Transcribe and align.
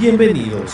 Bienvenidos. 0.00 0.70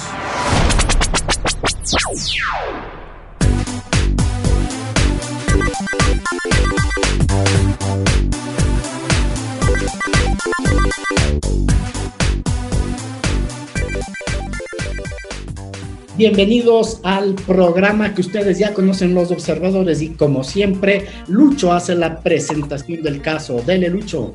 Bienvenidos 16.18 17.00
al 17.02 17.34
programa 17.34 18.14
que 18.14 18.20
ustedes 18.20 18.58
ya 18.58 18.74
conocen 18.74 19.14
los 19.14 19.30
observadores 19.30 20.02
y 20.02 20.10
como 20.10 20.44
siempre, 20.44 21.06
Lucho 21.28 21.72
hace 21.72 21.94
la 21.94 22.20
presentación 22.20 23.02
del 23.02 23.22
caso. 23.22 23.62
Dele, 23.62 23.88
Lucho. 23.88 24.34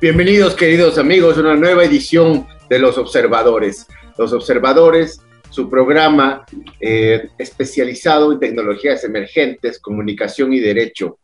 Bienvenidos 0.00 0.54
queridos 0.56 0.98
amigos 0.98 1.38
a 1.38 1.40
una 1.40 1.54
nueva 1.54 1.84
edición 1.84 2.46
de 2.68 2.78
Los 2.78 2.98
Observadores. 2.98 3.86
Los 4.18 4.32
Observadores, 4.32 5.20
su 5.50 5.70
programa 5.70 6.44
eh, 6.80 7.28
especializado 7.38 8.32
en 8.32 8.40
tecnologías 8.40 9.04
emergentes, 9.04 9.80
comunicación 9.80 10.52
y 10.52 10.60
derecho. 10.60 11.18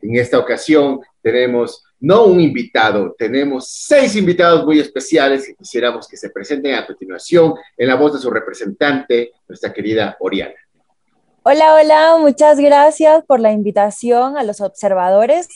En 0.00 0.16
esta 0.16 0.38
ocasión 0.38 1.00
tenemos 1.22 1.84
no 2.00 2.24
un 2.24 2.40
invitado, 2.40 3.14
tenemos 3.16 3.68
seis 3.68 4.14
invitados 4.16 4.64
muy 4.66 4.78
especiales 4.78 5.46
que 5.46 5.54
quisiéramos 5.54 6.06
que 6.06 6.16
se 6.16 6.30
presenten 6.30 6.74
a 6.74 6.86
continuación 6.86 7.54
en 7.76 7.88
la 7.88 7.94
voz 7.94 8.12
de 8.14 8.18
su 8.18 8.30
representante, 8.30 9.32
nuestra 9.48 9.72
querida 9.72 10.16
Oriana. 10.20 10.54
Hola, 11.42 11.74
hola, 11.74 12.16
muchas 12.18 12.58
gracias 12.58 13.24
por 13.26 13.40
la 13.40 13.52
invitación 13.52 14.36
a 14.36 14.42
los 14.42 14.60
observadores. 14.60 15.48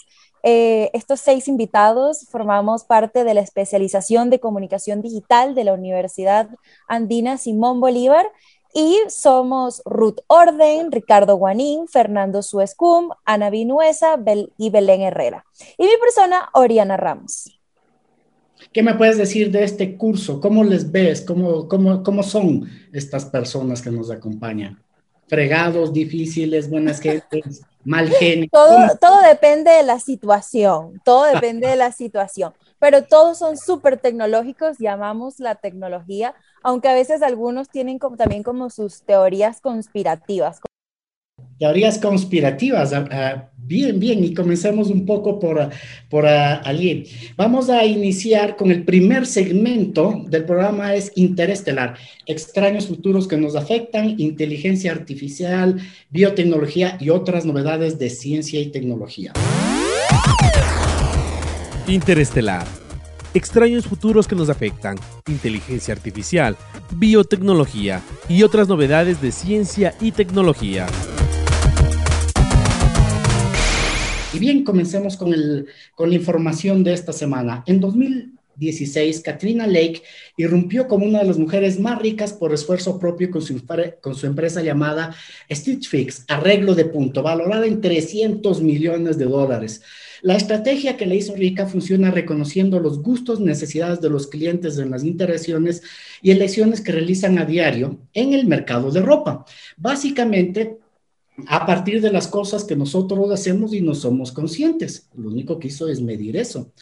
Eh, 0.42 0.90
estos 0.92 1.20
seis 1.20 1.48
invitados 1.48 2.26
formamos 2.30 2.84
parte 2.84 3.24
de 3.24 3.34
la 3.34 3.40
especialización 3.40 4.30
de 4.30 4.40
comunicación 4.40 5.02
digital 5.02 5.54
de 5.54 5.64
la 5.64 5.72
Universidad 5.72 6.48
Andina 6.86 7.38
Simón 7.38 7.80
Bolívar 7.80 8.26
y 8.74 8.98
somos 9.08 9.82
Ruth 9.84 10.18
Orden, 10.26 10.92
Ricardo 10.92 11.36
Guanín, 11.36 11.88
Fernando 11.88 12.42
Suescum, 12.42 13.10
Ana 13.24 13.50
Vinuesa 13.50 14.20
y 14.56 14.70
Belén 14.70 15.00
Herrera. 15.00 15.44
Y 15.76 15.84
mi 15.84 15.96
persona, 16.00 16.48
Oriana 16.52 16.96
Ramos. 16.96 17.58
¿Qué 18.72 18.82
me 18.82 18.94
puedes 18.94 19.16
decir 19.16 19.50
de 19.50 19.64
este 19.64 19.96
curso? 19.96 20.40
¿Cómo 20.40 20.64
les 20.64 20.90
ves? 20.90 21.22
¿Cómo, 21.22 21.68
cómo, 21.68 22.02
cómo 22.02 22.22
son 22.22 22.68
estas 22.92 23.24
personas 23.24 23.80
que 23.80 23.90
nos 23.90 24.10
acompañan? 24.10 24.82
¿Fregados, 25.26 25.92
difíciles, 25.92 26.68
buenas 26.68 27.00
gentes, 27.00 27.62
mal 27.88 28.08
genio? 28.10 28.48
Todo, 28.52 28.96
todo 29.00 29.20
depende 29.22 29.70
de 29.70 29.82
la 29.82 29.98
situación, 29.98 31.00
todo 31.04 31.24
depende 31.24 31.66
de 31.66 31.76
la 31.76 31.92
situación, 31.92 32.54
pero 32.78 33.04
todos 33.04 33.38
son 33.38 33.56
súper 33.56 33.98
tecnológicos, 33.98 34.78
llamamos 34.78 35.40
la 35.40 35.56
tecnología 35.56 36.34
aunque 36.62 36.88
a 36.88 36.94
veces 36.94 37.22
algunos 37.22 37.68
tienen 37.68 37.98
como, 37.98 38.16
también 38.16 38.42
como 38.42 38.70
sus 38.70 39.02
teorías 39.02 39.60
conspirativas. 39.60 40.60
Teorías 41.58 41.98
conspirativas, 41.98 42.92
ah, 42.92 43.04
ah, 43.10 43.48
bien, 43.56 43.98
bien, 43.98 44.24
y 44.24 44.32
comencemos 44.32 44.90
un 44.90 45.04
poco 45.04 45.40
por, 45.40 45.70
por 46.08 46.24
uh, 46.24 47.04
Vamos 47.36 47.68
a 47.68 47.84
iniciar 47.84 48.56
con 48.56 48.70
el 48.70 48.84
primer 48.84 49.26
segmento 49.26 50.24
del 50.28 50.44
programa, 50.44 50.94
es 50.94 51.10
Interestelar, 51.16 51.96
extraños 52.26 52.86
futuros 52.86 53.26
que 53.26 53.36
nos 53.36 53.56
afectan, 53.56 54.14
inteligencia 54.18 54.92
artificial, 54.92 55.80
biotecnología 56.10 56.96
y 57.00 57.10
otras 57.10 57.44
novedades 57.44 57.98
de 57.98 58.10
ciencia 58.10 58.60
y 58.60 58.66
tecnología. 58.66 59.32
Interestelar 61.88 62.66
extraños 63.34 63.86
futuros 63.86 64.26
que 64.26 64.34
nos 64.34 64.48
afectan, 64.48 64.98
inteligencia 65.26 65.94
artificial, 65.94 66.56
biotecnología 66.92 68.02
y 68.28 68.42
otras 68.42 68.68
novedades 68.68 69.20
de 69.20 69.32
ciencia 69.32 69.94
y 70.00 70.12
tecnología. 70.12 70.86
Bien, 74.38 74.62
comencemos 74.62 75.16
con, 75.16 75.30
la 75.30 76.14
información 76.14 76.84
de 76.84 76.92
esta 76.92 77.12
semana. 77.12 77.64
En 77.66 77.80
2016, 77.80 79.20
Katrina 79.20 79.66
Lake 79.66 80.02
irrumpió 80.36 80.86
como 80.86 81.06
una 81.06 81.18
de 81.18 81.24
las 81.24 81.38
mujeres 81.38 81.80
más 81.80 82.00
ricas 82.00 82.32
por 82.32 82.54
esfuerzo 82.54 83.00
propio 83.00 83.32
con 83.32 83.42
su, 83.42 83.60
con 84.00 84.14
su 84.14 84.26
empresa 84.26 84.62
llamada 84.62 85.12
Stitch 85.50 85.88
Fix, 85.88 86.24
arreglo 86.28 86.76
de 86.76 86.84
punto, 86.84 87.22
valorada 87.22 87.66
en 87.66 87.80
300 87.80 88.62
millones 88.62 89.18
de 89.18 89.24
dólares. 89.24 89.82
La 90.22 90.36
estrategia 90.36 90.96
que 90.96 91.06
le 91.06 91.16
hizo 91.16 91.34
rica 91.34 91.66
funciona 91.66 92.12
reconociendo 92.12 92.78
los 92.78 93.02
gustos, 93.02 93.40
necesidades 93.40 94.00
de 94.00 94.10
los 94.10 94.28
clientes 94.28 94.78
en 94.78 94.90
las 94.90 95.02
interacciones 95.02 95.82
y 96.22 96.30
elecciones 96.30 96.80
que 96.80 96.92
realizan 96.92 97.38
a 97.38 97.44
diario 97.44 97.98
en 98.14 98.34
el 98.34 98.46
mercado 98.46 98.90
de 98.92 99.00
ropa. 99.00 99.44
Básicamente, 99.76 100.78
a 101.46 101.66
partir 101.66 102.00
de 102.00 102.12
las 102.12 102.28
cosas 102.28 102.64
que 102.64 102.76
nosotros 102.76 103.30
hacemos 103.30 103.72
y 103.72 103.80
no 103.80 103.94
somos 103.94 104.32
conscientes. 104.32 105.08
Lo 105.16 105.28
único 105.28 105.58
que 105.58 105.68
hizo 105.68 105.88
es 105.88 106.00
medir 106.00 106.36
eso. 106.36 106.72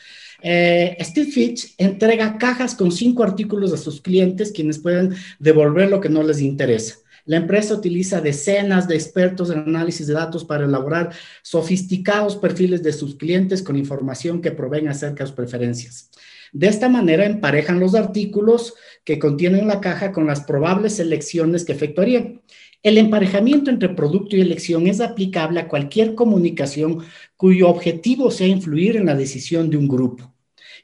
Eh, 0.43 0.97
Steve 1.01 1.31
Fitch 1.31 1.75
entrega 1.79 2.39
cajas 2.39 2.75
con 2.75 2.93
cinco 2.93 3.23
artículos 3.23 3.73
a 3.73 3.77
sus 3.77 4.01
clientes, 4.01 4.53
quienes 4.53 4.79
pueden 4.79 5.15
devolver 5.39 5.91
lo 5.91 6.01
que 6.01 6.09
no 6.09 6.23
les 6.23 6.41
interesa. 6.41 6.97
La 7.25 7.39
empresa 7.39 7.75
utiliza 7.75 8.21
decenas 8.21 8.87
de 8.87 8.95
expertos 8.95 9.51
en 9.51 9.59
análisis 9.59 10.07
de 10.07 10.15
datos 10.15 10.45
para 10.45 10.65
elaborar 10.65 11.11
sofisticados 11.43 12.37
perfiles 12.37 12.85
de 12.85 12.93
sus 12.93 13.17
clientes 13.17 13.63
con 13.63 13.77
información 13.77 14.41
que 14.41 14.53
proveen 14.53 14.87
acerca 14.89 15.25
de 15.25 15.29
sus 15.29 15.37
preferencias. 15.37 16.11
De 16.53 16.69
esta 16.69 16.89
manera 16.89 17.27
emparejan 17.27 17.81
los 17.81 17.97
artículos 17.97 18.75
que 19.05 19.19
contienen 19.19 19.67
la 19.67 19.81
caja 19.81 20.13
con 20.13 20.27
las 20.27 20.43
probables 20.43 20.95
selecciones 20.95 21.65
que 21.65 21.73
efectuarían. 21.73 22.43
El 22.87 22.99
emparejamiento 22.99 23.69
entre 23.69 23.89
producto 23.89 24.37
y 24.37 24.41
elección 24.41 24.87
es 24.87 25.01
aplicable 25.01 25.59
a 25.59 25.67
cualquier 25.67 26.15
comunicación 26.15 27.03
cuyo 27.37 27.69
objetivo 27.69 28.31
sea 28.31 28.47
influir 28.47 28.95
en 28.95 29.07
la 29.07 29.17
decisión 29.17 29.71
de 29.71 29.77
un 29.77 29.89
grupo. 29.89 30.33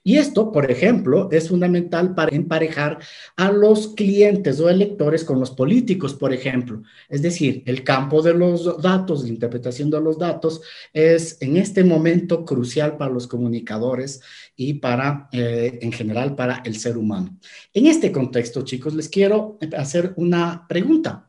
Y 0.02 0.16
esto, 0.16 0.50
por 0.50 0.68
ejemplo, 0.68 1.28
es 1.30 1.48
fundamental 1.48 2.12
para 2.16 2.34
emparejar 2.34 2.98
a 3.36 3.52
los 3.52 3.94
clientes 3.94 4.58
o 4.58 4.68
electores 4.68 5.22
con 5.22 5.38
los 5.38 5.52
políticos, 5.52 6.14
por 6.14 6.32
ejemplo. 6.32 6.82
Es 7.08 7.22
decir, 7.22 7.62
el 7.66 7.84
campo 7.84 8.20
de 8.20 8.34
los 8.34 8.82
datos, 8.82 9.22
la 9.22 9.28
interpretación 9.28 9.88
de 9.88 10.00
los 10.00 10.18
datos, 10.18 10.60
es 10.92 11.40
en 11.40 11.56
este 11.56 11.84
momento 11.84 12.44
crucial 12.44 12.96
para 12.96 13.12
los 13.12 13.28
comunicadores 13.28 14.20
y 14.56 14.74
para, 14.74 15.28
eh, 15.30 15.78
en 15.80 15.92
general, 15.92 16.34
para 16.34 16.62
el 16.64 16.74
ser 16.80 16.98
humano. 16.98 17.38
En 17.72 17.86
este 17.86 18.10
contexto, 18.10 18.62
chicos, 18.62 18.92
les 18.92 19.08
quiero 19.08 19.56
hacer 19.76 20.14
una 20.16 20.66
pregunta. 20.68 21.28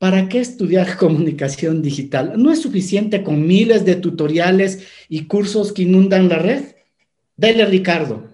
¿Para 0.00 0.30
qué 0.30 0.40
estudiar 0.40 0.96
comunicación 0.98 1.82
digital? 1.82 2.32
¿No 2.36 2.50
es 2.50 2.62
suficiente 2.62 3.22
con 3.22 3.46
miles 3.46 3.84
de 3.84 3.96
tutoriales 3.96 4.88
y 5.10 5.26
cursos 5.26 5.74
que 5.74 5.82
inundan 5.82 6.30
la 6.30 6.38
red? 6.38 6.62
Dale, 7.36 7.66
Ricardo. 7.66 8.24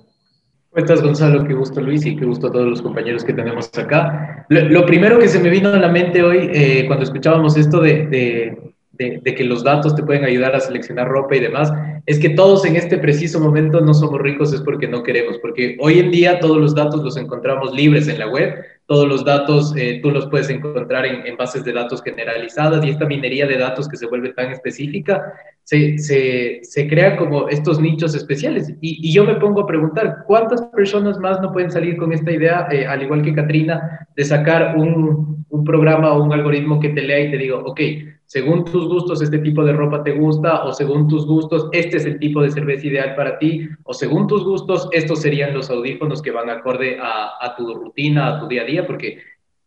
Cuentas, 0.70 1.02
Gonzalo, 1.02 1.44
qué 1.44 1.54
gusto, 1.54 1.80
Luis, 1.80 2.06
y 2.06 2.14
qué 2.14 2.24
gusto 2.24 2.46
a 2.46 2.52
todos 2.52 2.68
los 2.68 2.82
compañeros 2.82 3.24
que 3.24 3.32
tenemos 3.32 3.68
acá. 3.76 4.46
Lo, 4.48 4.86
primero 4.86 5.18
que 5.18 5.26
se 5.26 5.40
me 5.40 5.50
vino 5.50 5.70
a 5.70 5.78
la 5.78 5.88
mente 5.88 6.22
hoy, 6.22 6.50
eh, 6.52 6.84
cuando 6.86 7.04
escuchábamos 7.04 7.56
esto 7.56 7.80
de, 7.80 8.06
de, 8.06 8.65
de, 8.96 9.20
que 9.22 9.44
los 9.44 9.64
datos 9.64 9.94
te 9.94 10.02
pueden 10.02 10.24
ayudar 10.24 10.54
a 10.54 10.60
seleccionar 10.60 11.08
ropa 11.08 11.36
y 11.36 11.40
demás, 11.40 11.72
es 12.06 12.18
que 12.18 12.30
todos 12.30 12.64
en 12.64 12.76
este 12.76 12.98
preciso 12.98 13.40
momento 13.40 13.80
no 13.80 13.94
somos 13.94 14.20
ricos 14.20 14.52
es 14.52 14.60
porque 14.60 14.88
no 14.88 15.02
queremos, 15.02 15.38
porque 15.38 15.76
hoy 15.80 15.98
en 15.98 16.10
día 16.10 16.40
todos 16.40 16.58
los 16.58 16.74
datos 16.74 17.02
los 17.02 17.16
encontramos 17.16 17.74
libres 17.74 18.08
en 18.08 18.18
la 18.18 18.28
web, 18.28 18.54
todos 18.86 19.08
los 19.08 19.24
datos 19.24 19.74
eh, 19.76 19.98
tú 20.02 20.10
los 20.10 20.26
puedes 20.28 20.48
encontrar 20.48 21.04
en, 21.06 21.36
bases 21.36 21.64
de 21.64 21.72
datos 21.72 22.02
generalizadas 22.02 22.84
y 22.84 22.90
esta 22.90 23.04
minería 23.04 23.46
de 23.46 23.58
datos 23.58 23.88
que 23.88 23.96
se 23.96 24.06
vuelve 24.06 24.32
tan 24.32 24.52
específica, 24.52 25.32
se, 25.64 25.98
se, 25.98 26.88
crea 26.88 27.16
como 27.16 27.48
estos 27.48 27.80
nichos 27.80 28.14
especiales. 28.14 28.70
Y, 28.80 29.08
y, 29.08 29.12
yo 29.12 29.24
me 29.24 29.34
pongo 29.34 29.62
a 29.62 29.66
preguntar, 29.66 30.24
¿cuántas 30.26 30.62
personas 30.68 31.18
más 31.18 31.40
no 31.40 31.52
pueden 31.52 31.72
salir 31.72 31.96
con 31.96 32.12
esta 32.12 32.30
idea, 32.30 32.68
eh, 32.70 32.86
al 32.86 33.02
igual 33.02 33.22
que 33.22 33.34
Katrina, 33.34 34.06
de 34.14 34.24
sacar 34.24 34.76
un, 34.76 35.44
un 35.48 35.64
programa 35.64 36.12
o 36.12 36.22
un 36.22 36.32
algoritmo 36.32 36.80
que 36.80 36.90
te 36.90 37.02
lea 37.02 37.20
y 37.20 37.30
te 37.30 37.38
diga, 37.38 37.56
ok, 37.56 37.80
según 38.36 38.66
tus 38.66 38.86
gustos 38.86 39.22
este 39.22 39.38
tipo 39.38 39.64
de 39.64 39.72
ropa 39.72 40.04
te 40.04 40.12
gusta, 40.12 40.64
o 40.64 40.74
según 40.74 41.08
tus 41.08 41.24
gustos 41.24 41.70
este 41.72 41.96
es 41.96 42.04
el 42.04 42.18
tipo 42.18 42.42
de 42.42 42.50
cerveza 42.50 42.86
ideal 42.86 43.14
para 43.14 43.38
ti, 43.38 43.66
o 43.82 43.94
según 43.94 44.26
tus 44.26 44.44
gustos 44.44 44.90
estos 44.92 45.22
serían 45.22 45.54
los 45.54 45.70
audífonos 45.70 46.20
que 46.20 46.32
van 46.32 46.50
acorde 46.50 46.98
a, 47.00 47.54
tu 47.56 47.72
rutina, 47.72 48.28
a 48.28 48.38
tu 48.38 48.46
día 48.46 48.60
a 48.60 48.64
día, 48.66 48.86
porque 48.86 49.22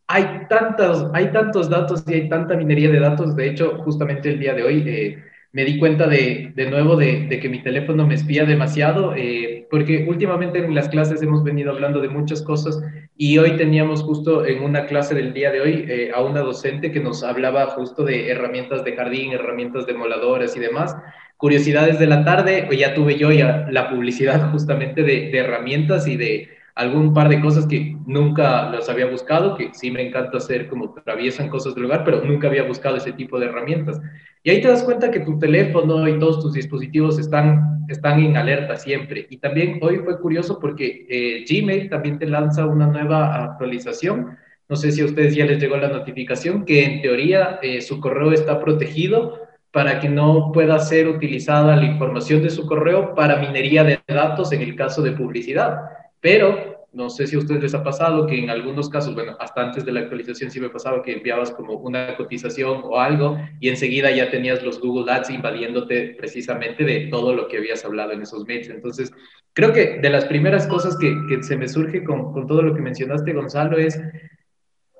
hay, 0.05 0.45
tantos, 0.47 1.09
hay 1.15 1.31
tantos 1.31 1.67
datos 1.67 2.03
y 2.05 2.13
hay 2.13 2.29
tanta 2.29 2.55
minería 2.55 2.91
de 2.91 2.99
datos. 2.99 3.35
De 3.35 3.49
hecho, 3.49 3.79
justamente 3.83 4.29
el 4.29 4.39
día 4.39 4.53
de 4.53 4.61
hoy 4.61 4.83
eh, 4.85 5.17
me 5.51 5.65
di 5.65 5.79
cuenta 5.79 6.05
de, 6.05 6.51
de 6.55 6.69
nuevo 6.69 6.95
de, 6.95 7.25
de, 7.25 7.39
que 7.39 7.49
mi 7.49 7.63
teléfono 7.63 8.05
me 8.05 8.13
espía 8.13 8.45
demasiado, 8.45 9.15
eh, 9.15 9.65
porque 9.71 10.05
últimamente 10.07 10.59
en 10.59 10.75
las 10.75 10.89
clases 10.89 11.23
hemos 11.23 11.43
venido 11.43 11.71
hablando 11.71 12.01
de 12.01 12.09
muchas 12.09 12.43
cosas 12.43 12.79
y 13.21 13.37
hoy 13.37 13.57
teníamos 13.57 14.01
justo 14.01 14.45
en 14.45 14.63
una 14.63 14.85
clase 14.85 15.13
del 15.13 15.33
día 15.33 15.51
de 15.51 15.59
hoy 15.59 15.85
eh, 15.89 16.09
a 16.15 16.21
una 16.21 16.39
docente 16.39 16.89
que 16.89 17.01
nos 17.01 17.21
hablaba 17.21 17.65
justo 17.65 18.05
de 18.05 18.29
herramientas 18.29 18.85
de 18.85 18.95
jardín, 18.95 19.33
herramientas 19.33 19.85
de 19.85 19.93
moladores 19.93 20.55
y 20.55 20.61
demás. 20.61 20.95
Curiosidades 21.35 21.99
de 21.99 22.07
la 22.07 22.23
tarde, 22.23 22.63
pues 22.65 22.79
ya 22.79 22.93
tuve 22.93 23.17
yo 23.17 23.29
ya 23.33 23.67
la 23.69 23.89
publicidad 23.89 24.49
justamente 24.53 25.03
de, 25.03 25.31
de 25.31 25.37
herramientas 25.37 26.07
y 26.07 26.15
de 26.15 26.47
algún 26.79 27.13
par 27.13 27.27
de 27.27 27.41
cosas 27.41 27.67
que 27.67 27.97
nunca 28.05 28.69
los 28.69 28.87
había 28.87 29.05
buscado, 29.05 29.57
que 29.57 29.69
sí 29.73 29.91
me 29.91 30.01
encanta 30.01 30.37
hacer 30.37 30.69
como 30.69 30.93
traviesan 30.93 31.49
cosas 31.49 31.75
del 31.75 31.83
lugar, 31.83 32.05
pero 32.05 32.23
nunca 32.23 32.47
había 32.47 32.63
buscado 32.63 32.95
ese 32.95 33.11
tipo 33.11 33.37
de 33.37 33.47
herramientas. 33.47 33.99
Y 34.43 34.49
ahí 34.49 34.61
te 34.61 34.69
das 34.69 34.83
cuenta 34.83 35.11
que 35.11 35.19
tu 35.19 35.37
teléfono 35.37 36.07
y 36.07 36.17
todos 36.17 36.41
tus 36.41 36.53
dispositivos 36.53 37.19
están, 37.19 37.85
están 37.89 38.21
en 38.21 38.37
alerta 38.37 38.77
siempre. 38.77 39.27
Y 39.29 39.39
también 39.39 39.79
hoy 39.81 39.97
fue 39.97 40.21
curioso 40.21 40.57
porque 40.57 41.05
eh, 41.09 41.43
Gmail 41.49 41.89
también 41.89 42.17
te 42.17 42.27
lanza 42.27 42.65
una 42.65 42.87
nueva 42.87 43.43
actualización. 43.43 44.37
No 44.69 44.77
sé 44.77 44.93
si 44.93 45.01
a 45.01 45.05
ustedes 45.05 45.35
ya 45.35 45.45
les 45.45 45.59
llegó 45.59 45.75
la 45.75 45.89
notificación 45.89 46.63
que 46.63 46.85
en 46.85 47.01
teoría 47.01 47.59
eh, 47.61 47.81
su 47.81 47.99
correo 47.99 48.31
está 48.31 48.57
protegido 48.61 49.37
para 49.71 49.99
que 49.99 50.07
no 50.07 50.53
pueda 50.53 50.79
ser 50.79 51.09
utilizada 51.09 51.75
la 51.75 51.83
información 51.83 52.41
de 52.41 52.51
su 52.51 52.65
correo 52.65 53.13
para 53.15 53.35
minería 53.35 53.83
de 53.83 53.99
datos 54.07 54.53
en 54.53 54.61
el 54.61 54.77
caso 54.77 55.01
de 55.01 55.11
publicidad. 55.11 55.98
Pero 56.21 56.87
no 56.91 57.09
sé 57.09 57.27
si 57.27 57.35
a 57.35 57.39
ustedes 57.39 57.61
les 57.61 57.75
ha 57.75 57.83
pasado 57.83 58.25
que 58.25 58.37
en 58.37 58.49
algunos 58.49 58.89
casos, 58.89 59.13
bueno, 59.13 59.35
hasta 59.39 59.61
antes 59.61 59.85
de 59.85 59.91
la 59.91 60.01
actualización 60.01 60.49
sí 60.49 60.59
me 60.59 60.69
pasaba 60.69 61.03
que 61.03 61.13
enviabas 61.13 61.51
como 61.51 61.73
una 61.73 62.15
cotización 62.17 62.81
o 62.83 62.99
algo 62.99 63.37
y 63.59 63.69
enseguida 63.69 64.09
ya 64.11 64.31
tenías 64.31 64.63
los 64.63 64.79
Google 64.79 65.11
Ads 65.11 65.29
invadiéndote 65.29 66.15
precisamente 66.17 66.83
de 66.83 67.07
todo 67.07 67.35
lo 67.35 67.47
que 67.47 67.57
habías 67.57 67.85
hablado 67.85 68.13
en 68.13 68.23
esos 68.23 68.45
mails. 68.47 68.69
Entonces, 68.69 69.11
creo 69.53 69.71
que 69.71 69.99
de 69.99 70.09
las 70.09 70.25
primeras 70.25 70.65
cosas 70.65 70.97
que, 70.97 71.15
que 71.29 71.43
se 71.43 71.57
me 71.57 71.67
surge 71.67 72.03
con, 72.03 72.33
con 72.33 72.47
todo 72.47 72.63
lo 72.63 72.73
que 72.73 72.81
mencionaste, 72.81 73.33
Gonzalo, 73.33 73.77
es 73.77 73.99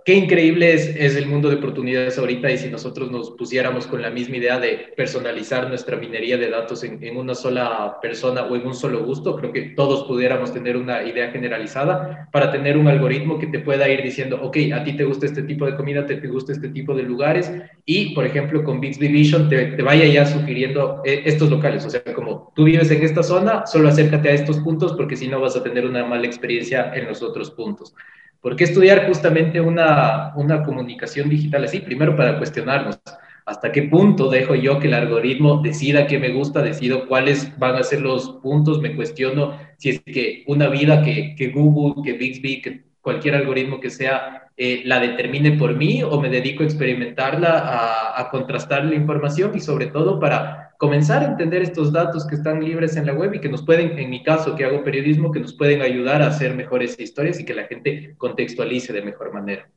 qué 0.06 0.16
increíble 0.16 0.74
es, 0.74 0.88
es, 0.96 1.16
el 1.16 1.28
mundo 1.28 1.50
de 1.50 1.56
oportunidades 1.56 2.18
ahorita 2.18 2.50
y 2.52 2.58
si 2.58 2.70
nosotros 2.70 3.12
nos 3.12 3.32
pusiéramos 3.32 3.88
con 3.88 4.02
la 4.02 4.10
misma 4.10 4.38
idea 4.38 4.60
de 4.60 4.94
personalizar 4.96 5.68
nuestra 5.70 5.98
minería 5.98 6.38
de 6.38 6.50
datos 6.50 6.84
en, 6.84 7.04
en, 7.04 7.18
una 7.18 7.36
sola 7.36 7.98
persona 8.02 8.44
o 8.44 8.56
en 8.56 8.66
un 8.66 8.74
solo 8.74 9.04
gusto, 9.04 9.36
creo 9.36 9.52
que 9.52 9.74
todos 9.76 10.06
pudiéramos 10.06 10.54
tener 10.54 10.78
una 10.78 11.04
idea 11.04 11.32
generalizada 11.32 12.30
para 12.32 12.52
tener 12.52 12.78
un 12.78 12.88
algoritmo 12.88 13.40
que 13.40 13.48
te 13.48 13.60
pueda 13.60 13.90
ir 13.90 14.02
diciendo, 14.02 14.40
ok, 14.42 14.58
a 14.74 14.84
ti 14.84 14.94
te 14.94 15.04
gusta 15.04 15.26
este 15.26 15.44
tipo 15.44 15.66
de 15.66 15.76
comida, 15.76 16.06
te, 16.06 16.16
te 16.16 16.28
gusta 16.28 16.54
este 16.54 16.70
tipo 16.70 16.96
de 16.96 17.04
lugares 17.04 17.52
y, 17.86 18.14
por 18.14 18.26
ejemplo, 18.26 18.64
con 18.64 18.80
Bixby 18.80 19.08
Vision 19.08 19.50
te, 19.50 19.66
te 19.66 19.84
vaya 19.84 20.06
ya 20.06 20.26
sugiriendo 20.26 21.02
eh, 21.06 21.24
estos 21.26 21.50
locales, 21.50 21.86
o 21.86 21.90
sea, 21.90 22.04
como 22.16 22.52
tú 22.56 22.64
vives 22.64 22.92
en 22.92 23.04
esta 23.04 23.24
zona, 23.24 23.66
solo 23.66 23.90
acércate 23.90 24.30
a 24.30 24.34
estos 24.34 24.60
puntos 24.60 24.94
porque 24.94 25.16
si 25.16 25.28
no 25.28 25.40
vas 25.40 25.56
a 25.56 25.64
tener 25.64 25.86
una 25.86 26.06
mala 26.06 26.26
experiencia 26.26 26.92
en 26.94 27.08
los 27.08 27.22
otros 27.22 27.52
puntos. 27.52 27.94
¿Por 28.42 28.56
qué 28.56 28.64
estudiar 28.64 29.08
justamente 29.08 29.60
una, 29.60 30.34
una 30.36 30.64
comunicación 30.64 31.30
digital 31.30 31.66
así? 31.66 31.80
Primero 31.80 32.16
para 32.16 32.38
cuestionarnos 32.38 33.00
hasta 33.46 33.72
qué 33.72 33.84
punto 33.84 34.30
dejo 34.30 34.54
yo 34.54 34.80
que 34.80 34.88
el 34.88 34.94
algoritmo 34.94 35.62
decida 35.62 36.06
qué 36.06 36.20
me 36.20 36.30
gusta, 36.30 36.62
decido 36.62 37.08
cuáles 37.08 37.58
van 37.58 37.76
a 37.76 37.84
ser 37.84 38.02
los 38.02 38.30
puntos, 38.44 38.80
me 38.80 38.96
cuestiono 38.96 39.58
si 39.78 39.90
es 39.90 40.02
que 40.02 40.44
una 40.46 40.68
vida 40.68 41.02
que, 41.02 41.36
que 41.36 41.50
Google, 41.50 42.04
que 42.04 42.18
Bixby, 42.18 42.62
que 42.62 42.84
cualquier 43.02 43.36
algoritmo 43.36 43.80
que 43.80 43.90
sea, 43.90 44.50
eh, 44.56 44.84
la 44.86 45.00
determine 45.00 45.54
por 45.54 45.76
mí 45.76 46.04
o 46.04 46.22
me 46.22 46.30
dedico 46.30 46.62
a 46.62 46.68
experimentarla, 46.68 47.58
a, 47.58 48.22
a 48.22 48.30
contrastar 48.30 48.86
la 48.86 48.96
información 48.96 49.52
y 49.56 49.62
sobre 49.62 49.88
todo 49.88 50.20
para 50.20 50.69
comenzar 50.80 51.24
a 51.24 51.28
entender 51.28 51.62
estos 51.62 51.92
datos 51.92 52.26
que 52.26 52.36
están 52.36 52.64
libres 52.64 52.96
en 52.96 53.06
la 53.06 53.14
web 53.14 53.34
y 53.34 53.42
que 53.42 53.50
nos 53.50 53.66
pueden, 53.66 54.00
en 54.00 54.10
mi 54.10 54.24
caso, 54.24 54.56
que 54.56 54.64
hago 54.64 54.82
periodismo, 54.82 55.30
que 55.30 55.42
nos 55.42 55.54
pueden 55.54 55.82
ayudar 55.82 56.22
a 56.22 56.28
hacer 56.28 56.56
mejores 56.56 56.98
historias 56.98 57.38
y 57.38 57.44
que 57.44 57.54
la 57.54 57.66
gente 57.66 58.16
contextualice 58.18 58.94
de 58.94 59.02
mejor 59.02 59.34
manera. 59.34 59.70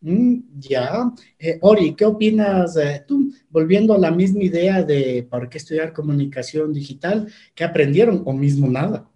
Mm, 0.00 0.40
ya. 0.58 1.12
Eh, 1.38 1.58
Ori, 1.60 1.94
¿qué 1.94 2.04
opinas 2.04 2.76
eh, 2.76 3.04
tú? 3.06 3.32
Volviendo 3.48 3.94
a 3.94 3.98
la 3.98 4.10
misma 4.10 4.42
idea 4.42 4.82
de 4.82 5.24
para 5.30 5.48
qué 5.48 5.58
estudiar 5.58 5.92
comunicación 5.92 6.72
digital, 6.72 7.32
¿qué 7.54 7.62
aprendieron 7.62 8.24
o 8.26 8.32
mismo 8.32 8.66
nada? 8.66 9.08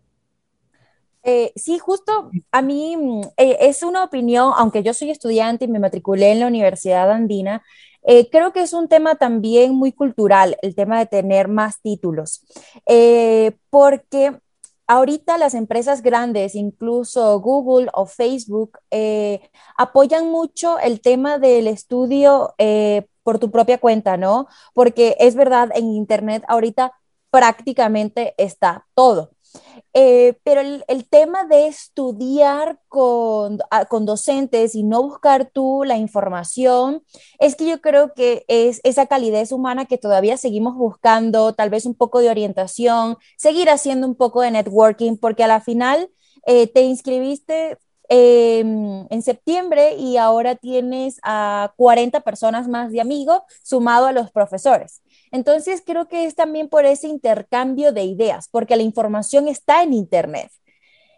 Eh, 1.24 1.52
sí, 1.56 1.78
justo 1.80 2.30
a 2.52 2.62
mí 2.62 2.96
eh, 3.36 3.56
es 3.60 3.82
una 3.82 4.04
opinión, 4.04 4.52
aunque 4.56 4.84
yo 4.84 4.94
soy 4.94 5.10
estudiante 5.10 5.64
y 5.64 5.68
me 5.68 5.80
matriculé 5.80 6.30
en 6.30 6.40
la 6.40 6.46
Universidad 6.46 7.10
Andina, 7.10 7.64
eh, 8.04 8.28
creo 8.30 8.52
que 8.52 8.62
es 8.62 8.72
un 8.72 8.88
tema 8.88 9.14
también 9.14 9.74
muy 9.74 9.92
cultural, 9.92 10.56
el 10.62 10.74
tema 10.74 10.98
de 10.98 11.06
tener 11.06 11.48
más 11.48 11.80
títulos, 11.80 12.44
eh, 12.86 13.52
porque 13.70 14.38
ahorita 14.86 15.38
las 15.38 15.54
empresas 15.54 16.02
grandes, 16.02 16.54
incluso 16.54 17.40
Google 17.40 17.88
o 17.94 18.06
Facebook, 18.06 18.78
eh, 18.90 19.40
apoyan 19.76 20.30
mucho 20.30 20.78
el 20.78 21.00
tema 21.00 21.38
del 21.38 21.66
estudio 21.66 22.54
por 23.22 23.38
tu 23.38 23.50
propia 23.50 23.78
cuenta, 23.78 24.16
¿no? 24.16 24.48
Porque 24.74 25.16
es 25.20 25.34
verdad, 25.36 25.70
en 25.74 25.92
Internet 25.92 26.42
ahorita 26.48 26.92
prácticamente 27.30 28.34
está 28.36 28.86
todo. 28.94 29.30
Eh, 29.94 30.38
pero 30.42 30.62
el, 30.62 30.84
el, 30.88 31.06
tema 31.08 31.44
de 31.44 31.66
estudiar 31.66 32.80
con, 32.88 33.58
a, 33.70 33.84
con, 33.84 34.06
docentes 34.06 34.74
y 34.74 34.82
no 34.82 35.02
buscar 35.02 35.50
tú 35.50 35.84
la 35.84 35.98
información, 35.98 37.02
es 37.38 37.56
que 37.56 37.66
yo 37.66 37.80
creo 37.80 38.14
que 38.14 38.44
es 38.48 38.80
esa 38.84 39.06
calidez 39.06 39.52
humana 39.52 39.84
que 39.84 39.98
todavía 39.98 40.36
seguimos 40.38 40.76
buscando, 40.76 41.54
tal 41.54 41.68
vez 41.68 41.84
un 41.84 41.94
poco 41.94 42.20
de 42.20 42.30
orientación, 42.30 43.18
seguir 43.36 43.68
haciendo 43.68 44.06
un 44.06 44.14
poco 44.14 44.40
de 44.40 44.50
networking, 44.52 45.16
porque 45.18 45.44
a 45.44 45.48
la 45.48 45.60
final 45.60 46.10
eh, 46.46 46.66
te 46.66 46.82
inscribiste 46.82 47.78
eh, 48.08 48.60
en 48.60 49.22
septiembre 49.22 49.94
y 49.96 50.16
ahora 50.16 50.54
tienes 50.54 51.18
a 51.22 51.72
40 51.76 52.20
personas 52.20 52.68
más 52.68 52.92
de 52.92 53.00
amigos 53.00 53.42
sumado 53.62 54.06
a 54.06 54.12
los 54.12 54.30
profesores. 54.30 55.02
Entonces, 55.30 55.82
creo 55.84 56.08
que 56.08 56.26
es 56.26 56.34
también 56.34 56.68
por 56.68 56.84
ese 56.84 57.08
intercambio 57.08 57.92
de 57.92 58.04
ideas, 58.04 58.48
porque 58.50 58.76
la 58.76 58.82
información 58.82 59.48
está 59.48 59.82
en 59.82 59.94
Internet. 59.94 60.50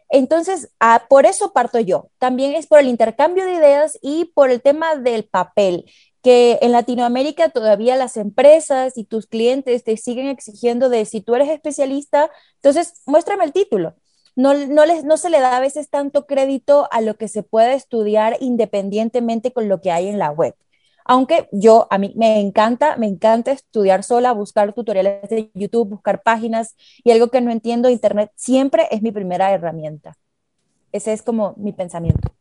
Entonces, 0.08 0.70
ah, 0.78 1.06
por 1.08 1.26
eso 1.26 1.52
parto 1.52 1.80
yo. 1.80 2.10
También 2.18 2.54
es 2.54 2.66
por 2.66 2.78
el 2.78 2.88
intercambio 2.88 3.44
de 3.44 3.54
ideas 3.54 3.98
y 4.00 4.26
por 4.26 4.50
el 4.50 4.62
tema 4.62 4.94
del 4.96 5.24
papel, 5.24 5.90
que 6.22 6.58
en 6.62 6.72
Latinoamérica 6.72 7.48
todavía 7.48 7.96
las 7.96 8.16
empresas 8.16 8.96
y 8.96 9.04
tus 9.04 9.26
clientes 9.26 9.84
te 9.84 9.96
siguen 9.96 10.28
exigiendo 10.28 10.88
de 10.88 11.04
si 11.04 11.20
tú 11.20 11.34
eres 11.34 11.48
especialista, 11.50 12.30
entonces 12.56 13.02
muéstrame 13.06 13.44
el 13.44 13.52
título. 13.52 13.94
No, 14.36 14.54
no, 14.54 14.84
les, 14.86 15.04
no 15.04 15.16
se 15.16 15.30
le 15.30 15.40
da 15.40 15.56
a 15.56 15.60
veces 15.60 15.90
tanto 15.90 16.26
crédito 16.26 16.88
a 16.90 17.00
lo 17.00 17.16
que 17.16 17.28
se 17.28 17.42
puede 17.42 17.74
estudiar 17.74 18.36
independientemente 18.40 19.52
con 19.52 19.68
lo 19.68 19.80
que 19.80 19.92
hay 19.92 20.08
en 20.08 20.18
la 20.18 20.30
web. 20.30 20.54
Aunque 21.04 21.48
yo, 21.52 21.86
a 21.90 21.98
mí 21.98 22.14
me 22.16 22.40
encanta, 22.40 22.96
me 22.96 23.06
encanta 23.06 23.52
estudiar 23.52 24.02
sola, 24.02 24.32
buscar 24.32 24.72
tutoriales 24.72 25.28
de 25.28 25.50
YouTube, 25.54 25.90
buscar 25.90 26.22
páginas 26.22 26.76
y 27.04 27.10
algo 27.10 27.28
que 27.28 27.40
no 27.42 27.50
entiendo, 27.50 27.90
Internet 27.90 28.32
siempre 28.36 28.88
es 28.90 29.02
mi 29.02 29.12
primera 29.12 29.52
herramienta. 29.52 30.16
Ese 30.92 31.12
es 31.12 31.22
como 31.22 31.54
mi 31.58 31.72
pensamiento. 31.72 32.34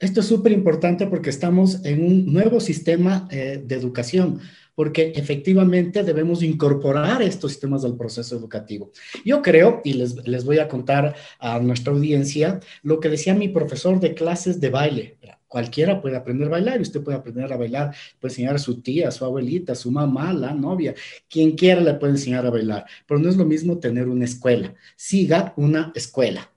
Esto 0.00 0.20
es 0.20 0.26
súper 0.26 0.52
importante 0.52 1.08
porque 1.08 1.30
estamos 1.30 1.84
en 1.84 2.04
un 2.04 2.32
nuevo 2.32 2.60
sistema 2.60 3.26
eh, 3.32 3.60
de 3.64 3.74
educación, 3.74 4.40
porque 4.76 5.12
efectivamente 5.16 6.04
debemos 6.04 6.44
incorporar 6.44 7.20
estos 7.20 7.50
sistemas 7.50 7.82
del 7.82 7.96
proceso 7.96 8.36
educativo. 8.36 8.92
Yo 9.24 9.42
creo, 9.42 9.80
y 9.82 9.94
les, 9.94 10.14
les 10.24 10.44
voy 10.44 10.60
a 10.60 10.68
contar 10.68 11.16
a 11.40 11.58
nuestra 11.58 11.92
audiencia, 11.92 12.60
lo 12.84 13.00
que 13.00 13.08
decía 13.08 13.34
mi 13.34 13.48
profesor 13.48 13.98
de 13.98 14.14
clases 14.14 14.60
de 14.60 14.70
baile. 14.70 15.18
cualquiera 15.48 16.00
puede 16.00 16.16
aprender 16.16 16.46
a 16.46 16.52
bailar 16.52 16.78
y 16.78 16.82
usted 16.82 17.02
puede 17.02 17.18
aprender 17.18 17.52
a 17.52 17.56
bailar, 17.56 17.92
puede 18.20 18.32
enseñar 18.32 18.54
a 18.54 18.58
su 18.58 18.80
tía, 18.80 19.08
a 19.08 19.10
su 19.10 19.24
abuelita, 19.24 19.72
a 19.72 19.74
su 19.74 19.90
mamá, 19.90 20.32
la 20.32 20.54
novia, 20.54 20.94
quien 21.28 21.56
quiera 21.56 21.80
le 21.80 21.94
puede 21.94 22.12
enseñar 22.12 22.46
a 22.46 22.50
bailar, 22.50 22.86
pero 23.04 23.18
no 23.18 23.28
es 23.28 23.36
lo 23.36 23.44
mismo 23.44 23.78
tener 23.78 24.06
una 24.06 24.26
escuela. 24.26 24.76
Siga 24.94 25.54
una 25.56 25.90
escuela. 25.96 26.52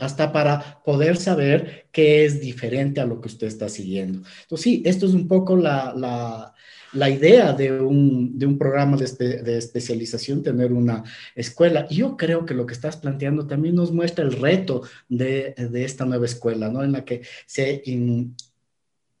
Hasta 0.00 0.32
para 0.32 0.82
poder 0.84 1.16
saber 1.16 1.86
qué 1.92 2.24
es 2.24 2.40
diferente 2.40 3.00
a 3.00 3.06
lo 3.06 3.20
que 3.20 3.28
usted 3.28 3.46
está 3.46 3.68
siguiendo. 3.68 4.22
Entonces, 4.42 4.62
sí, 4.62 4.82
esto 4.84 5.06
es 5.06 5.14
un 5.14 5.26
poco 5.28 5.56
la, 5.56 6.52
la 6.96 7.10
idea 7.10 7.52
de 7.52 7.72
un, 7.72 8.38
de 8.38 8.46
un 8.46 8.58
programa 8.58 8.96
de, 8.96 9.42
de, 9.42 9.58
especialización, 9.58 10.42
tener 10.42 10.72
una 10.72 11.04
escuela. 11.34 11.86
Yo 11.88 12.16
creo 12.16 12.44
que 12.46 12.54
lo 12.54 12.66
que 12.66 12.74
estás 12.74 12.96
planteando 12.96 13.46
también 13.46 13.74
nos 13.74 13.92
muestra 13.92 14.24
el 14.24 14.32
reto 14.32 14.82
de, 15.08 15.54
de 15.56 15.84
esta 15.84 16.04
nueva 16.04 16.26
escuela, 16.26 16.68
¿no? 16.68 16.82
En 16.82 16.92
la 16.92 17.04
que 17.04 17.22
se, 17.46 17.82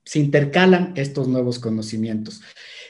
se 0.04 0.18
intercalan 0.18 0.92
estos 0.96 1.28
nuevos 1.28 1.58
conocimientos. 1.58 2.40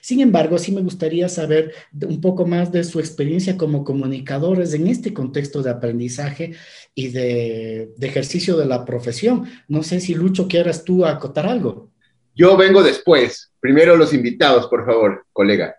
Sin 0.07 0.21
embargo, 0.21 0.57
sí 0.57 0.71
me 0.71 0.83
gustaría 0.83 1.29
saber 1.29 1.75
un 2.07 2.21
poco 2.21 2.47
más 2.47 2.71
de 2.71 2.85
su 2.85 3.01
experiencia 3.01 3.57
como 3.57 3.83
comunicadores 3.83 4.73
en 4.73 4.87
este 4.87 5.13
contexto 5.13 5.65
de 5.65 5.71
aprendizaje 5.71 6.55
y 6.95 7.09
de, 7.09 7.91
de 7.97 8.07
ejercicio 8.07 8.57
de 8.57 8.67
la 8.67 8.85
profesión. 8.85 9.51
No 9.67 9.83
sé 9.83 9.99
si 9.99 10.15
Lucho 10.15 10.47
quieras 10.47 10.85
tú 10.85 11.05
acotar 11.05 11.49
algo. 11.49 11.91
Yo 12.37 12.57
vengo 12.57 12.85
después. 12.85 13.51
Primero 13.59 13.97
los 13.97 14.15
invitados, 14.15 14.69
por 14.69 14.87
favor, 14.87 15.27
colega. 15.33 15.75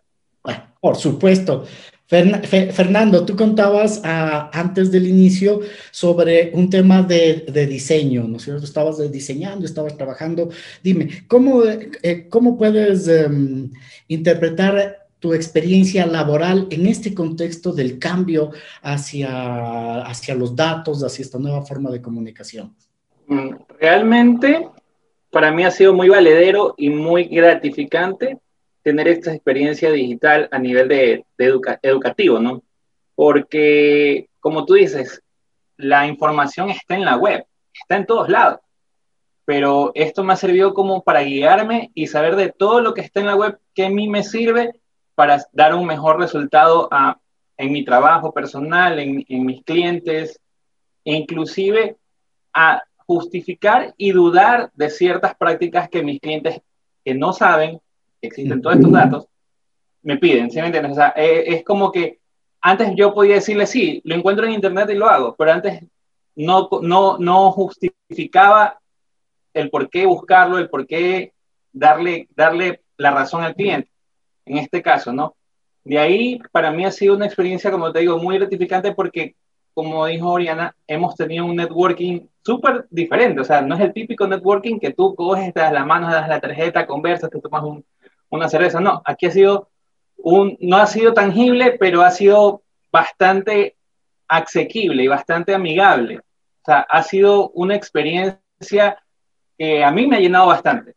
por 0.81 0.97
supuesto. 0.97 1.65
Fernando, 2.07 3.25
tú 3.25 3.35
contabas 3.35 4.01
ah, 4.05 4.49
antes 4.53 4.91
del 4.91 5.07
inicio 5.07 5.59
sobre 5.91 6.51
un 6.53 6.69
tema 6.69 7.03
de, 7.03 7.43
diseño, 7.69 8.23
¿no 8.23 8.37
es 8.37 8.43
cierto? 8.43 8.63
Estabas 8.63 9.11
diseñando, 9.11 9.65
estabas 9.65 9.97
trabajando. 9.97 10.49
Dime, 10.81 11.09
¿cómo, 11.27 11.63
eh, 11.65 12.27
cómo 12.29 12.57
puedes 12.57 13.09
em, 13.09 13.71
interpretar 14.07 15.07
tu 15.19 15.33
experiencia 15.33 16.05
laboral 16.05 16.67
en 16.69 16.85
este 16.85 17.13
contexto 17.13 17.73
del 17.73 17.99
cambio 17.99 18.51
hacia, 18.81 20.01
hacia 20.03 20.33
los 20.33 20.55
datos, 20.55 21.03
hacia 21.03 21.23
esta 21.23 21.39
nueva 21.39 21.63
forma 21.63 21.91
de 21.91 22.01
comunicación? 22.01 22.73
Mm, 23.27 23.49
realmente 23.81 24.69
para 25.29 25.51
mí 25.51 25.65
ha 25.65 25.71
sido 25.71 25.93
muy 25.93 26.07
valedero 26.07 26.73
y 26.77 26.89
muy 26.89 27.25
gratificante 27.25 28.37
tener 28.87 29.09
esta 29.09 29.33
experiencia 29.33 29.91
digital 29.91 30.47
a 30.49 30.59
nivel 30.59 30.87
de, 30.87 31.25
educativo, 31.37 32.39
¿no? 32.39 32.63
Porque, 33.15 34.29
como 34.39 34.65
tú 34.65 34.75
dices, 34.75 35.21
la 35.75 36.07
información 36.07 36.69
está 36.69 36.95
en 36.95 37.03
la 37.03 37.17
web, 37.17 37.45
está 37.73 37.97
en 37.97 38.05
todos 38.05 38.29
lados, 38.29 38.61
pero 39.43 39.91
esto 39.93 40.23
me 40.23 40.31
ha 40.31 40.37
servido 40.37 40.73
como 40.73 41.03
para 41.03 41.23
guiarme 41.23 41.91
y 41.95 42.07
saber 42.07 42.37
de 42.37 42.53
todo 42.53 42.79
lo 42.79 42.93
que 42.93 43.01
está 43.01 43.19
en 43.19 43.25
la 43.25 43.35
web 43.35 43.59
que 43.73 43.87
a 43.87 43.89
mí 43.89 44.07
me 44.07 44.23
sirve 44.23 44.79
para 45.15 45.43
dar 45.51 45.75
un 45.75 45.85
mejor 45.85 46.17
resultado 46.17 46.89
en 47.57 47.71
mi 47.73 47.83
trabajo 47.83 48.33
personal, 48.33 48.99
en, 48.99 49.25
en 49.27 49.45
mis 49.45 49.65
clientes, 49.65 50.39
e 51.03 51.13
inclusive 51.13 51.97
a 52.53 52.83
justificar 53.05 53.93
y 53.97 54.13
dudar 54.13 54.71
de 54.75 54.89
ciertas 54.89 55.35
prácticas 55.35 55.89
que 55.89 56.03
mis 56.03 56.21
clientes 56.21 56.61
que 57.03 57.15
no 57.15 57.33
saben 57.33 57.81
existen 58.21 58.61
todos 58.61 58.75
estos 58.77 58.91
datos 58.91 59.27
me 60.07 60.17
piden, 60.17 60.49
¿sí 60.49 60.59
me 60.61 60.67
entiendes? 60.67 60.93
O 60.93 60.95
sea, 60.95 61.13
eh, 61.17 61.43
es 61.47 61.65
como 61.65 61.91
que 61.91 62.19
antes 62.61 62.93
yo 62.95 63.13
podía 63.13 63.35
decirle, 63.35 63.65
sí, 63.67 64.01
lo 64.05 64.15
encuentro 64.15 64.45
en 64.45 64.53
internet 64.53 64.89
y 64.89 64.95
lo 64.95 65.09
hago, 65.09 65.35
pero 65.35 65.51
antes 65.51 65.83
no, 66.33 66.69
no, 66.81 67.17
no 67.17 67.51
justificaba 67.51 68.79
el 69.53 69.69
por 69.69 69.89
qué 69.89 70.05
buscarlo, 70.05 70.59
el 70.59 70.69
por 70.69 70.87
qué 70.87 71.33
darle, 71.73 72.29
darle 72.35 72.83
la 72.95 73.11
razón 73.11 73.43
al 73.43 73.53
cliente, 73.53 73.89
en 74.45 74.59
este 74.59 74.81
caso, 74.81 75.11
¿no? 75.11 75.35
De 75.83 75.99
ahí, 75.99 76.39
para 76.53 76.71
mí 76.71 76.85
ha 76.85 76.91
sido 76.91 77.15
una 77.15 77.25
experiencia, 77.25 77.69
como 77.69 77.91
te 77.91 77.99
digo, 77.99 78.17
muy 78.17 78.37
gratificante 78.37 78.93
porque 78.93 79.35
como 79.73 80.07
dijo 80.07 80.31
Oriana, 80.31 80.75
hemos 80.87 81.15
tenido 81.15 81.45
un 81.45 81.55
networking 81.55 82.21
súper 82.43 82.87
diferente. 82.89 83.41
O 83.41 83.43
sea, 83.43 83.61
no 83.61 83.75
es 83.75 83.81
el 83.81 83.93
típico 83.93 84.25
networking 84.25 84.79
que 84.79 84.91
tú 84.91 85.13
coges, 85.13 85.53
te 85.53 85.59
das 85.59 85.71
la 85.71 85.85
mano, 85.85 86.09
das 86.09 86.27
la 86.27 86.41
tarjeta, 86.41 86.87
conversas, 86.87 87.29
te 87.29 87.39
tomas 87.39 87.61
una 88.29 88.49
cerveza. 88.49 88.79
No, 88.79 89.01
aquí 89.05 89.25
ha 89.27 89.31
sido 89.31 89.69
un, 90.17 90.57
no 90.59 90.77
ha 90.77 90.87
sido 90.87 91.13
tangible, 91.13 91.77
pero 91.79 92.01
ha 92.01 92.11
sido 92.11 92.63
bastante 92.91 93.75
asequible 94.27 95.03
y 95.03 95.07
bastante 95.07 95.53
amigable. 95.53 96.19
O 96.19 96.65
sea, 96.65 96.79
ha 96.81 97.03
sido 97.03 97.49
una 97.49 97.75
experiencia 97.75 99.01
que 99.57 99.83
a 99.83 99.91
mí 99.91 100.07
me 100.07 100.17
ha 100.17 100.19
llenado 100.19 100.47
bastante. 100.47 100.95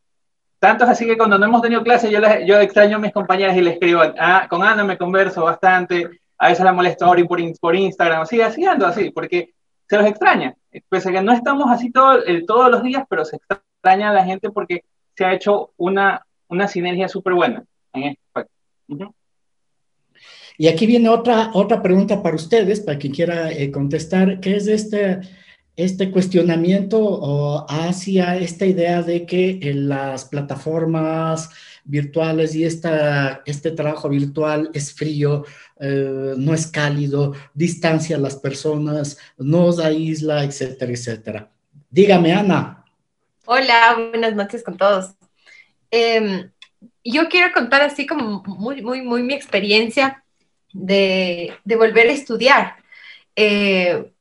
Tanto 0.58 0.84
es 0.84 0.90
así 0.90 1.06
que 1.06 1.16
cuando 1.16 1.38
no 1.38 1.46
hemos 1.46 1.62
tenido 1.62 1.82
clase, 1.82 2.10
yo, 2.10 2.60
extraño 2.60 2.96
a 2.96 3.00
mis 3.00 3.12
compañeras 3.12 3.56
y 3.56 3.62
les 3.62 3.74
escribo, 3.74 4.02
ah, 4.18 4.46
con 4.48 4.62
Ana 4.62 4.84
me 4.84 4.98
converso 4.98 5.44
bastante, 5.44 6.20
a 6.36 6.48
veces 6.48 6.64
la 6.64 6.72
molesto 6.72 7.06
por, 7.06 7.38
por 7.58 7.76
Instagram, 7.76 8.22
así, 8.22 8.42
así 8.42 8.66
ando 8.66 8.86
así, 8.86 9.10
porque 9.10 9.54
se 9.88 9.96
los 9.96 10.06
extraña. 10.06 10.54
Pese 10.88 11.08
a 11.08 11.12
que 11.12 11.22
no 11.22 11.32
estamos 11.32 11.70
así 11.70 11.90
todo, 11.90 12.18
todos 12.46 12.70
los 12.70 12.82
días, 12.82 13.04
pero 13.08 13.24
se 13.24 13.36
extraña 13.36 14.10
a 14.10 14.14
la 14.14 14.24
gente 14.24 14.50
porque 14.50 14.84
se 15.16 15.24
ha 15.24 15.32
hecho 15.32 15.72
una, 15.78 16.26
una 16.50 16.68
sinergia 16.68 17.08
súper 17.08 17.34
buena 17.34 17.64
en 17.92 18.02
este 18.02 18.50
Y 20.58 20.68
aquí 20.68 20.86
viene 20.86 21.08
otra, 21.08 21.50
otra 21.54 21.82
pregunta 21.82 22.22
para 22.22 22.36
ustedes, 22.36 22.80
para 22.80 22.98
quien 22.98 23.14
quiera 23.14 23.50
eh, 23.50 23.70
contestar, 23.70 24.40
que 24.40 24.56
es 24.56 24.66
este, 24.66 25.20
este 25.76 26.10
cuestionamiento 26.10 27.66
hacia 27.70 28.36
esta 28.36 28.66
idea 28.66 29.02
de 29.02 29.24
que 29.24 29.58
en 29.62 29.88
las 29.88 30.24
plataformas 30.26 31.50
virtuales 31.84 32.54
y 32.54 32.64
esta, 32.64 33.42
este 33.46 33.70
trabajo 33.70 34.08
virtual 34.08 34.70
es 34.74 34.92
frío, 34.92 35.44
eh, 35.78 36.34
no 36.36 36.52
es 36.52 36.66
cálido, 36.66 37.34
distancia 37.54 38.16
a 38.16 38.20
las 38.20 38.36
personas, 38.36 39.18
nos 39.38 39.78
aísla, 39.78 40.44
etcétera, 40.44 40.92
etcétera. 40.92 41.50
Dígame, 41.88 42.32
Ana. 42.32 42.84
Hola, 43.46 44.10
buenas 44.10 44.34
noches 44.34 44.62
con 44.62 44.76
todos. 44.76 45.19
Em, 45.90 46.50
yo 47.04 47.28
quiero 47.28 47.52
contar 47.52 47.82
así 47.82 48.06
como 48.06 48.42
muy, 48.46 48.82
muy, 48.82 49.02
muy 49.02 49.22
mi 49.22 49.34
experiencia 49.34 50.24
de, 50.72 51.56
volver 51.64 52.08
a 52.08 52.12
estudiar. 52.12 52.76
Eh, 53.36 54.12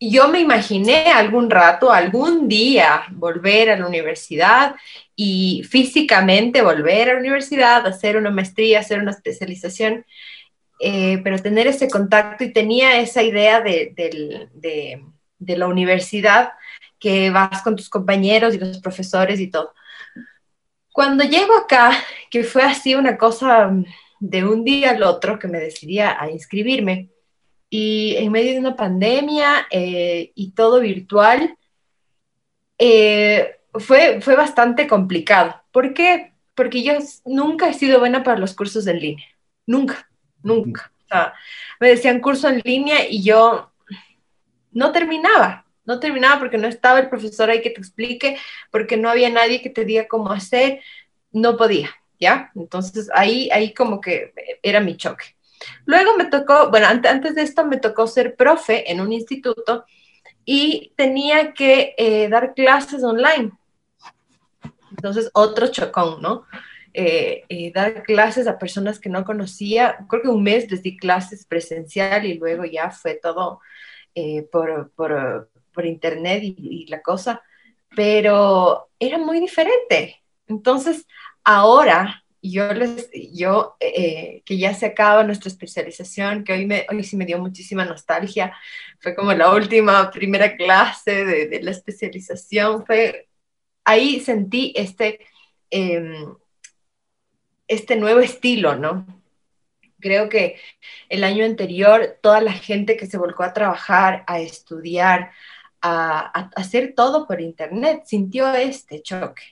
yo 0.00 0.28
me 0.28 0.40
imaginé 0.40 1.10
algún 1.10 1.50
rato, 1.50 1.90
algún 1.92 2.48
día, 2.48 3.04
volver 3.10 3.70
a 3.70 3.76
la 3.76 3.86
universidad 3.86 4.76
y 5.16 5.64
físicamente 5.68 6.62
volver 6.62 7.10
a 7.10 7.14
la 7.14 7.20
universidad, 7.20 7.84
hacer 7.86 8.16
una 8.16 8.30
maestría, 8.30 8.80
hacer 8.80 9.00
una 9.00 9.10
especialización, 9.10 10.06
eh, 10.80 11.18
pero 11.24 11.40
tener 11.40 11.66
ese 11.66 11.88
contacto 11.90 12.44
y 12.44 12.52
tenía 12.52 13.00
esa 13.00 13.22
idea 13.24 13.60
de, 13.60 13.92
de, 14.54 15.56
la 15.56 15.66
universidad 15.66 16.52
que 17.00 17.30
vas 17.30 17.62
con 17.62 17.74
tus 17.74 17.88
compañeros 17.88 18.54
y 18.54 18.58
los 18.58 18.78
profesores 18.78 19.40
y 19.40 19.48
todo. 19.48 19.74
Cuando 20.98 21.22
llego 21.22 21.56
acá, 21.56 21.92
que 22.28 22.42
fue 22.42 22.64
así 22.64 22.96
una 22.96 23.16
cosa 23.16 23.70
de 24.18 24.44
un 24.44 24.64
día 24.64 24.90
al 24.90 25.04
otro 25.04 25.38
que 25.38 25.46
me 25.46 25.60
decidí 25.60 26.00
a 26.00 26.28
inscribirme, 26.28 27.10
y 27.70 28.16
en 28.16 28.32
medio 28.32 28.54
de 28.54 28.58
una 28.58 28.74
pandemia 28.74 29.68
eh, 29.70 30.32
y 30.34 30.50
todo 30.50 30.80
virtual, 30.80 31.56
eh, 32.78 33.60
fue, 33.74 34.20
fue 34.20 34.34
bastante 34.34 34.88
complicado. 34.88 35.62
¿Por 35.70 35.94
qué? 35.94 36.32
Porque 36.56 36.82
yo 36.82 36.94
nunca 37.24 37.68
he 37.68 37.74
sido 37.74 38.00
buena 38.00 38.24
para 38.24 38.40
los 38.40 38.52
cursos 38.54 38.84
en 38.88 38.98
línea. 38.98 39.26
Nunca, 39.66 40.10
nunca. 40.42 40.90
O 41.04 41.06
sea, 41.06 41.32
me 41.78 41.90
decían 41.90 42.18
curso 42.18 42.48
en 42.48 42.60
línea 42.64 43.08
y 43.08 43.22
yo 43.22 43.70
no 44.72 44.90
terminaba. 44.90 45.64
No 45.88 45.98
terminaba 45.98 46.38
porque 46.38 46.58
no 46.58 46.68
estaba 46.68 47.00
el 47.00 47.08
profesor 47.08 47.48
ahí 47.48 47.62
que 47.62 47.70
te 47.70 47.80
explique, 47.80 48.36
porque 48.70 48.98
no 48.98 49.08
había 49.08 49.30
nadie 49.30 49.62
que 49.62 49.70
te 49.70 49.86
diga 49.86 50.06
cómo 50.06 50.30
hacer. 50.30 50.80
No 51.32 51.56
podía, 51.56 51.88
¿ya? 52.20 52.52
Entonces 52.54 53.08
ahí, 53.14 53.48
ahí 53.50 53.72
como 53.72 53.98
que 54.00 54.34
era 54.62 54.80
mi 54.80 54.98
choque. 54.98 55.24
Luego 55.86 56.14
me 56.18 56.26
tocó, 56.26 56.68
bueno, 56.68 56.86
antes 56.86 57.34
de 57.34 57.42
esto 57.42 57.64
me 57.64 57.78
tocó 57.78 58.06
ser 58.06 58.36
profe 58.36 58.92
en 58.92 59.00
un 59.00 59.14
instituto 59.14 59.86
y 60.44 60.92
tenía 60.94 61.54
que 61.54 61.94
eh, 61.96 62.28
dar 62.28 62.52
clases 62.52 63.02
online. 63.02 63.52
Entonces, 64.90 65.30
otro 65.32 65.68
chocón, 65.68 66.20
¿no? 66.20 66.44
Eh, 66.92 67.44
eh, 67.48 67.72
dar 67.72 68.02
clases 68.02 68.46
a 68.46 68.58
personas 68.58 68.98
que 68.98 69.08
no 69.08 69.24
conocía. 69.24 69.98
Creo 70.06 70.22
que 70.22 70.28
un 70.28 70.42
mes 70.42 70.70
les 70.70 70.82
di 70.82 70.98
clases 70.98 71.46
presencial 71.46 72.26
y 72.26 72.34
luego 72.34 72.66
ya 72.66 72.90
fue 72.90 73.14
todo 73.14 73.60
por, 74.50 74.90
por, 74.96 75.48
por, 75.78 75.86
internet 75.86 76.42
y, 76.42 76.86
la 76.88 77.02
cosa, 77.02 77.42
pero 77.94 78.90
era 78.98 79.18
muy 79.18 79.40
diferente. 79.40 80.22
Entonces, 80.46 81.06
ahora 81.44 82.24
yo, 82.42 82.72
les, 82.72 83.10
yo 83.32 83.76
eh, 83.80 84.42
que 84.44 84.58
ya 84.58 84.74
se 84.74 84.86
acaba 84.86 85.24
nuestra 85.24 85.48
especialización, 85.48 86.44
que 86.44 86.52
hoy, 86.52 86.66
me, 86.66 86.86
hoy 86.90 87.04
sí 87.04 87.16
me 87.16 87.26
dio 87.26 87.38
muchísima 87.38 87.84
nostalgia, 87.84 88.54
fue 89.00 89.14
como 89.14 89.32
la 89.32 89.52
última 89.52 90.10
primera 90.10 90.56
clase 90.56 91.24
de, 91.24 91.48
de 91.48 91.62
la 91.62 91.70
especialización, 91.70 92.84
fue 92.86 93.28
ahí 93.88 94.20
sentí 94.20 94.72
este, 94.76 95.20
em, 95.70 96.34
este 97.66 97.96
nuevo 97.96 98.20
estilo, 98.20 98.76
¿no? 98.76 99.06
Creo 100.00 100.28
que 100.28 100.60
el 101.08 101.24
año 101.24 101.44
anterior 101.44 102.18
toda 102.22 102.40
la 102.40 102.52
gente 102.52 102.96
que 102.96 103.06
se 103.06 103.18
volcó 103.18 103.44
a 103.44 103.54
trabajar, 103.54 104.24
a 104.26 104.40
estudiar, 104.40 105.32
a, 105.82 106.50
hacer 106.56 106.94
todo 106.96 107.26
por 107.26 107.40
internet, 107.40 108.02
sintió 108.04 108.52
este 108.54 109.02
choque 109.02 109.42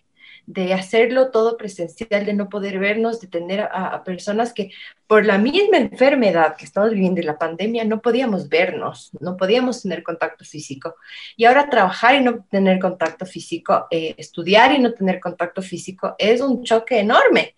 de 0.47 0.73
hacerlo 0.75 1.33
todo 1.33 1.57
presencial, 1.57 2.25
de 2.25 2.33
no 2.33 2.49
poder 2.49 2.79
vernos, 2.79 3.21
de 3.21 3.27
tener 3.27 3.61
a, 3.61 4.03
personas 4.05 4.53
que 4.53 4.71
por 5.09 5.27
la 5.27 5.39
misma 5.39 5.79
enfermedad 5.79 6.57
que 6.57 6.65
estamos 6.65 6.91
viviendo 6.91 7.21
en 7.21 7.27
la 7.27 7.39
pandemia 7.39 7.85
no 7.85 8.01
podíamos 8.01 8.49
vernos, 8.49 9.11
no 9.21 9.37
podíamos 9.37 9.83
tener 9.83 10.05
contacto 10.05 10.45
físico. 10.45 10.95
Y 11.37 11.45
ahora 11.45 11.69
trabajar 11.69 12.15
y 12.15 12.21
no 12.21 12.45
tener 12.49 12.79
contacto 12.79 13.27
físico, 13.27 13.87
eh, 13.91 14.15
estudiar 14.17 14.73
y 14.73 14.79
no 14.79 14.93
tener 14.93 15.19
contacto 15.19 15.63
físico 15.63 16.15
es 16.17 16.41
un 16.41 16.63
choque 16.63 17.01
enorme. 17.01 17.57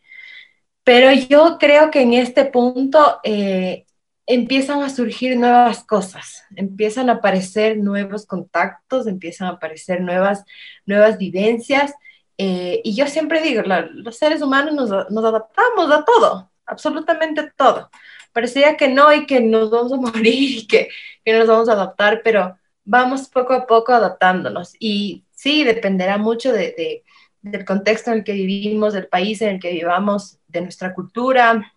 Pero 0.82 1.12
yo 1.12 1.58
creo 1.60 1.90
que 1.90 2.00
en 2.00 2.14
este 2.14 2.46
punto 2.46 3.20
eh, 3.22 3.84
empiezan 4.28 4.82
a 4.82 4.90
surgir 4.90 5.38
nuevas 5.38 5.82
cosas, 5.85 6.44
empiezan 6.54 7.08
a 7.08 7.14
aparecer 7.14 7.78
nuevos 7.78 8.26
contactos, 8.26 9.06
empiezan 9.06 9.49
a 9.49 9.52
aparecer 9.52 10.02
nuevas, 10.02 10.44
nuevas 10.85 11.16
vivencias. 11.16 11.94
Eh, 12.37 12.82
y 12.85 12.94
yo 12.94 13.06
siempre 13.06 13.40
digo, 13.40 13.62
los 13.62 14.16
seres 14.16 14.42
humanos 14.42 14.75
nos, 14.75 14.92
adaptamos 14.92 15.90
a 15.90 16.04
todo, 16.04 16.52
absolutamente 16.66 17.50
todo. 17.56 17.90
Parecía 18.32 18.76
que 18.76 18.88
no 18.88 19.12
y 19.14 19.25
que 19.26 19.40
nos 19.40 19.70
vamos 19.70 19.92
a 19.92 19.97
morir 20.12 20.58
y 20.58 20.66
que, 20.66 20.90
que 21.25 21.32
nos 21.32 21.49
vamos 21.49 21.70
a 21.70 21.73
adaptar, 21.73 22.20
pero 22.23 22.54
vamos 22.85 23.28
poco 23.28 23.54
a 23.54 23.66
poco 23.66 23.92
adaptándonos. 23.94 24.75
Y 24.78 25.25
sí, 25.32 25.64
dependerá 25.64 26.18
mucho 26.18 26.52
de, 26.52 27.02
del 27.40 27.64
contexto 27.64 28.11
en 28.11 28.18
el 28.18 28.25
que 28.25 28.32
vivimos, 28.35 28.92
del 28.92 29.08
país 29.08 29.40
en 29.40 29.54
el 29.54 29.61
que 29.61 29.73
vivamos, 29.73 30.38
de 30.49 30.61
nuestra 30.61 30.94
cultura, 30.94 31.73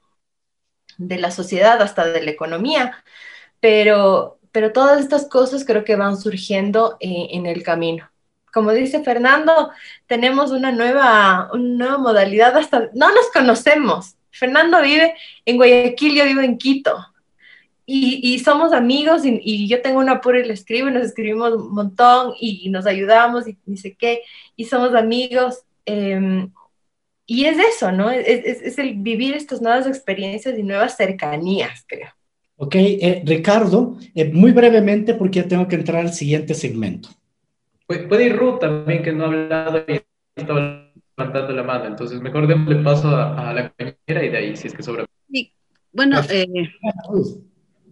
de 1.08 1.17
la 1.17 1.31
sociedad 1.31 1.81
hasta 1.81 2.05
de 2.08 2.22
la 2.22 2.31
economía, 2.31 3.03
pero, 3.60 4.39
pero 4.51 4.72
todas 4.72 5.00
estas 5.00 5.27
cosas 5.27 5.65
creo 5.65 5.84
que 5.84 5.96
van 5.96 6.17
surgiendo 6.17 6.98
eh, 7.00 7.27
en 7.31 7.46
el 7.46 7.63
camino. 7.63 8.10
Como 8.53 8.72
dice 8.72 9.03
Fernando, 9.03 9.72
tenemos 10.08 10.51
una 10.51 10.72
nueva, 10.72 11.50
una 11.53 11.86
nueva 11.86 11.98
modalidad, 11.98 12.55
hasta 12.58 12.89
no 12.93 13.13
nos 13.13 13.31
conocemos. 13.34 14.15
Fernando 14.29 14.81
vive 14.81 15.15
en 15.46 15.58
Guayaquil, 15.58 16.15
yo 16.15 16.25
vivo 16.25 16.41
en 16.41 16.58
Quito. 16.58 17.08
Y, 17.86 18.20
y, 18.24 18.39
somos 18.39 18.72
amigos 18.72 19.24
y, 19.25 19.67
yo 19.67 19.81
tengo 19.81 20.00
un 20.00 20.08
apuro 20.08 20.39
y 20.39 20.46
le 20.46 20.53
escribo 20.53 20.88
y 20.88 20.93
nos 20.93 21.03
escribimos 21.03 21.53
un 21.53 21.74
montón 21.74 22.34
y, 22.39 22.70
nos 22.70 22.86
ayudamos 22.86 23.48
y 23.48 23.58
ni 23.65 23.75
sé 23.77 23.96
qué, 23.96 24.22
y 24.55 24.65
somos 24.65 24.93
amigos. 24.93 25.63
Eh, 25.86 26.48
y 27.33 27.45
es 27.45 27.57
eso, 27.57 27.93
¿no? 27.93 28.11
Es, 28.11 28.27
es, 28.27 28.77
el 28.77 28.95
vivir 28.95 29.33
estas 29.33 29.61
nuevas 29.61 29.88
experiencias 29.88 30.59
y 30.59 30.63
nuevas 30.63 30.97
cercanías, 30.97 31.85
creo. 31.88 32.09
Ok, 32.57 32.75
eh, 32.75 33.23
Ricardo, 33.25 33.95
eh, 34.13 34.25
muy 34.25 34.51
brevemente 34.51 35.13
porque 35.13 35.39
ya 35.39 35.47
tengo 35.47 35.65
que 35.65 35.77
entrar 35.77 36.01
al 36.01 36.11
siguiente 36.11 36.53
segmento. 36.53 37.07
Puede 37.88 38.25
ir 38.25 38.35
Ruth 38.35 38.59
también, 38.59 39.01
que 39.01 39.13
no 39.13 39.23
ha 39.23 39.27
hablado 39.27 39.81
y 39.88 40.01
estaba 40.35 40.91
levantando 41.15 41.53
la 41.53 41.63
mano, 41.63 41.85
entonces 41.85 42.19
mejor 42.19 42.47
démosle 42.47 42.83
paso 42.83 43.07
a, 43.07 43.53
la 43.53 43.69
compañera 43.69 44.25
y 44.25 44.29
de 44.29 44.38
ahí, 44.38 44.57
si 44.57 44.67
es 44.67 44.73
que 44.73 44.83
sobra. 44.83 45.05
Sí, 45.31 45.53
bueno, 45.93 46.19
eh, 46.29 46.47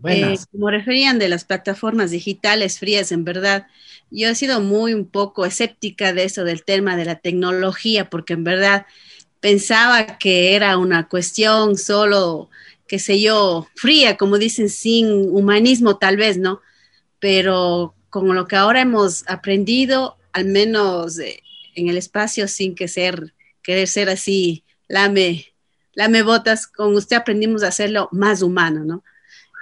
eh, 0.06 0.36
como 0.52 0.70
referían 0.70 1.18
de 1.18 1.30
las 1.30 1.46
plataformas 1.46 2.12
digitales 2.12 2.78
frías, 2.78 3.14
en 3.14 3.24
verdad, 3.24 3.68
yo 4.12 4.28
he 4.28 4.36
sido 4.36 4.60
muy 4.60 4.94
un 4.94 5.06
poco 5.06 5.46
escéptica 5.46 6.12
de 6.12 6.26
eso, 6.26 6.44
del 6.44 6.66
tema 6.66 6.98
de 6.98 7.06
la 7.06 7.16
tecnología, 7.16 8.10
porque 8.10 8.34
en 8.34 8.44
verdad 8.44 8.86
pensaba 9.40 10.18
que 10.18 10.56
era 10.56 10.78
una 10.78 11.08
cuestión 11.08 11.78
solo, 11.78 12.50
qué 12.88 13.00
sé 13.00 13.22
yo, 13.22 13.68
fría, 13.76 14.18
como 14.18 14.38
dicen, 14.38 14.70
sin 14.70 15.30
humanismo 15.30 15.98
tal 15.98 16.18
vez, 16.18 16.38
¿no? 16.38 16.62
Pero 17.20 17.96
con 18.10 18.34
lo 18.36 18.48
que 18.48 18.56
ahora 18.56 18.82
hemos 18.82 19.24
aprendido, 19.28 20.18
al 20.34 20.46
menos 20.46 21.20
eh, 21.20 21.44
en 21.76 21.90
el 21.90 21.98
espacio, 21.98 22.48
sin 22.48 22.76
que 22.76 22.88
ser, 22.88 23.34
querer 23.62 23.88
ser 23.88 24.10
así, 24.10 24.64
lame, 24.88 25.54
lame 25.94 26.24
botas, 26.24 26.68
con 26.68 26.96
usted 26.96 27.18
aprendimos 27.18 27.64
a 27.64 27.68
hacerlo 27.68 28.10
más 28.12 28.42
humano, 28.42 28.84
¿no? 28.84 29.04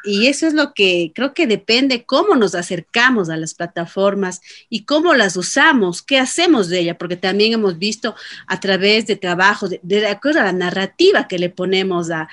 Y 0.03 0.27
eso 0.27 0.47
es 0.47 0.53
lo 0.53 0.73
que 0.73 1.11
creo 1.13 1.33
que 1.33 1.47
depende 1.47 2.05
cómo 2.05 2.35
nos 2.35 2.55
acercamos 2.55 3.29
a 3.29 3.37
las 3.37 3.53
plataformas 3.53 4.41
y 4.69 4.85
cómo 4.85 5.13
las 5.13 5.35
usamos, 5.35 6.01
qué 6.01 6.19
hacemos 6.19 6.69
de 6.69 6.79
ella, 6.79 6.97
porque 6.97 7.17
también 7.17 7.53
hemos 7.53 7.77
visto 7.77 8.15
a 8.47 8.59
través 8.59 9.07
de 9.07 9.15
trabajo, 9.15 9.67
de, 9.67 10.07
acuerdo 10.07 10.39
a 10.41 10.45
la 10.45 10.53
narrativa 10.53 11.27
que 11.27 11.39
le 11.39 11.49
ponemos 11.49 12.11
a, 12.11 12.29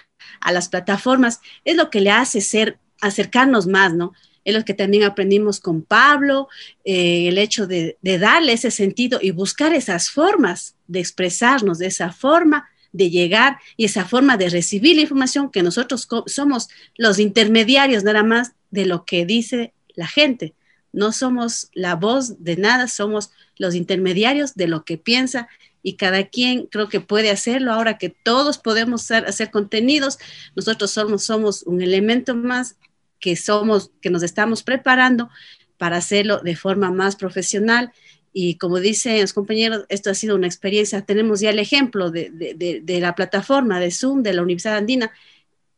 las 0.50 0.68
plataformas, 0.68 1.40
es 1.64 1.76
lo 1.76 1.90
que 1.90 2.00
le 2.00 2.10
hace 2.10 2.40
ser, 2.40 2.78
acercarnos 3.00 3.66
más, 3.66 3.94
¿no? 3.94 4.12
Es 4.44 4.54
lo 4.54 4.62
que 4.64 4.74
también 4.74 5.04
aprendimos 5.04 5.58
con 5.58 5.82
Pablo, 5.82 6.48
eh, 6.84 7.28
el 7.28 7.38
hecho 7.38 7.66
de, 7.66 7.96
de 8.02 8.18
darle 8.18 8.52
ese 8.52 8.70
sentido 8.70 9.18
y 9.22 9.30
buscar 9.30 9.72
esas 9.72 10.10
formas 10.10 10.76
de 10.86 11.00
expresarnos 11.00 11.78
de 11.78 11.86
esa 11.86 12.12
forma 12.12 12.68
de 12.94 13.10
llegar 13.10 13.58
y 13.76 13.84
esa 13.84 14.06
forma 14.06 14.36
de 14.38 14.48
recibir 14.48 14.94
la 14.94 15.02
información 15.02 15.50
que 15.50 15.64
nosotros 15.64 16.08
somos 16.26 16.68
los 16.96 17.18
intermediarios 17.18 18.04
nada 18.04 18.22
más 18.22 18.52
de 18.70 18.86
lo 18.86 19.04
que 19.04 19.26
dice 19.26 19.74
la 19.96 20.06
gente. 20.06 20.54
No 20.92 21.10
somos 21.10 21.70
la 21.74 21.96
voz 21.96 22.42
de 22.44 22.56
nada, 22.56 22.86
somos 22.86 23.32
los 23.58 23.74
intermediarios 23.74 24.54
de 24.54 24.68
lo 24.68 24.84
que 24.84 24.96
piensa 24.96 25.48
y 25.82 25.94
cada 25.94 26.24
quien 26.24 26.66
creo 26.66 26.88
que 26.88 27.00
puede 27.00 27.30
hacerlo 27.30 27.72
ahora 27.72 27.98
que 27.98 28.10
todos 28.10 28.58
podemos 28.58 29.10
hacer, 29.10 29.50
contenidos. 29.50 30.18
Nosotros 30.54 30.92
somos, 30.92 31.24
somos 31.24 31.64
un 31.64 31.82
elemento 31.82 32.36
más 32.36 32.76
que 33.18 33.34
somos, 33.34 33.90
que 34.00 34.10
nos 34.10 34.22
estamos 34.22 34.62
preparando 34.62 35.30
para 35.78 35.96
hacerlo 35.96 36.38
de 36.38 36.54
forma 36.54 36.92
más 36.92 37.16
profesional 37.16 37.92
y 38.36 38.56
como 38.56 38.80
dicen 38.80 39.20
los 39.20 39.32
compañeros, 39.32 39.84
esto 39.88 40.10
ha 40.10 40.14
sido 40.14 40.34
una 40.34 40.48
experiencia. 40.48 41.02
Tenemos 41.02 41.38
ya 41.38 41.50
el 41.50 41.60
ejemplo 41.60 42.10
de, 42.10 42.82
la 43.00 43.14
plataforma 43.14 43.78
de 43.78 43.92
Zoom 43.92 44.24
de 44.24 44.34
la 44.34 44.42
Universidad 44.42 44.76
Andina 44.76 45.12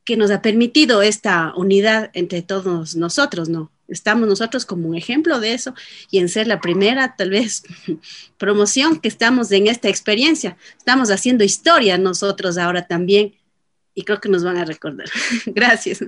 que 0.04 0.16
nos 0.16 0.30
ha 0.30 0.40
permitido 0.40 1.02
esta 1.02 1.52
unidad 1.54 2.10
entre 2.14 2.40
todos 2.40 2.96
nosotros, 2.96 3.50
¿no? 3.50 3.70
Estamos 3.88 4.26
nosotros 4.26 4.64
como 4.64 4.88
un 4.88 4.96
ejemplo 4.96 5.38
de 5.38 5.52
eso 5.52 5.74
y 6.10 6.18
en 6.18 6.30
ser 6.30 6.46
la 6.46 6.60
primera, 6.60 7.14
tal 7.14 7.30
vez, 7.30 7.62
promoción 8.38 9.00
que 9.00 9.08
estamos 9.08 9.52
en 9.52 9.66
esta 9.66 9.90
experiencia. 9.90 10.56
Estamos 10.78 11.10
haciendo 11.10 11.44
historia 11.44 11.98
nosotros 11.98 12.56
ahora 12.56 12.86
también 12.86 13.34
y 13.94 14.04
creo 14.04 14.18
que 14.18 14.30
nos 14.30 14.42
van 14.42 14.56
a 14.56 14.64
recordar. 14.64 15.08
Gracias. 15.46 16.02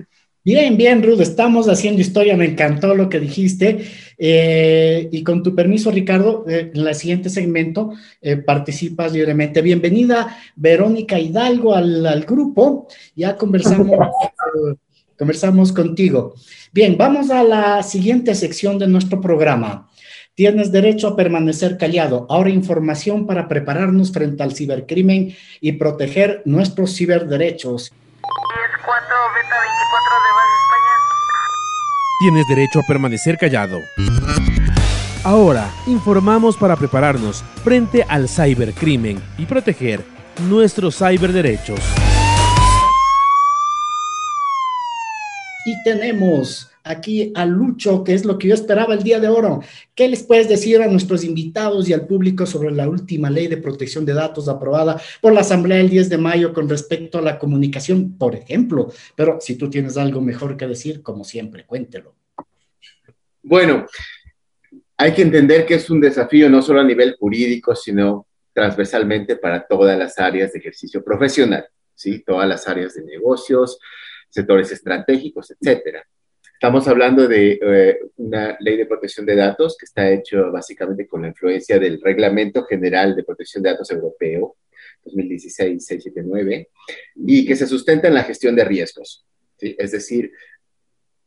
Bien, 0.50 0.78
bien, 0.78 1.02
Ruth, 1.02 1.20
estamos 1.20 1.68
haciendo 1.68 2.00
historia, 2.00 2.34
me 2.34 2.46
encantó 2.46 2.94
lo 2.94 3.10
que 3.10 3.20
dijiste. 3.20 3.84
Eh, 4.16 5.06
y 5.12 5.22
con 5.22 5.42
tu 5.42 5.54
permiso, 5.54 5.90
Ricardo, 5.90 6.46
eh, 6.48 6.70
en 6.72 6.86
el 6.86 6.94
siguiente 6.94 7.28
segmento 7.28 7.92
eh, 8.22 8.38
participas 8.38 9.12
libremente. 9.12 9.60
Bienvenida, 9.60 10.38
Verónica 10.56 11.18
Hidalgo, 11.18 11.74
al, 11.74 12.24
grupo. 12.26 12.88
Ya 13.14 13.36
conversamos, 13.36 13.90
conversamos 15.18 15.70
contigo. 15.70 16.32
Bien, 16.72 16.96
vamos 16.96 17.30
a 17.30 17.44
la 17.44 17.82
siguiente 17.82 18.34
sección 18.34 18.78
de 18.78 18.88
nuestro 18.88 19.20
programa. 19.20 19.90
Tienes 20.32 20.72
derecho 20.72 21.08
a 21.08 21.16
permanecer 21.16 21.76
callado. 21.76 22.26
Ahora 22.30 22.48
información 22.48 23.26
para 23.26 23.48
prepararnos 23.48 24.12
frente 24.12 24.42
al 24.42 24.54
cibercrimen 24.54 25.36
y 25.60 25.72
proteger 25.72 26.40
nuestros 26.46 26.96
ciberderechos. 26.96 27.92
Tienes 32.18 32.48
derecho 32.48 32.80
a 32.80 32.82
permanecer 32.82 33.38
callado. 33.38 33.84
Ahora, 35.22 35.70
informamos 35.86 36.56
para 36.56 36.74
prepararnos 36.74 37.44
frente 37.62 38.04
al 38.08 38.28
cibercrimen 38.28 39.20
y 39.36 39.46
proteger 39.46 40.02
nuestros 40.48 40.96
ciberderechos. 40.98 41.78
Y 45.64 45.82
tenemos 45.84 46.67
aquí 46.88 47.32
a 47.34 47.44
Lucho, 47.44 48.02
que 48.02 48.14
es 48.14 48.24
lo 48.24 48.38
que 48.38 48.48
yo 48.48 48.54
esperaba 48.54 48.94
el 48.94 49.02
día 49.02 49.20
de 49.20 49.28
oro. 49.28 49.60
¿Qué 49.94 50.08
les 50.08 50.22
puedes 50.22 50.48
decir 50.48 50.80
a 50.82 50.88
nuestros 50.88 51.24
invitados 51.24 51.88
y 51.88 51.92
al 51.92 52.06
público 52.06 52.46
sobre 52.46 52.70
la 52.70 52.88
última 52.88 53.30
ley 53.30 53.46
de 53.46 53.58
protección 53.58 54.04
de 54.04 54.14
datos 54.14 54.48
aprobada 54.48 55.00
por 55.20 55.32
la 55.32 55.40
Asamblea 55.40 55.80
el 55.80 55.90
10 55.90 56.08
de 56.08 56.18
mayo 56.18 56.52
con 56.52 56.68
respecto 56.68 57.18
a 57.18 57.22
la 57.22 57.38
comunicación, 57.38 58.16
por 58.16 58.34
ejemplo? 58.34 58.92
Pero 59.14 59.38
si 59.40 59.56
tú 59.56 59.68
tienes 59.68 59.96
algo 59.96 60.20
mejor 60.20 60.56
que 60.56 60.66
decir, 60.66 61.02
como 61.02 61.24
siempre, 61.24 61.66
cuéntelo. 61.66 62.14
Bueno, 63.42 63.86
hay 64.96 65.12
que 65.12 65.22
entender 65.22 65.64
que 65.64 65.74
es 65.74 65.88
un 65.90 66.00
desafío 66.00 66.50
no 66.50 66.60
solo 66.60 66.80
a 66.80 66.84
nivel 66.84 67.16
jurídico, 67.18 67.74
sino 67.74 68.26
transversalmente 68.52 69.36
para 69.36 69.66
todas 69.66 69.96
las 69.96 70.18
áreas 70.18 70.52
de 70.52 70.58
ejercicio 70.58 71.04
profesional, 71.04 71.66
¿sí? 71.94 72.24
Todas 72.26 72.48
las 72.48 72.66
áreas 72.66 72.94
de 72.94 73.04
negocios, 73.04 73.78
sectores 74.28 74.72
estratégicos, 74.72 75.52
etcétera. 75.52 76.04
Estamos 76.60 76.88
hablando 76.88 77.28
de 77.28 77.56
eh, 77.62 78.00
una 78.16 78.56
ley 78.58 78.76
de 78.76 78.86
protección 78.86 79.24
de 79.24 79.36
datos 79.36 79.76
que 79.78 79.84
está 79.84 80.10
hecho 80.10 80.50
básicamente 80.50 81.06
con 81.06 81.22
la 81.22 81.28
influencia 81.28 81.78
del 81.78 82.00
Reglamento 82.02 82.64
General 82.64 83.14
de 83.14 83.22
Protección 83.22 83.62
de 83.62 83.70
Datos 83.70 83.92
Europeo 83.92 84.56
2016-679 85.04 86.66
y 87.14 87.46
que 87.46 87.54
se 87.54 87.64
sustenta 87.64 88.08
en 88.08 88.14
la 88.14 88.24
gestión 88.24 88.56
de 88.56 88.64
riesgos. 88.64 89.24
Es 89.60 89.92
decir, 89.92 90.32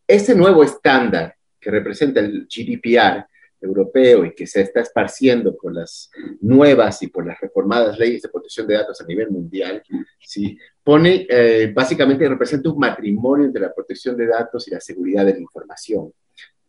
este 0.05 0.35
nuevo 0.35 0.65
estándar 0.65 1.33
que 1.61 1.71
representa 1.71 2.19
el 2.19 2.45
GDPR 2.53 3.25
europeo 3.61 4.25
y 4.25 4.33
que 4.33 4.47
se 4.47 4.61
está 4.61 4.81
esparciendo 4.81 5.55
por 5.55 5.73
las 5.73 6.09
nuevas 6.41 7.01
y 7.03 7.07
por 7.07 7.25
las 7.25 7.39
reformadas 7.39 7.97
leyes 7.97 8.23
de 8.23 8.29
protección 8.29 8.67
de 8.67 8.75
datos 8.75 8.99
a 8.99 9.05
nivel 9.05 9.29
mundial, 9.29 9.83
¿sí? 10.19 10.57
pone, 10.83 11.27
eh, 11.29 11.71
básicamente 11.73 12.27
representa 12.27 12.69
un 12.69 12.79
matrimonio 12.79 13.45
entre 13.45 13.61
la 13.61 13.73
protección 13.73 14.17
de 14.17 14.27
datos 14.27 14.67
y 14.67 14.71
la 14.71 14.79
seguridad 14.79 15.25
de 15.25 15.33
la 15.33 15.39
información. 15.39 16.11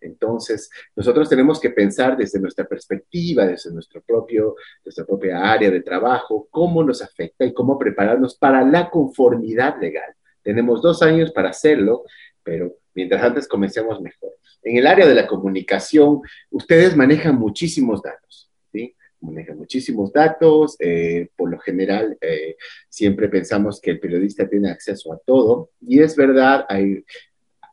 Entonces, 0.02 0.68
nosotros 0.96 1.28
tenemos 1.28 1.61
que 1.61 1.70
pensar 1.70 2.16
desde 2.16 2.40
nuestra 2.40 2.64
perspectiva, 2.64 3.46
desde 3.46 3.72
nuestro 3.72 4.02
propio, 4.02 4.57
nuestra 4.85 5.05
propia 5.05 5.50
área 5.50 5.70
de 5.70 5.81
trabajo, 5.81 6.48
cómo 6.50 6.83
nos 6.83 7.02
afecta 7.02 7.44
y 7.44 7.55
cómo 7.55 7.78
prepararnos 7.78 8.35
para 8.37 8.64
la 8.64 8.90
conformidad 8.90 9.81
legal. 9.81 10.12
Tenemos 10.42 10.83
dos 10.83 11.02
años 11.02 11.31
para 11.31 11.50
hacerlo, 11.50 12.02
pero 12.42 12.74
mientras 12.94 13.22
antes 13.22 13.48
comencemos 13.48 14.00
mejor. 14.00 14.33
En 14.62 14.76
el 14.76 14.87
área 14.87 15.07
de 15.07 15.14
la 15.14 15.26
comunicación, 15.26 16.20
ustedes 16.50 16.96
manejan 16.96 17.37
muchísimos 17.37 18.02
datos, 18.02 18.50
¿sí? 18.72 18.94
Manejan 19.20 19.57
muchísimos 19.57 20.12
datos, 20.12 20.76
eh, 20.81 21.28
por 21.37 21.50
lo 21.50 21.59
general 21.59 22.16
eh, 22.20 22.57
siempre 22.88 23.28
pensamos 23.28 23.81
que 23.81 23.92
el 23.92 24.00
periodista 24.00 24.48
tiene 24.48 24.70
acceso 24.70 25.12
a 25.12 25.18
todo, 25.18 25.70
y 25.81 26.00
es 26.00 26.16
verdad, 26.16 26.64
hay, 26.68 27.05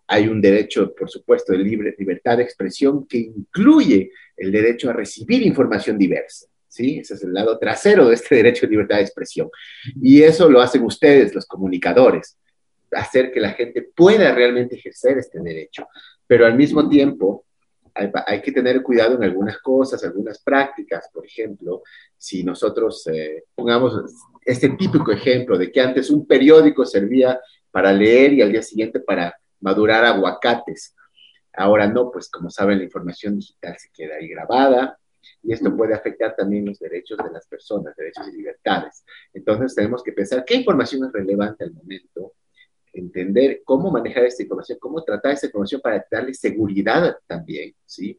hay 0.08 0.28
un 0.28 0.42
derecho, 0.42 0.94
por 0.96 1.10
supuesto, 1.10 1.54
de 1.54 1.60
libre, 1.60 1.96
libertad 1.98 2.38
de 2.38 2.44
expresión 2.44 3.06
que 3.08 3.18
incluye 3.18 4.12
el 4.38 4.52
derecho 4.52 4.90
a 4.90 4.94
recibir 4.94 5.46
información 5.46 5.98
diversa. 5.98 6.48
¿Sí? 6.72 7.00
Ese 7.00 7.16
es 7.16 7.24
el 7.24 7.34
lado 7.34 7.58
trasero 7.58 8.08
de 8.08 8.14
este 8.14 8.36
derecho 8.36 8.68
de 8.68 8.72
libertad 8.72 8.98
de 8.98 9.02
expresión. 9.02 9.50
Y 10.04 10.22
eso 10.22 10.48
lo 10.48 10.62
hacen 10.62 10.84
ustedes, 10.84 11.34
los 11.34 11.48
comunicadores 11.48 12.38
hacer 12.92 13.32
que 13.32 13.40
la 13.40 13.52
gente 13.52 13.82
pueda 13.96 14.34
realmente 14.34 14.76
ejercer 14.76 15.18
este 15.18 15.40
derecho. 15.40 15.88
Pero 16.28 16.46
al 16.46 16.56
mismo 16.56 16.88
tiempo, 16.88 17.46
hay, 17.94 18.42
que 18.42 18.52
tener 18.52 18.82
cuidado 18.82 19.16
en 19.16 19.24
algunas 19.24 19.58
cosas, 19.60 20.04
algunas 20.04 20.42
prácticas. 20.42 21.10
Por 21.14 21.26
ejemplo, 21.26 21.84
si 22.18 22.44
nosotros 22.44 23.06
eh, 23.08 23.46
pongamos 23.56 23.94
este 24.46 24.70
típico 24.70 25.12
ejemplo 25.12 25.58
de 25.58 25.72
que 25.72 25.82
antes 25.82 26.10
un 26.10 26.26
periódico 26.26 26.86
servía 26.86 27.40
para 27.72 27.92
leer 27.92 28.34
y 28.34 28.42
al 28.42 28.52
día 28.52 28.62
siguiente 28.62 29.00
para 29.00 29.36
madurar 29.60 30.06
aguacates. 30.06 30.96
Ahora 31.54 31.88
no, 31.88 32.12
pues 32.12 32.30
como 32.30 32.50
saben, 32.50 32.78
la 32.78 32.84
información 32.86 33.38
digital 33.38 33.76
se 33.78 33.90
queda 33.94 34.16
ahí 34.16 34.28
grabada 34.28 34.98
y 35.44 35.54
esto 35.54 35.76
puede 35.76 35.94
afectar 35.94 36.36
también 36.36 36.66
los 36.66 36.80
derechos 36.80 37.18
de 37.18 37.32
las 37.32 37.48
personas, 37.48 37.96
derechos 37.96 38.28
y 38.30 38.38
libertades. 38.38 39.04
Entonces 39.34 39.76
tenemos 39.76 40.04
que 40.04 40.14
pensar 40.14 40.44
qué 40.46 40.56
información 40.56 41.06
es 41.06 41.12
relevante 41.12 41.64
al 41.64 41.74
momento, 41.74 42.34
entender 42.94 43.62
cómo 43.64 43.92
manejar 43.92 44.26
esta 44.26 44.44
información, 44.44 44.78
cómo 44.80 45.04
tratar 45.04 45.34
esta 45.34 45.48
información 45.48 45.82
para 45.82 46.06
darle 46.10 46.34
seguridad 46.34 47.18
también, 47.28 47.74
¿sí? 47.86 48.18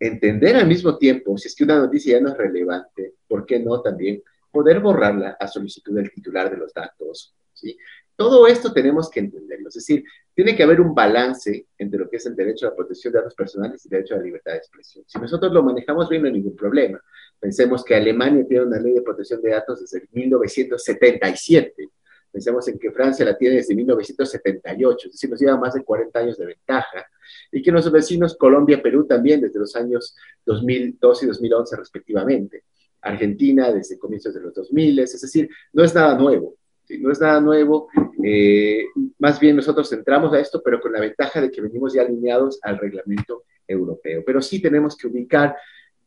Entender 0.00 0.56
al 0.56 0.66
mismo 0.66 0.96
tiempo, 0.96 1.36
si 1.36 1.48
es 1.48 1.54
que 1.54 1.64
una 1.64 1.78
noticia 1.78 2.18
ya 2.18 2.20
no 2.22 2.30
es 2.30 2.36
relevante, 2.36 3.14
¿por 3.26 3.44
qué 3.44 3.58
no 3.58 3.80
también 3.82 4.22
poder 4.50 4.80
borrarla 4.80 5.36
a 5.38 5.46
solicitud 5.46 5.94
del 5.94 6.10
titular 6.10 6.50
de 6.50 6.56
los 6.56 6.72
datos, 6.72 7.34
¿sí? 7.52 7.76
Todo 8.16 8.48
esto 8.48 8.72
tenemos 8.72 9.08
que 9.10 9.20
entenderlo, 9.20 9.68
es 9.68 9.74
decir, 9.74 10.02
tiene 10.34 10.56
que 10.56 10.62
haber 10.64 10.80
un 10.80 10.94
balance 10.94 11.66
entre 11.78 12.00
lo 12.00 12.08
que 12.08 12.16
es 12.16 12.26
el 12.26 12.34
derecho 12.34 12.66
a 12.66 12.70
la 12.70 12.76
protección 12.76 13.12
de 13.12 13.20
datos 13.20 13.34
personales 13.34 13.84
y 13.84 13.88
el 13.88 13.90
derecho 13.90 14.14
a 14.14 14.18
la 14.18 14.24
libertad 14.24 14.52
de 14.52 14.58
expresión. 14.58 15.04
Si 15.06 15.18
nosotros 15.18 15.52
lo 15.52 15.62
manejamos 15.62 16.08
bien, 16.08 16.22
no 16.22 16.28
hay 16.28 16.34
ningún 16.34 16.56
problema. 16.56 17.00
Pensemos 17.38 17.84
que 17.84 17.94
Alemania 17.94 18.44
tiene 18.48 18.64
una 18.64 18.80
ley 18.80 18.94
de 18.94 19.02
protección 19.02 19.40
de 19.42 19.50
datos 19.50 19.80
desde 19.80 20.08
1977 20.12 21.88
Pensemos 22.30 22.68
en 22.68 22.78
que 22.78 22.90
Francia 22.90 23.24
la 23.24 23.36
tiene 23.36 23.56
desde 23.56 23.74
1978, 23.74 25.06
es 25.06 25.12
decir, 25.12 25.30
nos 25.30 25.40
lleva 25.40 25.56
más 25.56 25.74
de 25.74 25.82
40 25.82 26.18
años 26.18 26.38
de 26.38 26.46
ventaja, 26.46 27.06
y 27.50 27.62
que 27.62 27.72
nuestros 27.72 27.92
vecinos 27.92 28.36
Colombia 28.36 28.82
Perú 28.82 29.06
también 29.06 29.40
desde 29.40 29.58
los 29.58 29.74
años 29.76 30.14
2012 30.44 31.24
y 31.24 31.28
2011 31.28 31.76
respectivamente. 31.76 32.64
Argentina 33.00 33.72
desde 33.72 33.98
comienzos 33.98 34.34
de 34.34 34.40
los 34.40 34.54
2000, 34.54 34.98
es 34.98 35.20
decir, 35.20 35.48
no 35.72 35.84
es 35.84 35.94
nada 35.94 36.16
nuevo, 36.18 36.56
no 36.98 37.12
es 37.12 37.20
nada 37.20 37.40
nuevo, 37.40 37.88
eh, 38.24 38.84
más 39.18 39.38
bien 39.38 39.56
nosotros 39.56 39.92
entramos 39.92 40.32
a 40.32 40.40
esto, 40.40 40.60
pero 40.64 40.80
con 40.80 40.92
la 40.92 41.00
ventaja 41.00 41.40
de 41.40 41.50
que 41.50 41.60
venimos 41.60 41.94
ya 41.94 42.02
alineados 42.02 42.58
al 42.62 42.78
reglamento 42.78 43.44
europeo. 43.66 44.22
Pero 44.24 44.42
sí 44.42 44.60
tenemos 44.60 44.96
que 44.96 45.06
ubicar 45.06 45.56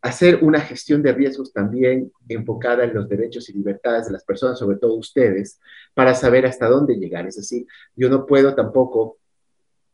hacer 0.02 0.40
una 0.44 0.60
gestión 0.60 1.04
de 1.04 1.14
riesgos 1.14 1.54
también 1.54 2.12
enfocada 2.28 2.84
en 2.84 2.94
los 2.94 3.08
derechos 3.08 3.50
y 3.50 3.54
libertades 3.54 4.08
de 4.08 4.14
las 4.14 4.24
personas, 4.24 4.58
sobre 4.58 4.78
todo 4.78 4.96
ustedes, 4.96 5.60
para 5.94 6.16
saber 6.16 6.46
hasta 6.46 6.68
dónde 6.68 6.96
llegar. 6.96 7.28
Es 7.28 7.36
decir, 7.36 7.68
yo 7.96 8.10
no 8.10 8.26
puedo 8.26 8.56
tampoco 8.56 9.18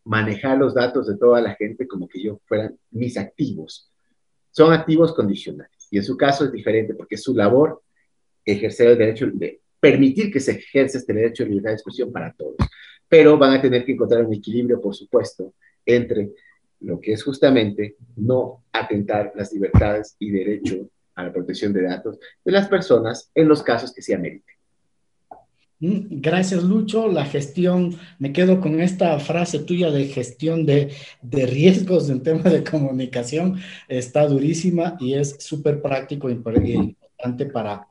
manejar 0.05 0.57
los 0.57 0.73
datos 0.73 1.07
de 1.07 1.17
toda 1.17 1.41
la 1.41 1.55
gente 1.55 1.87
como 1.87 2.07
que 2.07 2.23
yo 2.23 2.39
fueran 2.45 2.77
mis 2.91 3.17
activos. 3.17 3.91
Son 4.51 4.71
activos 4.71 5.13
condicionales 5.13 5.87
y 5.91 5.97
en 5.97 6.03
su 6.03 6.15
caso 6.15 6.45
es 6.45 6.51
diferente 6.51 6.93
porque 6.93 7.17
su 7.17 7.35
labor 7.35 7.81
ejercer 8.45 8.87
el 8.87 8.97
derecho 8.97 9.27
de 9.33 9.61
permitir 9.79 10.31
que 10.31 10.39
se 10.39 10.51
ejerza 10.51 10.97
este 10.97 11.13
derecho 11.13 11.43
de 11.43 11.49
libertad 11.49 11.71
de 11.71 11.75
expresión 11.75 12.11
para 12.11 12.33
todos. 12.33 12.55
Pero 13.09 13.37
van 13.37 13.53
a 13.53 13.61
tener 13.61 13.85
que 13.85 13.91
encontrar 13.91 14.25
un 14.25 14.33
equilibrio, 14.33 14.81
por 14.81 14.95
supuesto, 14.95 15.53
entre 15.85 16.31
lo 16.79 16.99
que 16.99 17.13
es 17.13 17.23
justamente 17.23 17.95
no 18.15 18.63
atentar 18.71 19.33
las 19.35 19.51
libertades 19.51 20.15
y 20.19 20.31
derecho 20.31 20.89
a 21.15 21.23
la 21.23 21.33
protección 21.33 21.73
de 21.73 21.83
datos 21.83 22.19
de 22.45 22.51
las 22.51 22.67
personas 22.67 23.31
en 23.33 23.47
los 23.47 23.63
casos 23.63 23.93
que 23.93 24.01
se 24.01 24.13
ameriten. 24.13 24.55
Mm, 25.79 26.21
gracias, 26.21 26.63
Lucho. 26.63 27.07
La 27.07 27.25
gestión, 27.25 27.95
me 28.17 28.33
quedo 28.33 28.59
con 28.59 28.81
esta 28.81 29.19
frase 29.19 29.59
tuya 29.59 29.91
de 29.91 30.05
gestión 30.07 30.65
de, 30.65 30.91
de 31.21 31.45
riesgos 31.45 32.09
en 32.09 32.23
tema 32.23 32.49
de 32.49 32.63
comunicación, 32.63 33.59
está 33.87 34.25
durísima 34.27 34.97
y 34.99 35.13
es 35.13 35.35
súper 35.39 35.81
práctico 35.81 36.29
e 36.29 36.33
importante 36.33 37.45
para, 37.45 37.87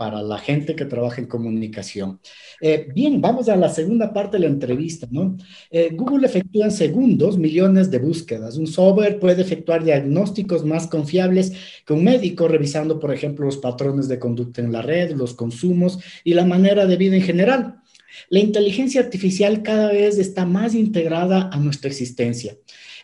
para 0.00 0.22
la 0.22 0.38
gente 0.38 0.74
que 0.74 0.86
trabaja 0.86 1.20
en 1.20 1.26
comunicación. 1.26 2.20
Eh, 2.58 2.88
bien, 2.94 3.20
vamos 3.20 3.50
a 3.50 3.56
la 3.56 3.68
segunda 3.68 4.14
parte 4.14 4.38
de 4.38 4.44
la 4.44 4.46
entrevista, 4.46 5.06
¿no? 5.10 5.36
Eh, 5.70 5.90
Google 5.92 6.26
efectúa 6.26 6.64
en 6.64 6.70
segundos 6.70 7.36
millones 7.36 7.90
de 7.90 7.98
búsquedas. 7.98 8.56
Un 8.56 8.66
software 8.66 9.18
puede 9.18 9.42
efectuar 9.42 9.84
diagnósticos 9.84 10.64
más 10.64 10.86
confiables 10.86 11.52
que 11.84 11.92
un 11.92 12.02
médico 12.02 12.48
revisando, 12.48 12.98
por 12.98 13.12
ejemplo, 13.12 13.44
los 13.44 13.58
patrones 13.58 14.08
de 14.08 14.18
conducta 14.18 14.62
en 14.62 14.72
la 14.72 14.80
red, 14.80 15.12
los 15.14 15.34
consumos 15.34 15.98
y 16.24 16.32
la 16.32 16.46
manera 16.46 16.86
de 16.86 16.96
vida 16.96 17.16
en 17.16 17.22
general. 17.22 17.82
La 18.30 18.38
inteligencia 18.38 19.02
artificial 19.02 19.62
cada 19.62 19.92
vez 19.92 20.16
está 20.16 20.46
más 20.46 20.74
integrada 20.74 21.50
a 21.52 21.58
nuestra 21.58 21.90
existencia. 21.90 22.56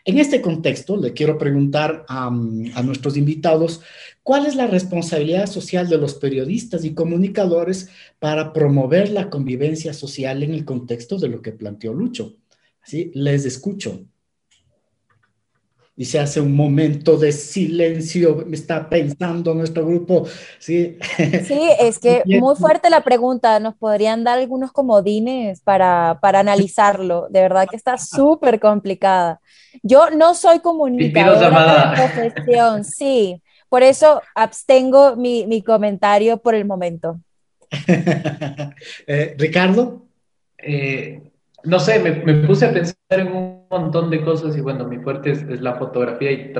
En 0.06 0.18
este 0.18 0.40
contexto, 0.40 0.96
le 0.96 1.12
quiero 1.12 1.36
preguntar 1.36 2.06
a, 2.08 2.28
a 2.28 2.82
nuestros 2.82 3.18
invitados 3.18 3.82
¿Cuál 4.26 4.44
es 4.46 4.56
la 4.56 4.66
responsabilidad 4.66 5.46
social 5.46 5.88
de 5.88 5.98
los 5.98 6.14
periodistas 6.14 6.84
y 6.84 6.94
comunicadores 6.94 7.90
para 8.18 8.52
promover 8.52 9.10
la 9.10 9.30
convivencia 9.30 9.94
social 9.94 10.42
en 10.42 10.52
el 10.52 10.64
contexto 10.64 11.16
de 11.16 11.28
lo 11.28 11.40
que 11.42 11.52
planteó 11.52 11.94
Lucho? 11.94 12.34
Así, 12.82 13.12
les 13.14 13.46
escucho. 13.46 14.00
Y 15.94 16.06
se 16.06 16.18
hace 16.18 16.40
un 16.40 16.56
momento 16.56 17.16
de 17.16 17.30
silencio, 17.30 18.42
me 18.48 18.56
está 18.56 18.88
pensando 18.88 19.54
nuestro 19.54 19.86
grupo. 19.86 20.26
Sí, 20.58 20.98
sí 21.44 21.60
es 21.78 22.00
que 22.00 22.24
muy 22.40 22.56
fuerte 22.56 22.90
la 22.90 23.04
pregunta. 23.04 23.60
Nos 23.60 23.76
podrían 23.76 24.24
dar 24.24 24.40
algunos 24.40 24.72
comodines 24.72 25.60
para, 25.60 26.18
para 26.20 26.40
analizarlo. 26.40 27.28
De 27.30 27.42
verdad 27.42 27.68
que 27.70 27.76
está 27.76 27.96
súper 27.96 28.58
complicada. 28.58 29.40
Yo 29.84 30.10
no 30.10 30.34
soy 30.34 30.58
comunicadora 30.58 31.90
de 31.90 31.96
profesión, 31.96 32.82
sí, 32.82 33.40
por 33.68 33.82
eso 33.82 34.22
abstengo 34.34 35.16
mi, 35.16 35.46
mi 35.46 35.62
comentario 35.62 36.38
por 36.38 36.54
el 36.54 36.64
momento. 36.64 37.20
Eh, 39.06 39.34
Ricardo. 39.38 40.02
Eh, 40.58 41.20
no 41.64 41.80
sé, 41.80 41.98
me, 41.98 42.12
puse 42.46 42.66
a 42.66 42.72
pensar 42.72 42.96
en 43.10 43.32
un 43.32 43.66
montón 43.70 44.10
de 44.10 44.22
cosas 44.22 44.56
y 44.56 44.60
bueno, 44.60 44.86
mi 44.86 44.98
fuerte 44.98 45.32
es, 45.32 45.60
la 45.60 45.74
fotografía 45.74 46.30
y 46.30 46.52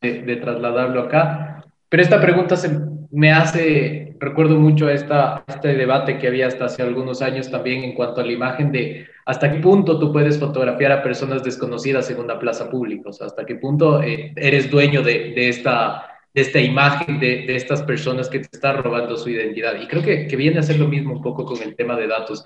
de, 0.00 0.22
de, 0.22 0.36
trasladarlo 0.36 1.02
acá. 1.02 1.64
Pero 1.88 2.02
esta 2.02 2.20
pregunta 2.20 2.56
se 2.56 2.70
me 3.10 3.32
hace, 3.32 4.16
recuerdo 4.20 4.56
mucho 4.56 4.88
esta, 4.88 5.44
este 5.48 5.74
debate 5.74 6.18
que 6.18 6.28
había 6.28 6.46
hasta 6.46 6.66
hace 6.66 6.82
algunos 6.82 7.22
años 7.22 7.50
también 7.50 7.82
en 7.82 7.94
cuanto 7.94 8.20
a 8.20 8.24
la 8.24 8.32
imagen 8.32 8.70
de 8.70 9.06
hasta 9.26 9.50
qué 9.50 9.58
punto 9.58 9.98
tú 9.98 10.12
puedes 10.12 10.38
fotografiar 10.38 10.92
a 10.92 11.02
personas 11.02 11.42
desconocidas 11.42 12.10
en 12.10 12.20
una 12.20 12.38
plaza 12.38 12.70
pública, 12.70 13.10
o 13.10 13.12
sea, 13.12 13.26
hasta 13.26 13.44
qué 13.44 13.56
punto 13.56 14.02
eh, 14.02 14.32
eres 14.36 14.70
dueño 14.70 15.02
de, 15.02 15.32
de 15.34 15.48
esta 15.48 16.17
esta 16.40 16.60
imagen 16.60 17.18
de, 17.18 17.46
de, 17.46 17.56
estas 17.56 17.82
personas 17.82 18.28
que 18.28 18.40
te 18.40 18.48
están 18.52 18.82
robando 18.82 19.16
su 19.16 19.30
identidad. 19.30 19.80
Y 19.80 19.86
creo 19.86 20.02
que, 20.02 20.26
que, 20.26 20.36
viene 20.36 20.58
a 20.58 20.62
ser 20.62 20.78
lo 20.78 20.88
mismo 20.88 21.12
un 21.12 21.22
poco 21.22 21.44
con 21.44 21.60
el 21.62 21.74
tema 21.74 21.96
de 21.96 22.06
datos. 22.06 22.44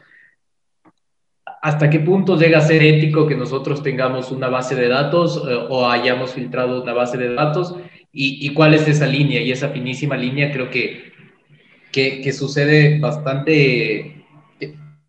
¿hasta 1.62 1.88
qué 1.88 2.00
punto 2.00 2.37
llega 2.37 2.59
a 2.59 2.62
ser 2.62 2.83
ético 2.83 3.26
que 3.26 3.37
nosotros 3.37 3.85
tengamos 3.85 4.33
una 4.33 4.48
base 4.48 4.74
de 4.74 4.88
datos 4.88 5.40
eh, 5.48 5.55
o 5.68 5.88
hayamos 5.88 6.35
filtrado 6.35 6.83
una 6.83 6.92
base 6.92 7.16
de 7.16 7.33
datos? 7.33 7.76
Y, 8.12 8.46
y, 8.46 8.52
cuál 8.52 8.74
es 8.74 8.87
esa 8.88 9.07
línea? 9.07 9.40
Y 9.40 9.52
esa 9.52 9.70
finísima 9.70 10.16
línea 10.16 10.52
creo 10.52 10.68
que, 10.68 11.12
que, 11.90 12.20
que 12.20 12.33
sucede 12.33 12.98
bastante, 12.98 14.24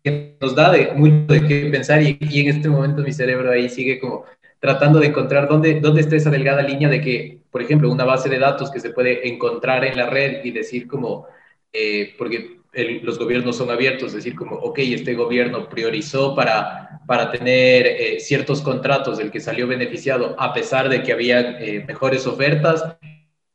que, 0.02 0.36
nos 0.40 0.54
da 0.54 0.70
de, 0.70 0.92
mucho 0.94 1.26
de 1.26 1.46
qué 1.46 1.68
pensar 1.70 2.02
y, 2.02 2.16
y, 2.20 2.40
en 2.40 2.48
este 2.48 2.68
momento 2.68 3.02
mi 3.02 3.12
cerebro 3.12 3.50
ahí 3.50 3.68
sigue 3.68 3.98
como 3.98 4.24
tratando 4.60 5.00
de 5.00 5.08
encontrar 5.08 5.48
dónde, 5.48 5.80
dónde 5.80 6.00
está 6.00 6.16
esa 6.16 6.30
delgada 6.30 6.62
línea 6.62 6.88
de 6.88 7.00
que, 7.00 7.38
por 7.54 7.62
ejemplo, 7.62 7.88
una 7.88 8.02
base 8.02 8.28
de 8.28 8.40
datos 8.40 8.68
que 8.68 8.80
se 8.80 8.90
puede 8.90 9.28
encontrar 9.28 9.84
en 9.84 9.96
la 9.96 10.10
red 10.10 10.44
y 10.44 10.50
decir 10.50 10.88
como, 10.88 11.28
eh, 11.72 12.12
porque 12.18 12.58
los 13.04 13.16
gobiernos 13.16 13.56
son 13.56 13.70
abiertos, 13.70 14.12
decir 14.12 14.34
como, 14.34 14.56
ok, 14.56 14.80
este 14.80 15.14
gobierno 15.14 15.68
priorizó 15.68 16.34
para, 16.34 17.00
para 17.06 17.30
tener 17.30 17.86
eh, 17.86 18.18
ciertos 18.18 18.60
contratos 18.60 19.18
del 19.18 19.30
que 19.30 19.38
salió 19.38 19.68
beneficiado 19.68 20.34
a 20.36 20.52
pesar 20.52 20.88
de 20.88 21.04
que 21.04 21.12
había 21.12 21.60
eh, 21.60 21.84
mejores 21.86 22.26
ofertas. 22.26 22.96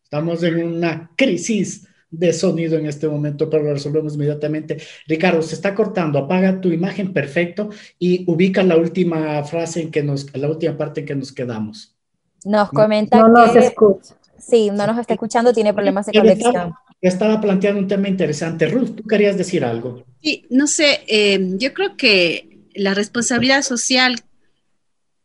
Estamos 0.02 0.44
en 0.44 0.64
una 0.64 1.12
crisis 1.18 1.86
de 2.10 2.32
sonido 2.32 2.78
en 2.78 2.86
este 2.86 3.06
momento, 3.10 3.50
pero 3.50 3.64
lo 3.64 3.74
resolvemos 3.74 4.16
inmediatamente. 4.16 4.78
Ricardo, 5.08 5.42
se 5.42 5.56
está 5.56 5.76
cortando, 5.76 6.20
apaga 6.20 6.62
tu 6.62 6.72
imagen 6.72 7.12
perfecto 7.12 7.70
y 8.00 8.24
ubica 8.32 8.64
la 8.64 8.78
última 8.78 9.44
frase 9.44 9.82
en 9.82 9.92
que 9.92 10.04
nos, 10.04 10.34
la 10.34 10.48
última 10.48 10.78
parte 10.78 11.02
en 11.02 11.06
que 11.06 11.16
nos 11.16 11.34
quedamos. 11.34 11.99
Nos 12.46 12.70
comenta 12.70 13.20
no, 13.20 13.28
no 13.30 13.46
que... 13.46 13.60
se 13.60 13.68
escucha. 13.68 14.16
Sí, 14.38 14.70
no 14.72 14.88
nos 14.88 14.98
está 14.98 15.14
escuchando, 15.14 15.54
tiene 15.54 15.74
problemas 15.74 16.06
de 16.06 16.14
conexión 16.14 16.74
estaba 17.02 17.40
planteando 17.40 17.80
un 17.80 17.88
tema 17.88 18.08
interesante. 18.08 18.68
Ruth, 18.68 18.96
¿tú 18.96 19.04
querías 19.04 19.38
decir 19.38 19.64
algo? 19.64 20.04
Sí, 20.22 20.46
no 20.50 20.68
sé, 20.68 21.02
eh, 21.08 21.40
yo 21.58 21.74
creo 21.74 21.96
que 21.96 22.60
la 22.74 22.94
responsabilidad 22.94 23.62
social 23.62 24.16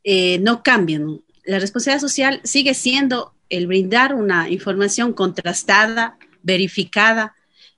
eh, 0.05 0.39
no 0.39 0.63
cambia. 0.63 0.99
¿no? 0.99 1.21
La 1.45 1.59
responsabilidad 1.59 2.01
social 2.01 2.41
sigue 2.45 2.75
siendo 2.75 3.35
el 3.49 3.67
brindar 3.67 4.15
una 4.15 4.49
información 4.49 5.13
contrastada, 5.13 6.17
verificada. 6.43 7.35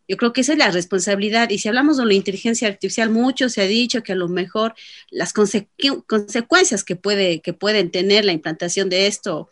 Yo 0.08 0.16
creo 0.16 0.32
que 0.32 0.42
esa 0.42 0.52
es 0.52 0.58
la 0.58 0.70
responsabilidad. 0.70 1.50
Y 1.50 1.58
si 1.58 1.68
hablamos 1.68 1.96
de 1.96 2.06
la 2.06 2.14
inteligencia 2.14 2.68
artificial, 2.68 3.10
mucho 3.10 3.48
se 3.48 3.62
ha 3.62 3.66
dicho 3.66 4.02
que 4.02 4.12
a 4.12 4.16
lo 4.16 4.28
mejor 4.28 4.74
las 5.10 5.32
consecuencias 5.32 6.84
que, 6.84 6.96
puede, 6.96 7.40
que 7.40 7.52
pueden 7.52 7.90
tener 7.90 8.24
la 8.24 8.32
implantación 8.32 8.88
de 8.88 9.06
esto 9.06 9.48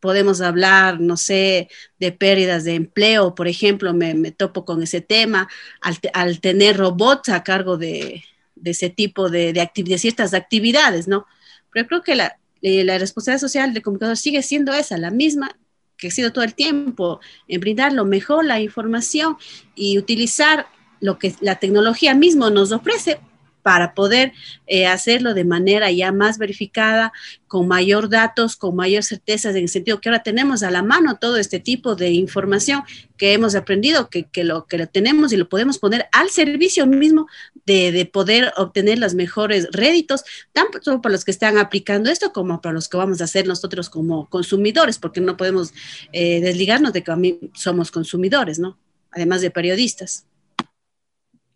podemos 0.00 0.40
hablar, 0.40 1.00
no 1.00 1.16
sé, 1.16 1.68
de 1.98 2.12
pérdidas 2.12 2.64
de 2.64 2.74
empleo, 2.74 3.34
por 3.34 3.48
ejemplo, 3.48 3.92
me, 3.94 4.30
topo 4.30 4.64
con 4.64 4.82
ese 4.82 5.00
tema, 5.00 5.48
al, 5.80 6.40
tener 6.40 6.76
robots 6.76 7.30
a 7.30 7.42
cargo 7.42 7.76
de, 7.76 8.22
ese 8.64 8.90
tipo 8.90 9.28
de, 9.28 9.52
de, 9.52 9.98
ciertas 9.98 10.34
actividades, 10.34 11.08
¿no? 11.08 11.26
Pero 11.72 11.88
creo 11.88 12.02
que 12.02 12.14
la, 12.14 12.38
eh, 12.62 12.84
la 12.84 12.98
responsabilidad 12.98 13.40
social 13.40 13.74
del 13.74 13.82
comunicador 13.82 14.16
sigue 14.16 14.42
siendo 14.42 14.72
esa, 14.72 14.98
la 14.98 15.10
misma 15.10 15.58
que 15.98 16.08
ha 16.08 16.10
sido 16.10 16.32
todo 16.32 16.44
el 16.44 16.54
tiempo, 16.54 17.20
en 17.48 17.60
brindar 17.60 17.92
lo 17.92 18.04
mejor 18.04 18.44
la 18.44 18.60
información 18.60 19.36
y 19.74 19.98
utilizar 19.98 20.68
lo 21.00 21.18
que 21.18 21.34
la 21.40 21.56
tecnología 21.56 22.14
mismo 22.14 22.50
nos 22.50 22.72
ofrece 22.72 23.20
para 23.68 23.92
poder 23.92 24.32
eh, 24.66 24.86
hacerlo 24.86 25.34
de 25.34 25.44
manera 25.44 25.90
ya 25.90 26.10
más 26.10 26.38
verificada, 26.38 27.12
con 27.46 27.68
mayor 27.68 28.08
datos, 28.08 28.56
con 28.56 28.74
mayor 28.74 29.02
certeza, 29.02 29.50
en 29.50 29.58
el 29.58 29.68
sentido 29.68 30.00
que 30.00 30.08
ahora 30.08 30.22
tenemos 30.22 30.62
a 30.62 30.70
la 30.70 30.82
mano 30.82 31.18
todo 31.18 31.36
este 31.36 31.60
tipo 31.60 31.94
de 31.94 32.08
información 32.12 32.80
que 33.18 33.34
hemos 33.34 33.54
aprendido, 33.54 34.08
que, 34.08 34.26
lo 34.42 34.64
que 34.64 34.78
lo 34.78 34.86
tenemos 34.86 35.34
y 35.34 35.36
lo 35.36 35.50
podemos 35.50 35.78
poner 35.78 36.06
al 36.12 36.30
servicio 36.30 36.86
mismo 36.86 37.26
de, 37.66 38.08
poder 38.10 38.54
obtener 38.56 38.98
los 38.98 39.12
mejores 39.12 39.68
réditos, 39.70 40.24
tanto 40.54 41.02
para 41.02 41.12
los 41.12 41.26
que 41.26 41.30
están 41.30 41.58
aplicando 41.58 42.08
esto 42.10 42.32
como 42.32 42.62
para 42.62 42.72
los 42.72 42.88
que 42.88 42.96
vamos 42.96 43.20
a 43.20 43.24
hacer 43.24 43.46
nosotros 43.46 43.90
como 43.90 44.30
consumidores, 44.30 44.98
porque 44.98 45.20
no 45.20 45.36
podemos 45.36 45.74
eh, 46.14 46.40
desligarnos 46.40 46.94
de 46.94 47.04
que 47.04 47.38
somos 47.52 47.90
consumidores, 47.90 48.58
¿no? 48.58 48.78
Además 49.10 49.42
de 49.42 49.50
periodistas. 49.50 50.24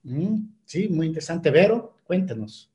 Mm, 0.02 0.48
sí, 0.66 0.88
muy 0.88 1.06
interesante. 1.06 1.50
Vero, 1.50 1.91
cuéntanos. 2.12 2.70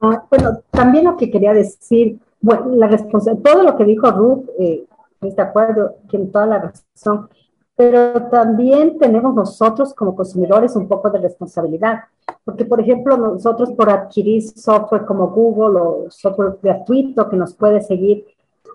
Ah, 0.00 0.24
bueno, 0.30 0.62
también 0.70 1.04
lo 1.04 1.14
que 1.18 1.30
quería 1.30 1.52
decir, 1.52 2.18
bueno, 2.40 2.70
la 2.76 2.86
responsabilidad, 2.86 3.52
todo 3.52 3.62
lo 3.62 3.76
que 3.76 3.84
dijo 3.84 4.10
Ruth, 4.10 4.48
eh, 4.58 4.86
de 5.20 5.42
acuerdo, 5.42 5.96
tiene 6.08 6.26
toda 6.28 6.46
la 6.46 6.58
razón, 6.72 7.28
pero 7.76 8.28
también 8.30 8.98
tenemos 8.98 9.34
nosotros 9.34 9.92
como 9.92 10.16
consumidores 10.16 10.76
un 10.76 10.88
poco 10.88 11.10
de 11.10 11.18
responsabilidad, 11.18 12.04
porque 12.42 12.64
por 12.64 12.80
ejemplo 12.80 13.18
nosotros 13.18 13.70
por 13.72 13.90
adquirir 13.90 14.42
software 14.42 15.04
como 15.04 15.28
Google 15.28 15.78
o 15.78 16.10
software 16.10 16.56
gratuito 16.62 17.28
que 17.28 17.36
nos 17.36 17.52
puede 17.52 17.82
seguir, 17.82 18.24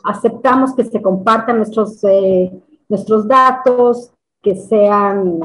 aceptamos 0.04 0.76
que 0.76 0.84
se 0.84 1.02
compartan 1.02 1.58
nuestros, 1.58 2.04
eh, 2.04 2.52
nuestros 2.88 3.28
datos, 3.28 4.12
que 4.44 4.56
sean 4.56 5.40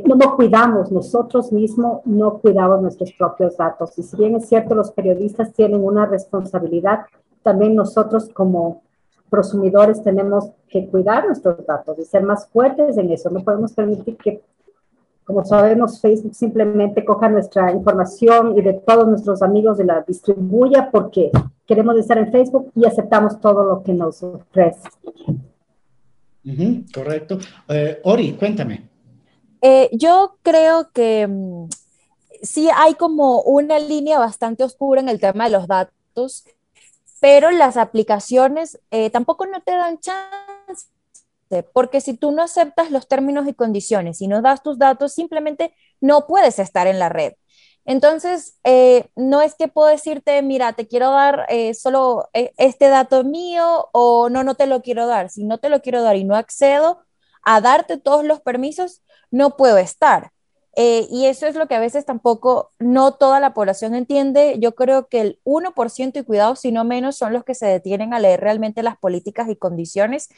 no, 0.00 0.36
cuidamos, 0.36 0.90
nosotros 0.90 1.52
mismos 1.52 2.00
no 2.06 2.38
cuidamos 2.38 2.80
nuestros 2.80 3.12
propios 3.12 3.56
datos. 3.56 3.98
Y 3.98 4.02
si 4.02 4.16
bien 4.16 4.36
es 4.36 4.48
cierto, 4.48 4.74
los 4.74 4.90
periodistas 4.90 5.52
tienen 5.52 5.84
una 5.84 6.06
responsabilidad, 6.06 7.00
también 7.42 7.74
nosotros 7.74 8.30
como 8.32 8.82
prosumidores 9.28 10.02
tenemos 10.02 10.50
que 10.68 10.86
cuidar 10.88 11.26
nuestros 11.26 11.64
datos 11.66 11.98
y 11.98 12.04
ser 12.04 12.22
más 12.22 12.46
fuertes 12.48 12.96
en 12.96 13.10
eso. 13.10 13.30
No 13.30 13.40
podemos 13.40 13.72
permitir 13.72 14.16
que, 14.16 14.42
como 15.24 15.44
sabemos, 15.44 16.00
Facebook 16.00 16.34
simplemente 16.34 17.04
coja 17.04 17.28
nuestra 17.28 17.70
información 17.72 18.56
y 18.58 18.62
de 18.62 18.74
todos 18.74 19.06
nuestros 19.08 19.42
amigos 19.42 19.80
y 19.80 19.84
la 19.84 20.02
distribuya 20.06 20.90
porque 20.90 21.30
queremos 21.66 21.96
estar 21.96 22.18
en 22.18 22.30
Facebook 22.30 22.70
y 22.74 22.86
aceptamos 22.86 23.40
todo 23.40 23.64
lo 23.64 23.82
que 23.82 23.92
nos 23.92 24.22
ofrece. 24.22 24.88
correcto. 26.92 27.38
Eh, 27.68 28.00
Ori, 28.04 28.32
cuéntame. 28.32 28.91
Eh, 29.62 29.90
yo 29.92 30.38
creo 30.42 30.90
que 30.92 31.26
mm, 31.28 31.68
sí 32.42 32.68
hay 32.74 32.94
como 32.94 33.42
una 33.42 33.78
línea 33.78 34.18
bastante 34.18 34.64
oscura 34.64 35.00
en 35.00 35.08
el 35.08 35.20
tema 35.20 35.44
de 35.44 35.50
los 35.50 35.68
datos, 35.68 36.44
pero 37.20 37.50
las 37.52 37.76
aplicaciones 37.76 38.80
eh, 38.90 39.10
tampoco 39.10 39.46
no 39.46 39.62
te 39.62 39.72
dan 39.72 40.00
chance, 40.00 40.88
porque 41.72 42.00
si 42.00 42.14
tú 42.14 42.32
no 42.32 42.42
aceptas 42.42 42.90
los 42.90 43.06
términos 43.06 43.46
y 43.46 43.54
condiciones 43.54 44.20
y 44.20 44.26
no 44.26 44.42
das 44.42 44.62
tus 44.62 44.78
datos, 44.78 45.12
simplemente 45.12 45.74
no 46.00 46.26
puedes 46.26 46.58
estar 46.58 46.86
en 46.88 46.98
la 46.98 47.08
red. 47.08 47.34
Entonces, 47.84 48.56
eh, 48.64 49.06
no 49.16 49.42
es 49.42 49.54
que 49.54 49.68
puedo 49.68 49.88
decirte, 49.88 50.40
mira, 50.42 50.72
te 50.72 50.88
quiero 50.88 51.10
dar 51.10 51.46
solo 51.74 52.28
este 52.32 52.88
dato 52.88 53.24
mío 53.24 53.88
o 53.92 54.28
no, 54.30 54.44
no 54.44 54.54
te 54.54 54.66
lo 54.66 54.82
quiero 54.82 55.06
dar. 55.06 55.30
Si 55.30 55.44
no 55.44 55.58
te 55.58 55.68
lo 55.68 55.82
quiero 55.82 56.02
dar 56.02 56.16
y 56.16 56.24
no 56.24 56.36
accedo 56.36 57.00
a 57.42 57.60
darte 57.60 57.98
todos 57.98 58.24
los 58.24 58.40
permisos, 58.40 59.02
no 59.30 59.56
puedo 59.56 59.78
estar. 59.78 60.32
Eh, 60.74 61.06
y 61.10 61.26
eso 61.26 61.46
es 61.46 61.54
lo 61.54 61.68
que 61.68 61.74
a 61.74 61.80
veces 61.80 62.06
tampoco 62.06 62.72
no 62.78 63.12
toda 63.12 63.40
la 63.40 63.52
población 63.52 63.94
entiende. 63.94 64.56
Yo 64.58 64.74
creo 64.74 65.06
que 65.08 65.20
el 65.20 65.40
1% 65.44 66.18
y 66.18 66.24
cuidado, 66.24 66.56
si 66.56 66.72
no 66.72 66.84
menos, 66.84 67.16
son 67.16 67.32
los 67.34 67.44
que 67.44 67.54
se 67.54 67.66
detienen 67.66 68.14
a 68.14 68.20
leer 68.20 68.40
realmente 68.40 68.82
las 68.82 68.96
políticas 68.96 69.50
y 69.50 69.56
condiciones. 69.56 70.28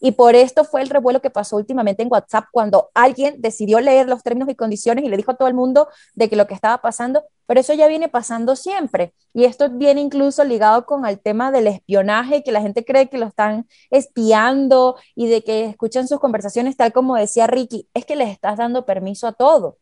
Y 0.00 0.12
por 0.12 0.34
esto 0.34 0.64
fue 0.64 0.82
el 0.82 0.88
revuelo 0.88 1.20
que 1.20 1.30
pasó 1.30 1.56
últimamente 1.56 2.02
en 2.02 2.08
WhatsApp 2.10 2.46
cuando 2.52 2.90
alguien 2.94 3.36
decidió 3.40 3.80
leer 3.80 4.08
los 4.08 4.22
términos 4.22 4.48
y 4.48 4.54
condiciones 4.54 5.04
y 5.04 5.08
le 5.08 5.16
dijo 5.16 5.32
a 5.32 5.36
todo 5.36 5.48
el 5.48 5.54
mundo 5.54 5.88
de 6.14 6.28
que 6.28 6.36
lo 6.36 6.46
que 6.46 6.54
estaba 6.54 6.78
pasando, 6.80 7.24
pero 7.46 7.60
eso 7.60 7.74
ya 7.74 7.86
viene 7.88 8.08
pasando 8.08 8.56
siempre. 8.56 9.14
Y 9.34 9.44
esto 9.44 9.70
viene 9.70 10.00
incluso 10.00 10.44
ligado 10.44 10.86
con 10.86 11.06
el 11.06 11.20
tema 11.20 11.50
del 11.50 11.66
espionaje, 11.66 12.42
que 12.42 12.52
la 12.52 12.60
gente 12.60 12.84
cree 12.84 13.08
que 13.08 13.18
lo 13.18 13.26
están 13.26 13.66
espiando 13.90 14.96
y 15.14 15.28
de 15.28 15.42
que 15.42 15.66
escuchan 15.66 16.08
sus 16.08 16.20
conversaciones 16.20 16.76
tal 16.76 16.92
como 16.92 17.16
decía 17.16 17.46
Ricky, 17.46 17.88
es 17.94 18.04
que 18.04 18.16
les 18.16 18.30
estás 18.30 18.58
dando 18.58 18.84
permiso 18.86 19.26
a 19.26 19.32
todo 19.32 19.78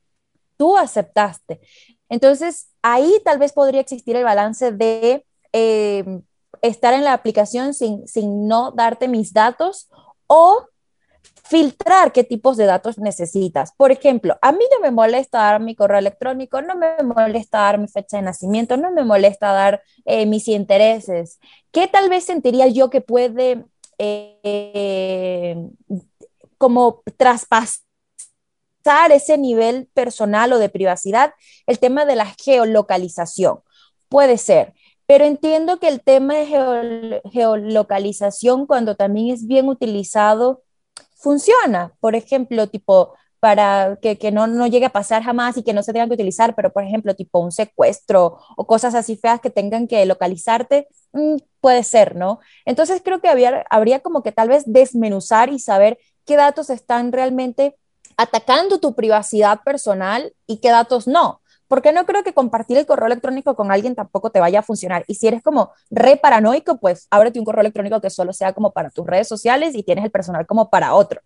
tú 0.60 0.76
aceptaste. 0.76 1.58
Entonces, 2.10 2.68
ahí 2.82 3.10
tal 3.24 3.38
vez 3.38 3.54
podría 3.54 3.80
existir 3.80 4.14
el 4.14 4.24
balance 4.24 4.72
de 4.72 5.24
eh, 5.54 6.20
estar 6.60 6.92
en 6.92 7.02
la 7.02 7.14
aplicación 7.14 7.72
sin, 7.72 8.06
sin 8.06 8.46
no 8.46 8.70
darte 8.70 9.08
mis 9.08 9.32
datos 9.32 9.88
o 10.26 10.66
filtrar 11.44 12.12
qué 12.12 12.22
tipos 12.22 12.56
de 12.56 12.66
datos 12.66 12.98
necesitas. 12.98 13.72
Por 13.76 13.90
ejemplo, 13.90 14.38
a 14.40 14.52
mí 14.52 14.64
no 14.72 14.80
me 14.80 14.90
molesta 14.90 15.38
dar 15.38 15.60
mi 15.60 15.74
correo 15.74 15.98
electrónico, 15.98 16.62
no 16.62 16.76
me 16.76 16.96
molesta 17.02 17.58
dar 17.58 17.78
mi 17.78 17.88
fecha 17.88 18.18
de 18.18 18.22
nacimiento, 18.22 18.76
no 18.76 18.92
me 18.92 19.04
molesta 19.04 19.52
dar 19.52 19.82
eh, 20.04 20.26
mis 20.26 20.46
intereses. 20.48 21.40
¿Qué 21.72 21.88
tal 21.88 22.08
vez 22.08 22.24
sentiría 22.24 22.68
yo 22.68 22.88
que 22.88 23.00
puede 23.00 23.64
eh, 24.02 25.56
como 26.56 27.02
traspasar 27.16 27.82
ese 29.10 29.36
nivel 29.36 29.88
personal 29.92 30.52
o 30.52 30.58
de 30.58 30.68
privacidad, 30.68 31.34
el 31.66 31.78
tema 31.78 32.04
de 32.04 32.16
la 32.16 32.34
geolocalización. 32.42 33.60
Puede 34.08 34.38
ser, 34.38 34.74
pero 35.06 35.24
entiendo 35.24 35.78
que 35.80 35.88
el 35.88 36.00
tema 36.00 36.34
de 36.34 37.22
geolocalización, 37.30 38.66
cuando 38.66 38.94
también 38.94 39.34
es 39.34 39.46
bien 39.46 39.68
utilizado, 39.68 40.62
funciona. 41.20 41.92
Por 42.00 42.14
ejemplo, 42.14 42.66
tipo, 42.68 43.14
para 43.40 43.98
que, 44.02 44.18
que 44.18 44.30
no, 44.30 44.46
no, 44.46 44.66
llegue 44.66 44.86
a 44.86 44.90
pasar 44.90 45.22
jamás 45.22 45.56
y 45.56 45.62
que 45.62 45.72
no 45.72 45.82
se 45.82 45.92
tengan 45.92 46.08
que 46.08 46.14
utilizar, 46.14 46.54
pero 46.54 46.72
por 46.72 46.84
ejemplo, 46.84 47.14
tipo 47.14 47.38
un 47.40 47.52
secuestro 47.52 48.38
o 48.56 48.66
cosas 48.66 48.94
así 48.94 49.16
feas 49.16 49.40
que 49.40 49.50
tengan 49.50 49.88
que 49.88 50.04
localizarte, 50.06 50.88
mm, 51.12 51.36
puede 51.60 51.82
ser, 51.84 52.16
¿no? 52.16 52.40
Entonces 52.64 53.00
creo 53.04 53.20
que 53.20 53.28
había, 53.28 53.64
habría 53.70 54.00
como 54.00 54.22
que 54.22 54.32
tal 54.32 54.48
vez 54.48 54.64
desmenuzar 54.66 55.50
y 55.50 55.58
saber 55.58 55.98
qué 56.26 56.36
datos 56.36 56.70
están 56.70 57.12
realmente 57.12 57.76
atacando 58.16 58.78
tu 58.78 58.94
privacidad 58.94 59.60
personal 59.64 60.34
y 60.46 60.58
qué 60.58 60.68
datos 60.70 61.06
no. 61.06 61.39
Porque 61.70 61.92
no 61.92 62.04
creo 62.04 62.24
que 62.24 62.34
compartir 62.34 62.78
el 62.78 62.84
correo 62.84 63.06
electrónico 63.06 63.54
con 63.54 63.70
alguien 63.70 63.94
tampoco 63.94 64.30
te 64.30 64.40
vaya 64.40 64.58
a 64.58 64.62
funcionar. 64.62 65.04
Y 65.06 65.14
si 65.14 65.28
eres 65.28 65.40
como 65.40 65.70
re 65.88 66.16
paranoico, 66.16 66.78
pues 66.78 67.06
ábrete 67.10 67.38
un 67.38 67.44
correo 67.44 67.60
electrónico 67.60 68.00
que 68.00 68.10
solo 68.10 68.32
sea 68.32 68.52
como 68.52 68.72
para 68.72 68.90
tus 68.90 69.06
redes 69.06 69.28
sociales 69.28 69.76
y 69.76 69.84
tienes 69.84 70.04
el 70.04 70.10
personal 70.10 70.48
como 70.48 70.68
para 70.68 70.94
otro. 70.94 71.20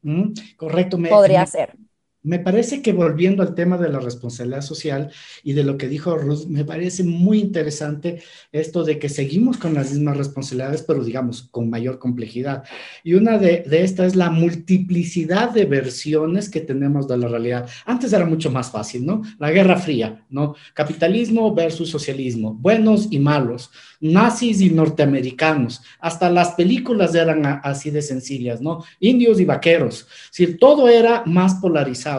Mm, 0.00 0.32
correcto. 0.56 0.96
Me, 0.96 1.10
Podría 1.10 1.44
ser. 1.44 1.76
Me 2.22 2.38
parece 2.38 2.82
que 2.82 2.92
volviendo 2.92 3.42
al 3.42 3.54
tema 3.54 3.78
de 3.78 3.88
la 3.88 3.98
responsabilidad 3.98 4.60
social 4.60 5.10
y 5.42 5.54
de 5.54 5.64
lo 5.64 5.78
que 5.78 5.88
dijo 5.88 6.18
Ruth, 6.18 6.44
me 6.48 6.66
parece 6.66 7.02
muy 7.02 7.38
interesante 7.38 8.22
esto 8.52 8.84
de 8.84 8.98
que 8.98 9.08
seguimos 9.08 9.56
con 9.56 9.72
las 9.72 9.90
mismas 9.92 10.18
responsabilidades, 10.18 10.82
pero 10.82 11.02
digamos 11.02 11.44
con 11.44 11.70
mayor 11.70 11.98
complejidad. 11.98 12.64
Y 13.04 13.14
una 13.14 13.38
de, 13.38 13.64
estas 13.70 14.08
es 14.08 14.16
la 14.16 14.28
multiplicidad 14.28 15.48
de 15.50 15.64
versiones 15.64 16.50
que 16.50 16.60
tenemos 16.60 17.08
de 17.08 17.16
la 17.16 17.28
realidad. 17.28 17.70
Antes 17.86 18.12
era 18.12 18.26
mucho 18.26 18.50
más 18.50 18.70
fácil, 18.70 19.06
¿no? 19.06 19.22
La 19.38 19.50
Guerra 19.50 19.76
Fría, 19.76 20.26
¿no? 20.28 20.56
Capitalismo 20.74 21.54
versus 21.54 21.88
socialismo, 21.88 22.52
buenos 22.52 23.08
y 23.10 23.18
malos, 23.18 23.70
nazis 23.98 24.60
y 24.60 24.68
norteamericanos, 24.68 25.82
hasta 26.00 26.28
las 26.28 26.50
películas 26.52 27.14
eran 27.14 27.60
así 27.62 27.90
de 27.90 28.02
sencillas, 28.02 28.60
¿no? 28.60 28.84
Indios 28.98 29.40
y 29.40 29.46
vaqueros, 29.46 30.06
es 30.36 30.58
todo 30.58 30.88
era 30.88 31.22
más 31.24 31.54
polarizado 31.54 32.09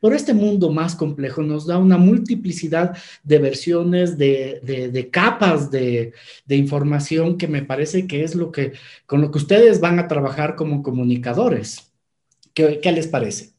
pero 0.00 0.14
este 0.14 0.34
mundo 0.34 0.70
más 0.70 0.94
complejo 0.94 1.42
nos 1.42 1.66
da 1.66 1.78
una 1.78 1.98
multiplicidad 1.98 2.96
de 3.22 3.38
versiones, 3.38 4.18
de, 4.18 5.08
capas 5.12 5.70
de, 5.70 6.12
información 6.48 7.38
que 7.38 7.48
me 7.48 7.62
parece 7.62 8.06
que 8.06 8.24
es 8.24 8.34
lo 8.34 8.50
que, 8.50 8.72
con 9.06 9.20
lo 9.20 9.30
que 9.30 9.38
ustedes 9.38 9.80
van 9.80 9.98
a 9.98 10.08
trabajar 10.08 10.56
como 10.56 10.82
comunicadores. 10.82 11.92
¿Qué, 12.54 12.80
les 12.92 13.06
parece? 13.06 13.50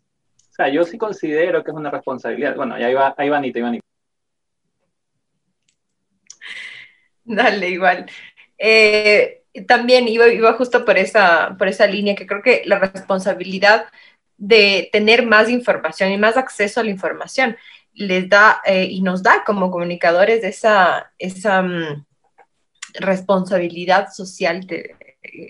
O 0.52 0.54
sea, 0.54 0.70
yo 0.70 0.84
sí 0.84 0.98
considero 0.98 1.64
que 1.64 1.72
es 1.72 1.78
una 1.78 1.90
responsabilidad. 1.90 2.56
Bueno, 2.56 2.76
ahí 2.76 2.94
va, 2.94 3.16
ahí 3.18 3.30
va 3.30 3.38
Anita, 3.38 3.60
Dale, 7.24 7.70
igual. 7.70 8.06
Eh, 8.58 9.42
también 9.68 10.08
iba, 10.08 10.28
iba 10.28 10.54
justo 10.54 10.86
por 10.86 10.98
esa, 10.98 11.56
por 11.58 11.68
esa 11.68 11.88
línea, 11.88 12.16
que 12.16 12.28
creo 12.28 12.42
que 12.42 12.64
la 12.66 12.80
responsabilidad 12.80 13.86
de 14.42 14.90
tener 14.92 15.24
más 15.24 15.50
información 15.50 16.12
y 16.12 16.18
más 16.18 16.36
acceso 16.36 16.80
a 16.80 16.84
la 16.84 16.90
información. 16.90 17.58
Les 17.94 18.28
da 18.28 18.60
eh, 18.66 18.86
y 18.90 19.04
nos 19.04 19.22
da 19.22 19.44
como 19.46 19.70
comunicadores 19.70 20.44
esa, 20.44 21.14
esa 21.20 21.62
mm, 21.62 22.06
responsabilidad 22.96 24.12
social 24.12 24.66
de, 24.66 24.96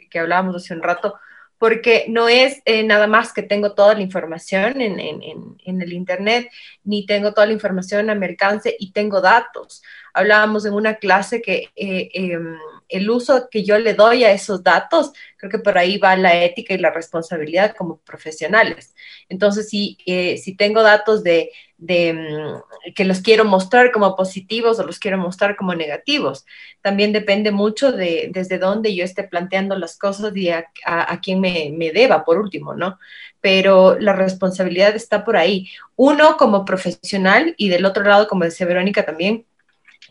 que 0.10 0.19
hablábamos 0.19 0.58
hace 0.58 0.73
un 0.73 0.84
rato, 0.84 1.15
porque 1.58 2.06
no 2.10 2.27
es 2.27 2.62
eh, 2.65 2.84
nada 2.84 3.08
más 3.08 3.32
que 3.32 3.43
tengo 3.43 3.75
toda 3.75 3.93
la 3.93 4.01
información 4.01 4.82
en, 4.82 4.99
en, 4.99 5.21
en, 5.63 5.82
el 5.82 5.93
Internet, 5.93 6.49
ni 6.84 7.06
tengo 7.06 7.34
toda 7.34 7.47
la 7.47 7.54
información 7.54 8.10
a 8.10 8.15
mi 8.15 8.25
alcance 8.25 8.75
y 8.77 8.91
tengo 8.91 9.21
datos. 9.21 9.82
Hablábamos 10.13 10.65
en 10.65 10.73
una 10.73 10.95
clase 10.95 11.41
que 11.41 11.69
eh, 11.77 12.10
em, 12.13 12.58
el 12.91 13.10
uso 13.10 13.47
que 13.49 13.63
yo 13.63 13.80
le 13.80 13.93
doy 13.93 14.23
a 14.23 14.32
esos 14.32 14.63
datos, 14.63 15.12
creo 15.38 15.51
que 15.51 15.60
por 15.60 15.77
ahí 15.77 15.97
va 15.97 16.15
la 16.15 16.43
ética 16.43 16.73
y 16.73 16.77
la 16.77 16.91
responsabilidad 16.91 17.75
como 17.75 17.97
profesionales. 17.99 18.93
Entonces, 19.30 19.69
si, 19.69 19.97
eh, 20.06 20.38
si 20.38 20.56
tengo 20.56 20.84
datos 20.84 21.23
de, 21.23 21.51
de, 21.77 22.13
mm, 22.13 22.93
que 22.93 23.06
los 23.06 23.21
quiero 23.21 23.45
mostrar 23.45 23.91
como 23.91 24.15
positivos 24.15 24.80
o 24.80 24.84
los 24.86 24.99
quiero 24.99 25.17
mostrar 25.17 25.56
como 25.56 25.73
negativos, 25.73 26.45
también 26.82 27.12
depende 27.12 27.51
mucho 27.51 27.91
de 27.91 28.30
desde 28.32 28.60
dónde 28.60 28.95
yo 28.95 29.04
esté 29.04 29.23
planteando 29.23 29.75
las 29.77 29.97
cosas 29.97 30.36
y 30.36 30.49
a, 30.49 30.65
a, 30.86 31.19
quién 31.21 31.39
me, 31.39 31.71
me 31.75 31.91
deba, 31.91 32.23
por 32.23 32.38
último, 32.38 32.75
¿no? 32.75 32.99
Pero 33.41 33.97
la 33.99 34.13
responsabilidad 34.13 34.95
está 34.95 35.23
por 35.25 35.38
ahí. 35.38 35.69
Uno 35.95 36.38
como 36.38 36.65
profesional 36.65 37.56
y 37.58 37.69
del 37.69 37.86
otro 37.86 38.04
lado, 38.04 38.27
como 38.27 38.43
decía 38.43 38.67
Verónica 38.67 39.06
también, 39.06 39.45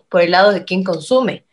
por 0.08 0.22
el 0.22 0.32
lado 0.32 0.52
de 0.52 0.64
quien 0.64 0.84
consume. 0.84 1.44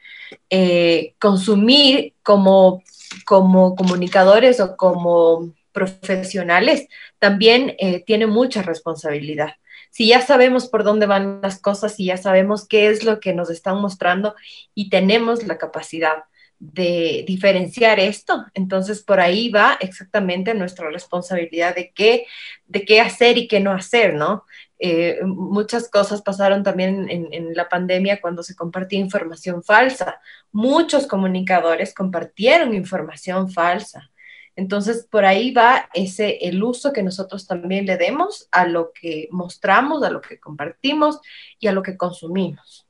Eh, 0.50 1.16
consumir 1.20 2.14
como, 2.24 2.84
como 3.26 3.76
comunicadores 3.76 4.60
o 4.60 4.76
como 4.78 5.54
profesionales 5.72 6.88
también 7.20 7.76
eh, 7.78 8.04
tiene 8.04 8.28
mucha 8.28 8.62
responsabilidad. 8.64 9.56
Si 9.92 10.08
ya 10.08 10.22
sabemos 10.22 10.68
por 10.68 10.84
dónde 10.84 11.06
van 11.06 11.40
las 11.42 11.60
cosas, 11.60 11.96
si 11.96 12.06
ya 12.06 12.18
sabemos 12.18 12.68
qué 12.68 12.90
es 12.90 13.04
lo 13.04 13.20
que 13.20 13.34
nos 13.34 13.50
están 13.50 13.80
mostrando 13.82 14.36
y 14.74 14.90
tenemos 14.90 15.44
la 15.44 15.58
capacidad 15.58 16.24
de 16.60 17.24
diferenciar 17.28 18.00
esto, 18.00 18.46
entonces 18.54 19.04
por 19.04 19.20
ahí 19.20 19.50
va 19.50 19.78
exactamente 19.80 20.54
nuestra 20.56 20.90
responsabilidad 20.90 21.76
de 21.76 21.92
qué, 21.92 22.26
de 22.66 22.84
qué 22.84 23.00
hacer 23.00 23.38
y 23.38 23.48
qué 23.48 23.60
no 23.60 23.72
hacer, 23.72 24.16
¿no? 24.16 24.46
Eh, 24.80 25.20
muchas 25.26 25.90
cosas 25.90 26.22
pasaron 26.22 26.62
también 26.62 27.08
en, 27.10 27.56
la 27.56 27.68
pandemia 27.68 28.22
cuando 28.22 28.44
se 28.44 28.56
compartía 28.56 29.00
información 29.00 29.64
falsa. 29.64 30.20
Muchos 30.52 31.08
comunicadores 31.08 31.94
compartieron 31.94 32.74
información 32.74 33.50
falsa. 33.50 34.12
Entonces, 34.56 35.08
por 35.10 35.26
ahí 35.26 35.52
va 35.52 35.88
ese, 35.94 36.38
el 36.48 36.64
uso 36.64 36.92
que 36.92 37.04
nosotros 37.04 37.46
también 37.46 37.86
le 37.86 37.98
demos 37.98 38.48
a 38.52 38.66
lo 38.66 38.92
que 38.92 39.28
mostramos, 39.32 40.04
a 40.04 40.10
lo 40.10 40.20
que 40.20 40.40
compartimos 40.40 41.20
y 41.60 41.68
a 41.68 41.72
lo 41.72 41.84
que 41.84 41.96
consumimos. 41.96 42.88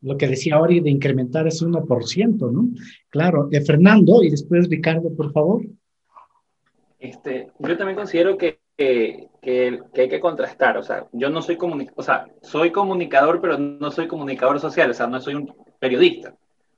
Lo 0.00 0.16
que 0.16 0.28
decía 0.28 0.60
Ori 0.60 0.80
de 0.80 0.90
incrementar 0.90 1.46
es 1.46 1.62
1%, 1.62 2.52
¿no? 2.52 2.68
Claro. 3.08 3.48
Eh, 3.50 3.60
Fernando 3.62 4.22
y 4.22 4.30
después 4.30 4.68
Ricardo, 4.68 5.14
por 5.14 5.32
favor. 5.32 5.62
Este, 6.98 7.48
yo 7.58 7.76
también 7.76 7.96
considero 7.96 8.36
que 8.36 8.60
que, 8.78 9.28
que, 9.42 9.80
hay 9.96 10.08
que 10.08 10.20
contrastar. 10.20 10.78
O 10.78 10.82
sea, 10.82 11.06
yo 11.12 11.28
no 11.28 11.42
soy 11.42 11.56
comunicador, 11.56 11.98
o 11.98 12.02
sea, 12.02 12.26
soy 12.40 12.70
comunicador, 12.70 13.40
pero 13.40 13.58
no 13.58 13.90
soy 13.90 14.06
comunicador 14.06 14.60
social, 14.60 14.90
o 14.90 14.94
sea, 14.94 15.08
no 15.08 15.20
soy 15.20 15.34
un 15.34 15.52
periodista. 15.78 16.34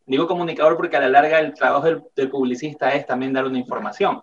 Digo 0.07 0.27
comunicador 0.27 0.77
porque 0.77 0.97
a 0.97 1.01
la 1.01 1.09
larga 1.09 1.39
el 1.39 1.55
trabajo 1.55 1.87
del, 2.17 2.31
publicista 2.31 2.95
es 2.95 3.07
también 3.07 3.35
dar 3.35 3.45
una 3.45 3.59
información. 3.59 4.23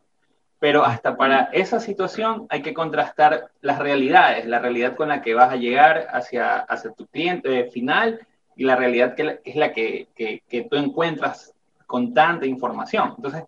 Pero 0.59 0.83
hasta 0.83 1.15
para 1.15 1.49
esa 1.53 1.79
situación 1.79 2.47
hay 2.49 2.63
que 2.63 2.73
contrastar 2.73 3.51
las 3.61 3.77
realidades, 3.77 4.47
la 4.47 4.57
realidad 4.57 4.95
con 4.95 5.09
la 5.09 5.21
que 5.21 5.35
vas 5.35 5.53
a 5.53 5.55
llegar 5.55 6.07
hacia, 6.11 6.57
hacia 6.57 6.91
tu 6.93 7.05
cliente 7.05 7.69
final 7.69 8.19
y 8.55 8.63
la 8.63 8.75
realidad 8.75 9.13
que, 9.13 9.39
es 9.45 9.55
la 9.55 9.71
que, 9.71 10.07
que, 10.15 10.41
que 10.49 10.63
tú 10.63 10.77
encuentras 10.77 11.53
con 11.85 12.11
tanta 12.15 12.47
información. 12.47 13.13
Entonces, 13.15 13.43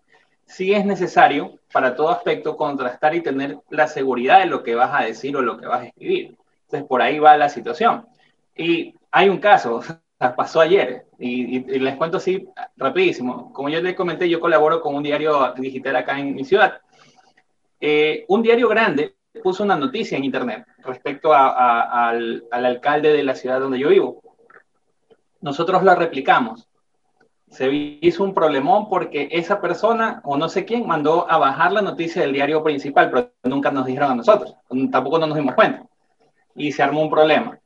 sí 0.50 0.72
es 0.72 0.84
necesario 0.84 1.58
para 1.72 1.94
todo 1.94 2.10
aspecto 2.10 2.56
contrastar 2.56 3.14
y 3.14 3.22
tener 3.22 3.58
la 3.70 3.86
seguridad 3.86 4.40
de 4.40 4.46
lo 4.46 4.64
que 4.64 4.74
vas 4.74 4.90
a 4.92 5.04
decir 5.04 5.36
o 5.36 5.42
lo 5.42 5.56
que 5.56 5.66
vas 5.66 5.82
a 5.82 5.86
escribir. 5.86 6.36
Entonces, 6.62 6.88
por 6.88 7.00
ahí 7.00 7.18
va 7.20 7.36
la 7.36 7.48
situación. 7.48 8.06
Y 8.56 8.94
hay 9.12 9.28
un 9.28 9.38
caso, 9.38 9.80
pasó 10.36 10.60
ayer, 10.60 11.06
y, 11.18 11.60
les 11.78 11.96
cuento 11.96 12.16
así 12.16 12.48
rapidísimo. 12.76 13.52
Como 13.52 13.68
yo 13.68 13.80
les 13.80 13.94
comenté, 13.94 14.28
yo 14.28 14.40
colaboro 14.40 14.80
con 14.80 14.96
un 14.96 15.04
diario 15.04 15.54
digital 15.56 15.96
acá 15.96 16.18
en 16.18 16.34
mi 16.34 16.44
ciudad. 16.44 16.80
Eh, 17.80 18.24
un 18.28 18.42
diario 18.42 18.68
grande 18.68 19.14
puso 19.42 19.62
una 19.62 19.76
noticia 19.76 20.18
en 20.18 20.24
internet 20.24 20.66
respecto 20.78 21.32
al, 21.32 22.44
al 22.50 22.66
alcalde 22.66 23.12
de 23.12 23.22
la 23.22 23.36
ciudad 23.36 23.60
donde 23.60 23.78
yo 23.78 23.88
vivo. 23.88 24.20
Nosotros 25.40 25.84
la 25.84 25.94
replicamos 25.94 26.68
se 27.50 27.98
hizo 28.00 28.22
un 28.22 28.32
problemón 28.32 28.88
porque 28.88 29.28
esa 29.32 29.60
persona 29.60 30.20
o 30.24 30.36
no 30.36 30.48
sé 30.48 30.64
quién 30.64 30.86
mandó 30.86 31.28
a 31.28 31.36
bajar 31.36 31.72
la 31.72 31.82
noticia 31.82 32.22
del 32.22 32.32
diario 32.32 32.62
principal, 32.62 33.10
pero 33.10 33.32
nunca 33.42 33.70
nos 33.72 33.86
dijeron 33.86 34.12
a 34.12 34.14
nosotros, 34.14 34.54
tampoco 34.90 35.18
no 35.18 35.26
nos 35.26 35.36
dimos 35.36 35.54
cuenta. 35.54 35.84
Y 36.54 36.72
se 36.72 36.82
armó 36.82 37.02
un 37.02 37.10
problema. 37.10 37.58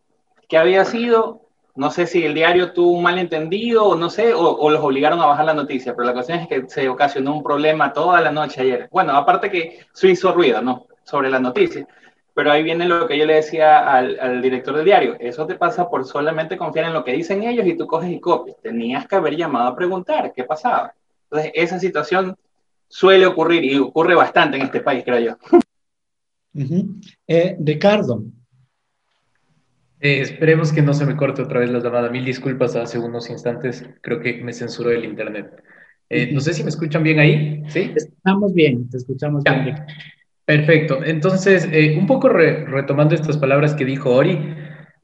¿Qué 0.49 0.57
había 0.57 0.85
sido? 0.85 1.42
No 1.75 1.90
sé 1.90 2.07
si 2.07 2.25
el 2.25 2.35
diario 2.35 2.73
tuvo 2.73 2.92
un 2.92 3.03
malentendido 3.03 3.85
o 3.85 3.97
no 3.97 4.09
sé, 4.09 4.33
o, 4.33 4.70
los 4.70 4.83
obligaron 4.83 5.20
a 5.20 5.27
bajar 5.27 5.44
la 5.44 5.55
noticia, 5.55 5.94
pero 5.94 6.07
la 6.07 6.14
cuestión 6.14 6.38
es 6.38 6.49
que 6.49 6.64
se 6.68 6.88
ocasionó 6.88 7.35
un 7.35 7.42
problema 7.42 7.92
toda 7.92 8.20
la 8.20 8.31
noche 8.31 8.62
ayer. 8.62 8.88
Bueno, 8.90 9.12
aparte 9.12 9.51
que 9.51 9.81
se 9.92 10.09
hizo 10.09 10.33
ruido, 10.33 10.62
¿no? 10.62 10.87
Sobre 11.03 11.31
la 11.31 11.40
noticia. 11.40 11.87
Pero 12.35 12.51
ahí 12.51 12.64
viene 12.64 12.87
lo 12.87 13.07
que 13.07 13.16
yo 13.16 13.27
le 13.27 13.35
decía 13.35 13.92
al, 13.92 14.42
director 14.42 14.75
del 14.77 14.85
diario. 14.85 15.16
Eso 15.20 15.47
te 15.47 15.55
pasa 15.55 15.88
por 15.88 16.05
solamente 16.05 16.57
confiar 16.57 16.87
en 16.87 16.92
lo 16.92 17.05
que 17.05 17.12
dicen 17.12 17.44
ellos 17.44 17.66
y 17.66 17.77
tú 17.77 17.87
coges 17.87 18.11
y 18.11 18.20
copias. 18.20 18.57
Tenías 18.61 19.07
que 19.07 19.14
haber 19.14 19.37
llamado 19.37 19.68
a 19.68 19.77
preguntar 19.77 20.33
qué 20.35 20.42
pasaba. 20.42 20.94
Entonces, 21.31 21.52
esa 21.54 21.79
situación 21.79 22.37
suele 22.88 23.27
ocurrir 23.27 23.65
y 23.65 23.79
ocurre 23.79 24.17
bastante 24.17 24.56
en 24.56 24.65
este 24.65 24.81
país, 24.81 25.04
creo 25.04 25.21
yo. 25.21 25.37
Eh, 27.27 27.56
Ricardo. 27.61 28.23
Eh, 30.00 30.21
esperemos 30.21 30.73
que 30.73 30.83
no 30.83 30.92
se 30.92 31.06
me 31.06 31.17
corte 31.17 31.42
otra 31.42 31.61
vez 31.61 31.71
la 31.71 31.81
llamada. 31.81 32.11
Mil 32.11 32.25
disculpas 32.25 32.77
hace 32.77 32.98
unos 32.98 33.31
instantes. 33.31 33.85
Creo 34.00 34.21
que 34.21 34.42
me 34.42 34.52
censuró 34.52 34.90
el 34.90 35.04
internet. 35.04 35.63
Eh, 36.11 36.31
no 36.33 36.40
sé 36.40 36.52
si 36.52 36.63
me 36.63 36.69
escuchan 36.69 37.02
bien 37.02 37.19
ahí. 37.19 37.63
¿Sí? 37.69 37.92
Estamos 37.94 38.52
bien, 38.52 38.88
te 38.88 38.98
escuchamos 38.98 39.42
bien. 39.42 39.77
Perfecto. 40.49 41.03
Entonces, 41.03 41.67
eh, 41.73 41.95
un 41.97 42.05
poco 42.07 42.29
retomando 42.29 43.15
estas 43.15 43.38
palabras 43.38 43.75
que 43.75 43.87
dijo 43.87 44.11
Ori, 44.13 44.38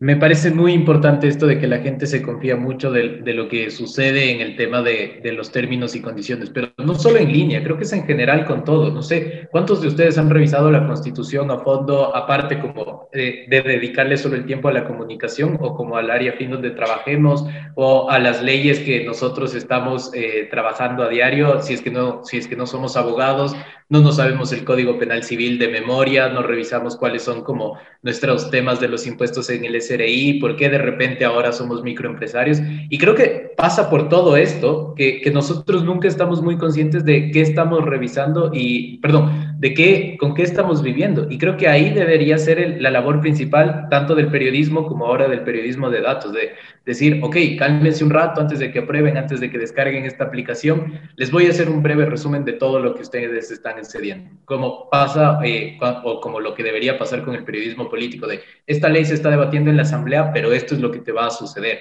me 0.01 0.17
parece 0.17 0.51
muy 0.51 0.73
importante 0.73 1.29
esto 1.29 1.47
de 1.47 1.59
que 1.59 1.67
la 1.67 1.81
gente 1.81 2.07
se 2.07 2.23
confía 2.23 2.57
mucho 2.57 2.91
de, 2.91 3.21
lo 3.35 3.49
que 3.49 3.71
sucede 3.71 4.31
en 4.31 4.41
el 4.41 4.57
tema 4.57 4.81
de, 4.81 5.21
los 5.37 5.53
términos 5.53 5.95
y 5.95 6.01
condiciones, 6.01 6.49
pero 6.49 6.71
no 6.79 6.95
solo 6.95 7.19
en 7.19 7.31
línea, 7.31 7.63
creo 7.63 7.77
que 7.77 7.85
es 7.85 7.93
en 7.93 8.07
general 8.07 8.47
con 8.47 8.65
todo. 8.65 8.91
No 8.91 9.03
sé, 9.03 9.47
¿cuántos 9.53 9.83
de 9.83 9.89
ustedes 9.89 10.17
han 10.17 10.31
revisado 10.31 10.71
la 10.71 10.87
Constitución 10.87 11.51
a 11.51 11.59
fondo, 11.59 12.17
aparte 12.17 12.59
como 12.59 13.11
de, 13.13 13.47
dedicarle 13.51 14.17
solo 14.17 14.37
el 14.37 14.47
tiempo 14.47 14.69
a 14.69 14.73
la 14.73 14.87
comunicación 14.87 15.59
o 15.61 15.75
como 15.75 15.99
al 15.99 16.11
área 16.11 16.33
fin 16.33 16.51
donde 16.51 16.71
trabajemos 16.71 17.45
o 17.75 18.11
a 18.11 18.19
las 18.19 18.43
leyes 18.43 18.81
que 18.81 19.05
nosotros 19.05 19.55
estamos 19.55 20.13
eh, 20.15 20.49
trabajando 20.51 21.03
a 21.03 21.11
diario, 21.11 21.61
si 21.61 21.75
es, 21.75 21.83
que 21.83 21.91
no, 21.91 22.25
si 22.25 22.39
es 22.39 22.49
que 22.49 22.57
no 22.57 22.67
somos 22.67 22.97
abogados, 22.97 23.55
no 23.91 24.01
nos 24.01 24.17
sabemos 24.17 24.53
el 24.53 24.65
Código 24.65 24.99
Penal 24.99 25.25
Civil 25.25 25.59
de 25.59 25.67
memoria, 25.69 26.29
no 26.29 26.43
revisamos 26.43 26.97
cuáles 26.97 27.23
son 27.23 27.43
como 27.43 27.77
nuestros 28.03 28.51
temas 28.51 28.81
de 28.81 28.89
los 28.89 29.05
impuestos 29.07 29.51
en 29.51 29.65
el 29.65 29.75
SRI, 29.91 30.35
por 30.41 30.57
qué 30.57 30.69
de 30.69 30.79
repente 30.79 31.25
ahora 31.25 31.53
somos 31.53 31.83
microempresarios. 31.83 32.61
Y 32.89 32.99
creo 32.99 33.15
que 33.15 33.53
pasa 33.57 33.91
por 33.91 34.09
todo 34.09 34.37
esto, 34.37 34.95
que, 34.97 35.21
que 35.21 35.31
nosotros 35.31 35.85
nunca 35.85 36.09
estamos 36.09 36.43
muy 36.43 36.57
conscientes 36.57 37.05
de 37.05 37.31
qué 37.31 37.41
estamos 37.41 37.85
revisando 37.85 38.51
y, 38.53 38.99
perdón, 38.99 39.50
de 39.61 39.75
qué, 39.75 40.17
con 40.19 40.33
qué 40.33 40.43
estamos 40.43 40.83
viviendo. 40.83 41.27
Y 41.29 41.37
creo 41.37 41.59
que 41.59 41.69
ahí 41.69 41.91
debería 41.91 42.39
ser 42.39 42.81
la 42.81 42.91
labor 42.91 43.21
principal, 43.21 43.89
tanto 43.91 44.15
del 44.15 44.29
periodismo 44.29 44.87
como 44.87 45.05
ahora 45.05 45.29
del 45.29 45.43
periodismo 45.43 45.91
de 45.91 46.01
datos, 46.01 46.33
de 46.33 46.55
decir, 46.87 47.21
ok, 47.23 47.37
cálmense 47.59 48.03
un 48.03 48.09
rato 48.09 48.41
antes 48.41 48.59
de 48.59 48.73
que 48.73 48.79
aprueben, 48.79 49.19
antes 49.19 49.39
de 49.39 49.51
que 49.51 49.59
descarguen 49.59 50.07
esta 50.07 50.25
aplicación, 50.25 50.99
les 51.17 51.31
voy 51.31 51.45
a 51.45 51.51
hacer 51.51 51.69
un 51.69 51.83
breve 51.83 52.07
resumen 52.07 52.47
de 52.47 52.55
todo 52.55 52.81
lo 52.81 52.95
que 52.95 53.03
ustedes 53.03 53.51
están 53.51 53.85
cediendo, 53.85 54.31
como 54.47 54.89
pasa 54.89 55.39
eh, 55.45 55.79
o 56.05 56.23
como 56.23 56.41
lo 56.41 56.55
que 56.55 56.63
debería 56.63 56.97
pasar 56.97 57.23
con 57.23 57.35
el 57.35 57.45
periodismo 57.45 57.91
político, 57.91 58.27
de 58.27 58.41
esta 58.67 58.89
ley 58.89 59.05
se 59.05 59.13
está 59.13 59.29
debatiendo 59.29 59.69
en 59.69 59.77
la 59.77 59.83
Asamblea, 59.83 60.33
pero 60.33 60.55
esto 60.55 60.75
es 60.75 60.81
lo 60.81 60.91
que 60.91 61.01
te 61.01 61.13
va 61.13 61.27
a 61.27 61.31
suceder. 61.31 61.81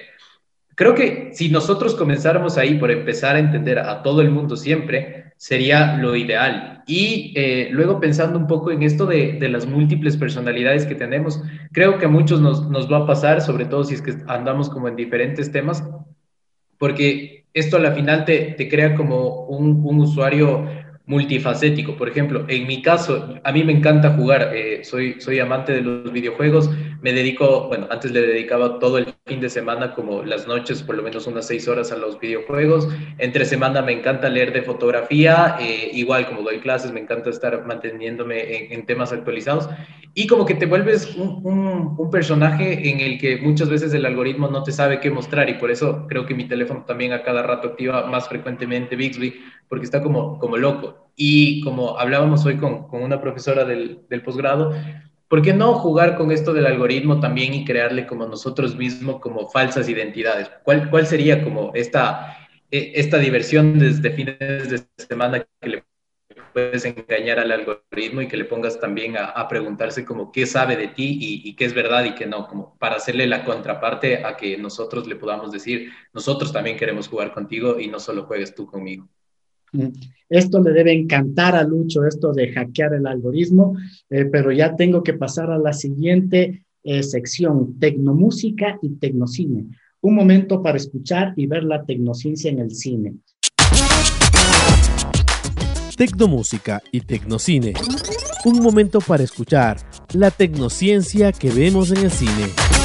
Creo 0.74 0.94
que 0.94 1.30
si 1.32 1.48
nosotros 1.48 1.94
comenzáramos 1.94 2.58
ahí 2.58 2.74
por 2.74 2.90
empezar 2.90 3.36
a 3.36 3.38
entender 3.38 3.78
a 3.78 4.02
todo 4.02 4.20
el 4.20 4.30
mundo 4.30 4.56
siempre, 4.56 5.19
sería 5.40 5.96
lo 5.96 6.16
ideal. 6.16 6.84
Y 6.86 7.32
eh, 7.34 7.70
luego 7.72 7.98
pensando 7.98 8.38
un 8.38 8.46
poco 8.46 8.72
en 8.72 8.82
esto 8.82 9.06
de, 9.06 9.38
de, 9.40 9.48
las 9.48 9.66
múltiples 9.66 10.18
personalidades 10.18 10.84
que 10.84 10.94
tenemos, 10.94 11.42
creo 11.72 11.96
que 11.96 12.04
a 12.04 12.10
muchos 12.10 12.42
nos, 12.42 12.68
nos, 12.68 12.92
va 12.92 12.98
a 12.98 13.06
pasar, 13.06 13.40
sobre 13.40 13.64
todo 13.64 13.84
si 13.84 13.94
es 13.94 14.02
que 14.02 14.12
andamos 14.26 14.68
como 14.68 14.88
en 14.88 14.96
diferentes 14.96 15.50
temas, 15.50 15.82
porque 16.76 17.46
esto 17.54 17.78
a 17.78 17.80
la 17.80 17.92
final 17.92 18.26
te, 18.26 18.54
te 18.58 18.68
crea 18.68 18.94
como 18.94 19.46
un, 19.46 19.80
un 19.82 20.00
usuario 20.00 20.68
multifacético. 21.10 21.96
Por 21.96 22.08
ejemplo, 22.08 22.44
en 22.46 22.68
mi 22.68 22.82
caso, 22.82 23.34
a 23.42 23.52
mí 23.52 23.64
me 23.64 23.72
encanta 23.72 24.10
jugar, 24.10 24.52
eh, 24.54 24.84
soy, 24.84 25.20
soy 25.20 25.40
amante 25.40 25.72
de 25.72 25.80
los 25.80 26.12
videojuegos, 26.12 26.70
me 27.02 27.12
dedico, 27.12 27.66
bueno, 27.66 27.88
antes 27.90 28.12
le 28.12 28.20
dedicaba 28.20 28.78
todo 28.78 28.98
el 28.98 29.06
fin 29.26 29.40
de 29.40 29.48
semana, 29.48 29.92
como 29.94 30.22
las 30.22 30.46
noches, 30.46 30.82
por 30.82 30.94
lo 30.96 31.02
menos 31.02 31.26
unas 31.26 31.46
seis 31.46 31.66
horas 31.66 31.90
a 31.90 31.96
los 31.96 32.20
videojuegos. 32.20 32.88
Entre 33.18 33.44
semana 33.44 33.82
me 33.82 33.92
encanta 33.92 34.28
leer 34.28 34.52
de 34.52 34.62
fotografía, 34.62 35.56
eh, 35.58 35.90
igual 35.92 36.28
como 36.28 36.42
doy 36.42 36.60
clases, 36.60 36.92
me 36.92 37.00
encanta 37.00 37.30
estar 37.30 37.66
manteniéndome 37.66 38.72
en, 38.72 38.86
temas 38.86 39.12
actualizados. 39.12 39.68
Y 40.14 40.26
como 40.26 40.44
que 40.44 40.54
te 40.54 40.66
vuelves 40.66 41.16
un, 41.16 41.40
un, 41.44 41.94
un, 41.98 42.10
personaje 42.10 42.88
en 42.90 43.00
el 43.00 43.18
que 43.18 43.38
muchas 43.38 43.68
veces 43.68 43.94
el 43.94 44.04
algoritmo 44.04 44.48
no 44.48 44.62
te 44.62 44.72
sabe 44.72 45.00
qué 45.00 45.10
mostrar 45.10 45.48
y 45.48 45.54
por 45.54 45.70
eso 45.70 46.06
creo 46.08 46.26
que 46.26 46.34
mi 46.34 46.48
teléfono 46.48 46.84
también 46.84 47.12
a 47.12 47.22
cada 47.22 47.42
rato 47.42 47.68
activa 47.68 48.06
más 48.06 48.28
frecuentemente 48.28 48.96
Bixby, 48.96 49.40
porque 49.70 49.84
está 49.84 50.02
como, 50.02 50.38
como 50.40 50.56
loco. 50.56 51.12
Y 51.16 51.62
como 51.62 51.96
hablábamos 51.98 52.44
hoy 52.44 52.56
con, 52.58 52.88
con 52.88 53.02
una 53.02 53.20
profesora 53.20 53.64
del, 53.64 54.00
del 54.10 54.22
posgrado, 54.22 54.74
¿por 55.28 55.42
qué 55.42 55.54
no 55.54 55.74
jugar 55.74 56.16
con 56.16 56.32
esto 56.32 56.52
del 56.52 56.66
algoritmo 56.66 57.20
también 57.20 57.54
y 57.54 57.64
crearle 57.64 58.04
como 58.04 58.26
nosotros 58.26 58.74
mismos 58.76 59.20
como 59.20 59.48
falsas 59.48 59.88
identidades? 59.88 60.50
¿Cuál, 60.64 60.90
cuál 60.90 61.06
sería 61.06 61.44
como 61.44 61.70
esta, 61.74 62.36
e, 62.70 62.92
esta 62.96 63.18
diversión 63.18 63.78
desde 63.78 64.10
fines 64.10 64.38
de 64.70 64.82
semana 64.96 65.46
que 65.60 65.68
le 65.68 65.84
puedes 66.52 66.84
engañar 66.84 67.38
al 67.38 67.52
algoritmo 67.52 68.22
y 68.22 68.26
que 68.28 68.36
le 68.36 68.44
pongas 68.44 68.80
también 68.80 69.16
a, 69.16 69.26
a 69.26 69.46
preguntarse 69.46 70.04
como 70.04 70.32
qué 70.32 70.46
sabe 70.46 70.76
de 70.76 70.88
ti 70.88 71.16
y, 71.20 71.48
y, 71.48 71.54
qué 71.54 71.64
es 71.64 71.74
verdad 71.74 72.04
y 72.04 72.16
qué 72.16 72.26
no, 72.26 72.48
como 72.48 72.76
para 72.78 72.96
hacerle 72.96 73.28
la 73.28 73.44
contraparte 73.44 74.24
a 74.24 74.36
que 74.36 74.58
nosotros 74.58 75.06
le 75.06 75.14
podamos 75.14 75.52
decir, 75.52 75.92
nosotros 76.12 76.52
también 76.52 76.76
queremos 76.76 77.06
jugar 77.06 77.32
contigo 77.32 77.78
y 77.78 77.86
no 77.86 78.00
solo 78.00 78.24
juegues 78.24 78.52
tú 78.52 78.66
conmigo. 78.66 79.08
Esto 80.28 80.62
le 80.62 80.72
debe 80.72 80.92
encantar 80.92 81.56
a 81.56 81.64
Lucho, 81.64 82.04
esto 82.04 82.32
de 82.32 82.52
hackear 82.52 82.94
el 82.94 83.06
algoritmo, 83.06 83.76
eh, 84.08 84.26
pero 84.26 84.52
ya 84.52 84.76
tengo 84.76 85.02
que 85.02 85.14
pasar 85.14 85.50
a 85.50 85.58
la 85.58 85.72
siguiente 85.72 86.64
eh, 86.84 87.02
sección, 87.02 87.78
tecnomúsica 87.78 88.78
y 88.80 88.90
tecnocine. 88.90 89.66
Un 90.00 90.14
momento 90.14 90.62
para 90.62 90.76
escuchar 90.76 91.34
y 91.36 91.46
ver 91.46 91.64
la 91.64 91.84
tecnociencia 91.84 92.50
en 92.50 92.60
el 92.60 92.70
cine. 92.70 93.14
Tecnomúsica 95.96 96.80
y 96.92 97.00
tecnocine. 97.00 97.74
Un 98.44 98.60
momento 98.60 99.00
para 99.00 99.22
escuchar 99.22 99.76
la 100.14 100.30
tecnociencia 100.30 101.32
que 101.32 101.50
vemos 101.50 101.90
en 101.90 102.04
el 102.04 102.10
cine 102.10 102.79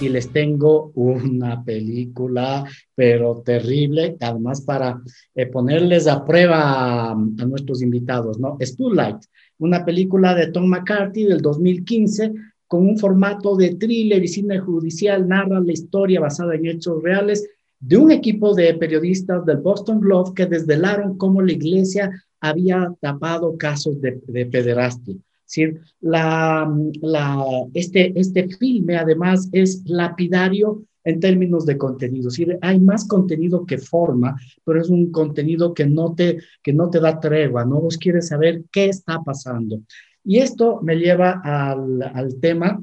y 0.00 0.08
les 0.08 0.30
tengo 0.32 0.92
una 0.94 1.62
película, 1.62 2.64
pero 2.94 3.42
terrible, 3.44 4.16
además 4.20 4.62
para 4.62 5.00
eh, 5.34 5.46
ponerles 5.46 6.06
a 6.06 6.24
prueba 6.24 7.10
a, 7.10 7.14
nuestros 7.14 7.82
invitados, 7.82 8.38
¿no? 8.38 8.58
Light, 8.92 9.18
una 9.58 9.84
película 9.84 10.34
de 10.34 10.48
Tom 10.48 10.66
McCarthy 10.66 11.24
del 11.24 11.40
2015 11.40 12.32
con 12.66 12.86
un 12.86 12.98
formato 12.98 13.56
de 13.56 13.74
thriller 13.74 14.22
y 14.22 14.28
cine 14.28 14.58
judicial, 14.58 15.26
narra 15.28 15.60
la 15.60 15.72
historia 15.72 16.20
basada 16.20 16.54
en 16.54 16.66
hechos 16.66 17.02
reales 17.02 17.48
de 17.80 17.96
un 17.96 18.10
equipo 18.10 18.54
de 18.54 18.74
periodistas 18.74 19.44
del 19.44 19.58
Boston 19.58 20.00
Globe 20.00 20.32
que 20.34 20.46
desvelaron 20.46 21.16
cómo 21.16 21.42
la 21.42 21.52
iglesia 21.52 22.10
había 22.40 22.94
tapado 23.00 23.56
casos 23.58 24.00
de, 24.00 24.20
de 24.26 24.46
pederastia 24.46 25.16
decir, 25.50 25.80
la, 26.00 26.72
la, 27.02 27.44
este, 27.74 28.18
este 28.18 28.48
filme 28.48 28.96
además 28.96 29.48
es 29.52 29.82
lapidario 29.86 30.84
en 31.04 31.20
términos 31.20 31.66
de 31.66 31.78
contenido. 31.78 32.28
Es 32.28 32.36
decir, 32.36 32.58
hay 32.60 32.78
más 32.80 33.06
contenido 33.06 33.64
que 33.66 33.78
forma, 33.78 34.36
pero 34.64 34.80
es 34.80 34.88
un 34.88 35.10
contenido 35.10 35.74
que 35.74 35.86
no 35.86 36.14
te, 36.14 36.38
que 36.62 36.72
no 36.72 36.90
te 36.90 37.00
da 37.00 37.20
tregua, 37.20 37.64
¿no? 37.64 37.80
Vos 37.80 37.96
quieres 37.96 38.28
saber 38.28 38.64
qué 38.70 38.86
está 38.86 39.22
pasando. 39.22 39.80
Y 40.24 40.38
esto 40.38 40.80
me 40.82 40.96
lleva 40.96 41.40
al, 41.42 42.02
al 42.02 42.38
tema, 42.40 42.82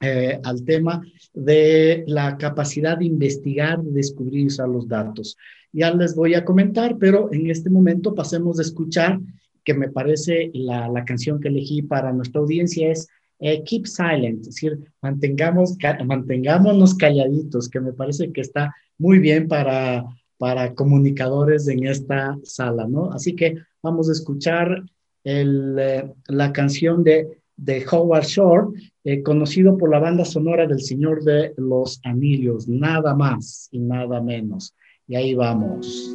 eh, 0.00 0.40
al 0.42 0.64
tema 0.64 1.02
de 1.34 2.04
la 2.06 2.38
capacidad 2.38 2.96
de 2.98 3.04
investigar, 3.04 3.82
de 3.82 3.92
descubrir 3.92 4.46
usar 4.46 4.68
los 4.68 4.88
datos. 4.88 5.36
Ya 5.72 5.94
les 5.94 6.14
voy 6.14 6.34
a 6.34 6.44
comentar, 6.44 6.96
pero 6.98 7.32
en 7.32 7.50
este 7.50 7.70
momento 7.70 8.14
pasemos 8.14 8.58
a 8.58 8.62
escuchar 8.62 9.20
que 9.70 9.78
me 9.78 9.88
parece 9.88 10.50
la, 10.52 10.88
la 10.88 11.04
canción 11.04 11.38
que 11.38 11.46
elegí 11.46 11.80
para 11.82 12.12
nuestra 12.12 12.40
audiencia 12.40 12.90
es 12.90 13.06
eh, 13.38 13.62
Keep 13.62 13.86
Silent, 13.86 14.40
es 14.40 14.46
decir, 14.46 14.80
mantengamos, 15.00 15.76
mantengámonos 16.04 16.96
calladitos, 16.96 17.68
que 17.68 17.78
me 17.78 17.92
parece 17.92 18.32
que 18.32 18.40
está 18.40 18.74
muy 18.98 19.20
bien 19.20 19.46
para, 19.46 20.04
para 20.38 20.74
comunicadores 20.74 21.68
en 21.68 21.86
esta 21.86 22.36
sala, 22.42 22.88
¿no? 22.88 23.12
Así 23.12 23.36
que 23.36 23.58
vamos 23.80 24.08
a 24.08 24.12
escuchar 24.12 24.82
el, 25.22 25.76
eh, 25.78 26.12
la 26.26 26.52
canción 26.52 27.04
de, 27.04 27.38
de 27.56 27.86
Howard 27.90 28.24
Shore, 28.24 28.66
eh, 29.04 29.22
conocido 29.22 29.78
por 29.78 29.90
la 29.90 30.00
banda 30.00 30.24
sonora 30.24 30.66
del 30.66 30.80
Señor 30.80 31.22
de 31.22 31.54
los 31.56 32.00
Anillos, 32.02 32.66
nada 32.66 33.14
más 33.14 33.68
y 33.70 33.78
nada 33.78 34.20
menos. 34.20 34.74
Y 35.06 35.14
ahí 35.14 35.34
vamos. 35.34 36.10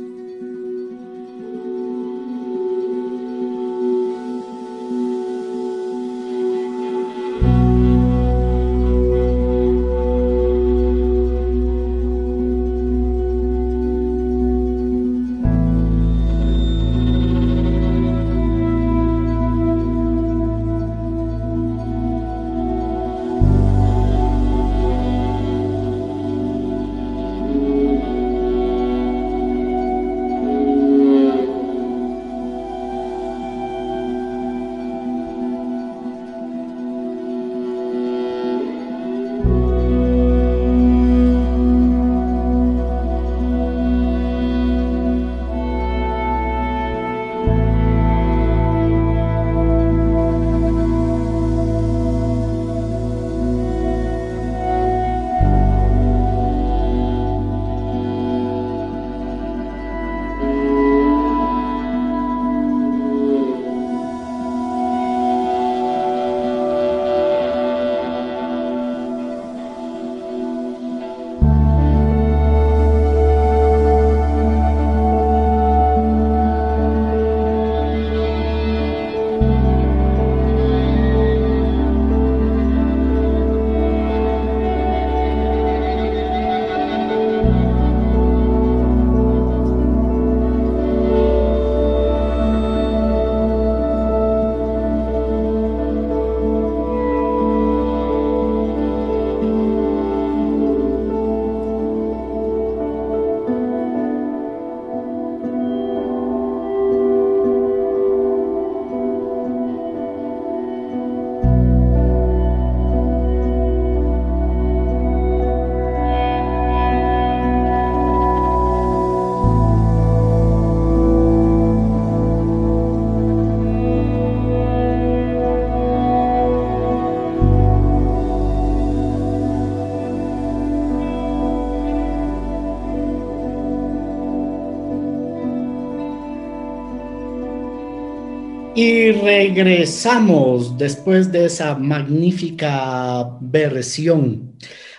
Regresamos 139.63 140.77
después 140.77 141.31
de 141.31 141.45
esa 141.45 141.75
magnífica 141.75 143.37
versión. 143.39 144.55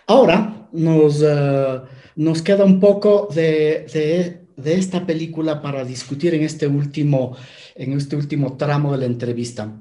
Ahora 0.07 0.68
nos, 0.72 1.22
eh, 1.22 1.80
nos 2.16 2.42
queda 2.42 2.64
un 2.64 2.80
poco 2.80 3.28
de, 3.34 4.40
de, 4.57 4.74
esta 4.74 5.04
película 5.04 5.61
para 5.61 5.84
discutir 5.84 6.34
en 6.34 6.42
este 6.42 6.66
último, 6.66 7.36
en 7.74 7.92
este 7.92 8.16
último 8.16 8.57
tramo 8.57 8.92
de 8.92 8.98
la 8.98 9.07
entrevista. 9.07 9.72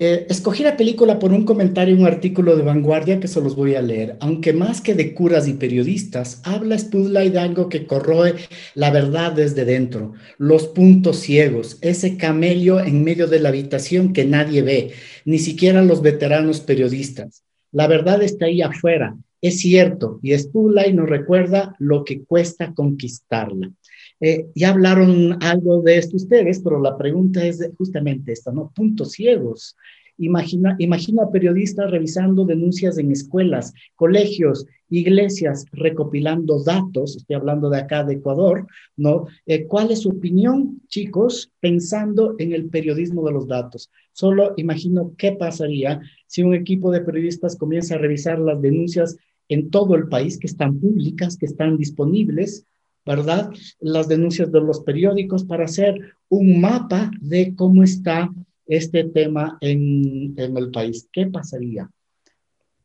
Eh, 0.00 0.26
escogí 0.30 0.62
la 0.62 0.76
película 0.76 1.18
por 1.18 1.32
un 1.32 1.44
comentario, 1.44 1.96
un 1.96 2.06
artículo 2.06 2.56
de 2.56 2.62
vanguardia 2.62 3.18
que 3.18 3.26
se 3.26 3.40
los 3.40 3.56
voy 3.56 3.74
a 3.74 3.82
leer. 3.82 4.16
Aunque 4.20 4.52
más 4.52 4.80
que 4.80 4.94
de 4.94 5.12
curas 5.12 5.48
y 5.48 5.54
periodistas, 5.54 6.40
habla 6.44 6.78
Spudlight 6.78 7.32
de 7.32 7.40
algo 7.40 7.68
que 7.68 7.84
corroe 7.84 8.36
la 8.76 8.92
verdad 8.92 9.32
desde 9.32 9.64
dentro, 9.64 10.12
los 10.38 10.68
puntos 10.68 11.18
ciegos, 11.18 11.78
ese 11.80 12.16
camello 12.16 12.78
en 12.78 13.02
medio 13.02 13.26
de 13.26 13.40
la 13.40 13.48
habitación 13.48 14.12
que 14.12 14.24
nadie 14.24 14.62
ve, 14.62 14.92
ni 15.24 15.40
siquiera 15.40 15.82
los 15.82 16.00
veteranos 16.00 16.60
periodistas. 16.60 17.42
La 17.72 17.88
verdad 17.88 18.22
está 18.22 18.46
ahí 18.46 18.62
afuera, 18.62 19.16
es 19.40 19.58
cierto, 19.58 20.20
y 20.22 20.38
Spudlight 20.38 20.94
nos 20.94 21.08
recuerda 21.08 21.74
lo 21.80 22.04
que 22.04 22.22
cuesta 22.22 22.72
conquistarla. 22.72 23.72
Eh, 24.20 24.46
ya 24.54 24.70
hablaron 24.70 25.42
algo 25.42 25.80
de 25.82 25.98
esto 25.98 26.16
ustedes, 26.16 26.60
pero 26.60 26.80
la 26.80 26.96
pregunta 26.96 27.44
es 27.44 27.60
justamente 27.76 28.32
esta, 28.32 28.52
¿no? 28.52 28.72
Puntos 28.74 29.12
ciegos. 29.12 29.76
Imagina, 30.20 30.74
imagina 30.80 31.22
a 31.22 31.30
periodistas 31.30 31.90
revisando 31.92 32.44
denuncias 32.44 32.98
en 32.98 33.12
escuelas, 33.12 33.72
colegios, 33.94 34.66
iglesias, 34.90 35.64
recopilando 35.70 36.62
datos, 36.64 37.16
estoy 37.16 37.36
hablando 37.36 37.70
de 37.70 37.78
acá 37.78 38.02
de 38.02 38.14
Ecuador, 38.14 38.66
¿no? 38.96 39.26
Eh, 39.46 39.66
¿Cuál 39.66 39.92
es 39.92 40.00
su 40.00 40.10
opinión, 40.10 40.80
chicos, 40.88 41.52
pensando 41.60 42.34
en 42.38 42.52
el 42.52 42.68
periodismo 42.68 43.24
de 43.26 43.32
los 43.32 43.46
datos? 43.46 43.90
Solo 44.12 44.54
imagino 44.56 45.12
qué 45.16 45.32
pasaría 45.32 46.00
si 46.26 46.42
un 46.42 46.54
equipo 46.54 46.90
de 46.90 47.02
periodistas 47.02 47.54
comienza 47.54 47.94
a 47.94 47.98
revisar 47.98 48.40
las 48.40 48.60
denuncias 48.60 49.16
en 49.48 49.70
todo 49.70 49.94
el 49.94 50.08
país 50.08 50.38
que 50.38 50.48
están 50.48 50.80
públicas, 50.80 51.36
que 51.36 51.46
están 51.46 51.76
disponibles, 51.76 52.66
¿verdad? 53.08 53.50
Las 53.80 54.06
denuncias 54.06 54.52
de 54.52 54.60
los 54.60 54.80
periódicos 54.80 55.42
para 55.42 55.64
hacer 55.64 56.14
un 56.28 56.60
mapa 56.60 57.10
de 57.22 57.56
cómo 57.56 57.82
está 57.82 58.28
este 58.66 59.02
tema 59.04 59.56
en, 59.62 60.34
el 60.36 60.70
país. 60.70 61.08
¿Qué 61.10 61.26
pasaría? 61.26 61.88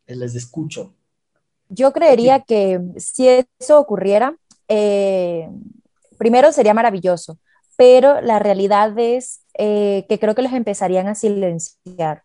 Les 0.07 0.33
escucho. 0.33 0.93
Yo 1.67 1.91
creería 1.91 2.39
que 2.39 2.79
si 2.95 3.27
eso 3.27 3.77
ocurriera, 3.77 4.37
eh, 4.69 5.49
primero 6.17 6.53
sería 6.53 6.73
maravilloso, 6.73 7.37
pero 7.75 8.21
la 8.21 8.39
realidad 8.39 8.97
es 8.97 9.41
eh, 9.57 10.05
que 10.07 10.19
creo 10.19 10.35
que 10.35 10.41
los 10.43 10.53
empezarían 10.53 11.07
a 11.09 11.15
silenciar, 11.15 12.23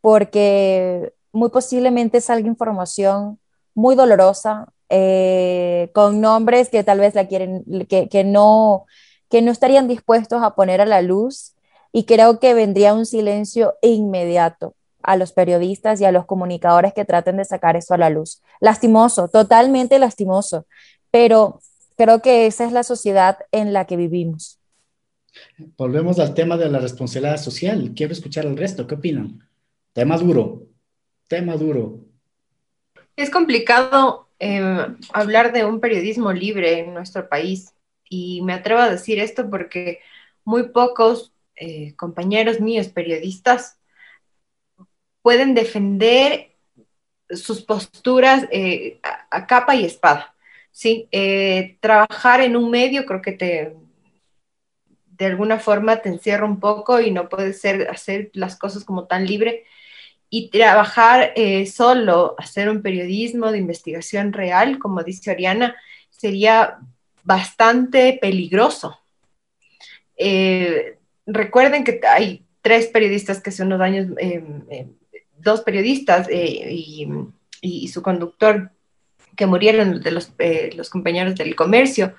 porque 0.00 1.12
muy 1.30 1.50
posiblemente 1.50 2.20
salga 2.20 2.48
información 2.48 3.38
muy 3.74 3.94
dolorosa, 3.94 4.66
eh, 4.88 5.90
con 5.94 6.20
nombres 6.20 6.68
que 6.68 6.84
tal 6.84 7.00
vez 7.00 7.14
la 7.14 7.26
quieren, 7.26 7.64
que, 7.88 8.08
que, 8.08 8.24
no, 8.24 8.86
que 9.28 9.42
no 9.42 9.50
estarían 9.50 9.88
dispuestos 9.88 10.42
a 10.42 10.54
poner 10.54 10.80
a 10.80 10.86
la 10.86 11.02
luz 11.02 11.54
y 11.92 12.04
creo 12.04 12.40
que 12.40 12.54
vendría 12.54 12.94
un 12.94 13.06
silencio 13.06 13.74
inmediato 13.82 14.74
a 15.02 15.16
los 15.16 15.32
periodistas 15.32 16.00
y 16.00 16.04
a 16.04 16.12
los 16.12 16.26
comunicadores 16.26 16.92
que 16.94 17.04
traten 17.04 17.36
de 17.36 17.44
sacar 17.44 17.76
eso 17.76 17.94
a 17.94 17.98
la 17.98 18.10
luz. 18.10 18.40
Lastimoso, 18.60 19.28
totalmente 19.28 19.98
lastimoso, 19.98 20.66
pero 21.10 21.60
creo 21.96 22.20
que 22.20 22.46
esa 22.46 22.64
es 22.64 22.72
la 22.72 22.82
sociedad 22.82 23.38
en 23.50 23.72
la 23.72 23.86
que 23.86 23.96
vivimos. 23.96 24.58
Volvemos 25.76 26.18
al 26.18 26.34
tema 26.34 26.56
de 26.56 26.68
la 26.68 26.78
responsabilidad 26.78 27.38
social. 27.38 27.92
Quiero 27.96 28.12
escuchar 28.12 28.44
el 28.46 28.56
resto. 28.56 28.86
¿Qué 28.86 28.94
opinan? 28.94 29.48
Tema 29.92 30.18
duro, 30.18 30.66
tema 31.28 31.56
duro. 31.56 32.00
Es 33.16 33.30
complicado 33.30 34.22
Em, 34.44 34.96
hablar 35.12 35.52
de 35.52 35.64
un 35.64 35.78
periodismo 35.78 36.32
libre 36.32 36.80
en 36.80 36.94
nuestro 36.94 37.28
país. 37.28 37.72
Y 38.08 38.42
me 38.42 38.54
atrevo 38.54 38.80
a 38.80 38.90
decir 38.90 39.20
esto 39.20 39.48
porque 39.48 40.00
muy 40.44 40.70
pocos 40.70 41.32
eh, 41.54 41.94
compañeros 41.94 42.60
míos 42.60 42.88
periodistas 42.88 43.78
pueden 45.22 45.54
defender 45.54 46.56
sus 47.30 47.62
posturas 47.62 48.48
eh, 48.50 48.98
a, 49.30 49.46
capa 49.46 49.76
y 49.76 49.84
espada. 49.84 50.34
¿sí? 50.72 51.06
Eh, 51.12 51.78
trabajar 51.78 52.40
en 52.40 52.56
un 52.56 52.68
medio 52.68 53.06
creo 53.06 53.22
que 53.22 53.32
te, 53.32 53.76
de 55.06 55.26
alguna 55.26 55.60
forma 55.60 56.02
te 56.02 56.08
encierra 56.08 56.46
un 56.46 56.58
poco 56.58 57.00
y 57.00 57.12
no 57.12 57.28
puedes 57.28 57.60
ser, 57.60 57.88
hacer 57.88 58.32
las 58.34 58.58
cosas 58.58 58.84
como 58.84 59.06
tan 59.06 59.24
libre 59.24 59.66
y 60.34 60.48
trabajar 60.48 61.34
eh, 61.36 61.66
solo, 61.66 62.34
hacer 62.38 62.70
un 62.70 62.80
periodismo 62.80 63.52
de 63.52 63.58
investigación 63.58 64.32
real, 64.32 64.78
como 64.78 65.02
dice 65.02 65.30
Oriana, 65.30 65.76
sería 66.08 66.78
bastante 67.22 68.18
peligroso. 68.18 68.98
Eh, 70.16 70.96
recuerden 71.26 71.84
que 71.84 72.00
hay 72.08 72.46
tres 72.62 72.86
periodistas 72.86 73.42
que 73.42 73.50
hace 73.50 73.62
unos 73.62 73.82
años, 73.82 74.06
eh, 74.18 74.88
dos 75.36 75.60
periodistas 75.60 76.26
y, 76.32 77.06
y, 77.60 77.88
su 77.88 78.00
conductor 78.00 78.70
que 79.36 79.44
murieron 79.44 80.00
de 80.00 80.12
los, 80.12 80.32
los 80.74 80.88
compañeros 80.88 81.34
del 81.34 81.54
comercio, 81.54 82.14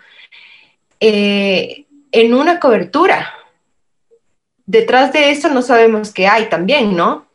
en 1.00 2.34
una 2.34 2.60
cobertura. 2.60 3.34
Detrás 4.68 5.12
de 5.14 5.32
eso 5.32 5.50
no 5.50 5.64
sabemos 5.64 6.14
qué 6.14 6.28
hay 6.28 6.48
también, 6.48 6.96
¿no? 6.96 7.33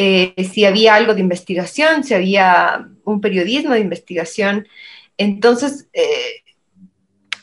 Eh, 0.00 0.32
si 0.52 0.64
había 0.64 0.94
algo 0.94 1.12
de 1.12 1.20
investigación, 1.20 2.04
si 2.04 2.14
había 2.14 2.88
un 3.04 3.20
periodismo 3.20 3.74
de 3.74 3.80
investigación. 3.80 4.68
Entonces, 5.16 5.88
eh, 5.92 6.44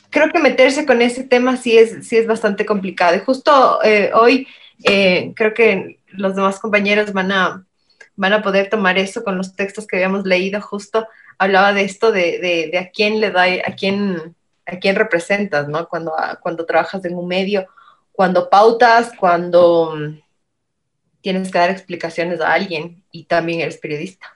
creo 0.08 0.30
que 0.30 0.38
meterse 0.38 0.86
con 0.86 1.02
ese 1.02 1.22
tema 1.24 1.58
sí 1.58 1.76
es, 1.76 2.08
sí 2.08 2.16
es 2.16 2.26
bastante 2.26 2.64
complicado. 2.64 3.14
Y 3.14 3.20
justo 3.20 3.80
eh, 3.84 4.10
hoy 4.14 4.48
creo 4.82 5.52
que 5.54 6.00
los 6.08 6.34
demás 6.34 6.58
compañeros 6.58 7.12
van 7.12 7.30
a, 7.30 7.66
van 8.14 8.32
a 8.32 8.42
poder 8.42 8.70
tomar 8.70 8.96
eso 8.96 9.22
con 9.22 9.36
los 9.36 9.54
textos 9.54 9.86
que 9.86 9.96
habíamos 9.96 10.24
leído. 10.24 10.62
Justo 10.62 11.06
hablaba 11.36 11.74
de 11.74 11.82
esto 11.82 12.10
de, 12.10 12.70
de, 12.72 12.78
a 12.78 12.88
quién 12.88 13.20
le 13.20 13.32
da, 13.32 13.42
a 13.42 13.74
quién, 13.76 14.34
a 14.64 14.78
quién 14.78 14.96
representas, 14.96 15.68
¿no? 15.68 15.86
Cuando, 15.88 16.14
cuando 16.40 16.64
trabajas 16.64 17.04
en 17.04 17.16
un 17.16 17.28
medio, 17.28 17.66
cuando 18.12 18.48
pautas, 18.48 19.12
cuando 19.18 19.94
tienes 21.26 21.50
que 21.50 21.58
dar 21.58 21.70
explicaciones 21.70 22.40
a 22.40 22.52
alguien 22.52 23.02
y 23.10 23.24
también 23.24 23.60
eres 23.60 23.78
periodista. 23.78 24.35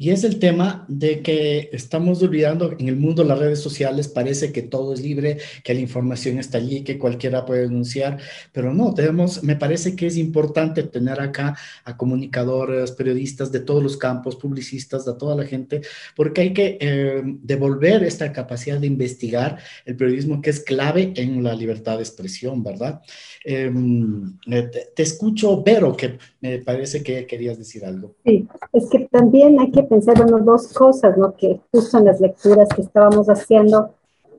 Y 0.00 0.10
es 0.10 0.22
el 0.22 0.38
tema 0.38 0.84
de 0.86 1.22
que 1.22 1.70
estamos 1.72 2.22
olvidando 2.22 2.72
en 2.78 2.88
el 2.88 2.94
mundo 2.94 3.24
las 3.24 3.40
redes 3.40 3.60
sociales, 3.60 4.06
parece 4.06 4.52
que 4.52 4.62
todo 4.62 4.94
es 4.94 5.02
libre, 5.02 5.38
que 5.64 5.74
la 5.74 5.80
información 5.80 6.38
está 6.38 6.58
allí, 6.58 6.84
que 6.84 6.98
cualquiera 6.98 7.44
puede 7.44 7.62
denunciar, 7.62 8.18
pero 8.52 8.72
no, 8.72 8.94
tenemos, 8.94 9.42
me 9.42 9.56
parece 9.56 9.96
que 9.96 10.06
es 10.06 10.16
importante 10.16 10.84
tener 10.84 11.20
acá 11.20 11.56
a 11.84 11.96
comunicadores, 11.96 12.92
periodistas 12.92 13.50
de 13.50 13.58
todos 13.58 13.82
los 13.82 13.96
campos, 13.96 14.36
publicistas, 14.36 15.04
de 15.04 15.14
toda 15.14 15.34
la 15.34 15.44
gente, 15.44 15.80
porque 16.14 16.42
hay 16.42 16.52
que 16.52 16.78
eh, 16.80 17.22
devolver 17.24 18.04
esta 18.04 18.32
capacidad 18.32 18.78
de 18.78 18.86
investigar 18.86 19.58
el 19.84 19.96
periodismo 19.96 20.40
que 20.40 20.50
es 20.50 20.60
clave 20.60 21.12
en 21.16 21.42
la 21.42 21.54
libertad 21.54 21.96
de 21.96 22.04
expresión, 22.04 22.62
¿verdad? 22.62 23.00
Em, 23.44 24.38
te, 24.46 24.90
te 24.94 25.02
escucho, 25.02 25.60
Vero, 25.64 25.96
que 25.96 26.18
me 26.40 26.58
parece 26.58 27.02
que 27.02 27.26
querías 27.26 27.58
decir 27.58 27.84
algo. 27.84 28.14
Sí, 28.24 28.46
es 28.72 28.88
que 28.90 29.08
también 29.10 29.58
hay 29.58 29.72
que 29.72 29.87
pensar 29.88 30.20
en 30.20 30.44
dos 30.44 30.72
cosas, 30.72 31.16
¿no? 31.16 31.34
Que 31.34 31.60
justo 31.72 31.98
en 31.98 32.04
las 32.04 32.20
lecturas 32.20 32.68
que 32.74 32.82
estábamos 32.82 33.28
haciendo, 33.28 33.90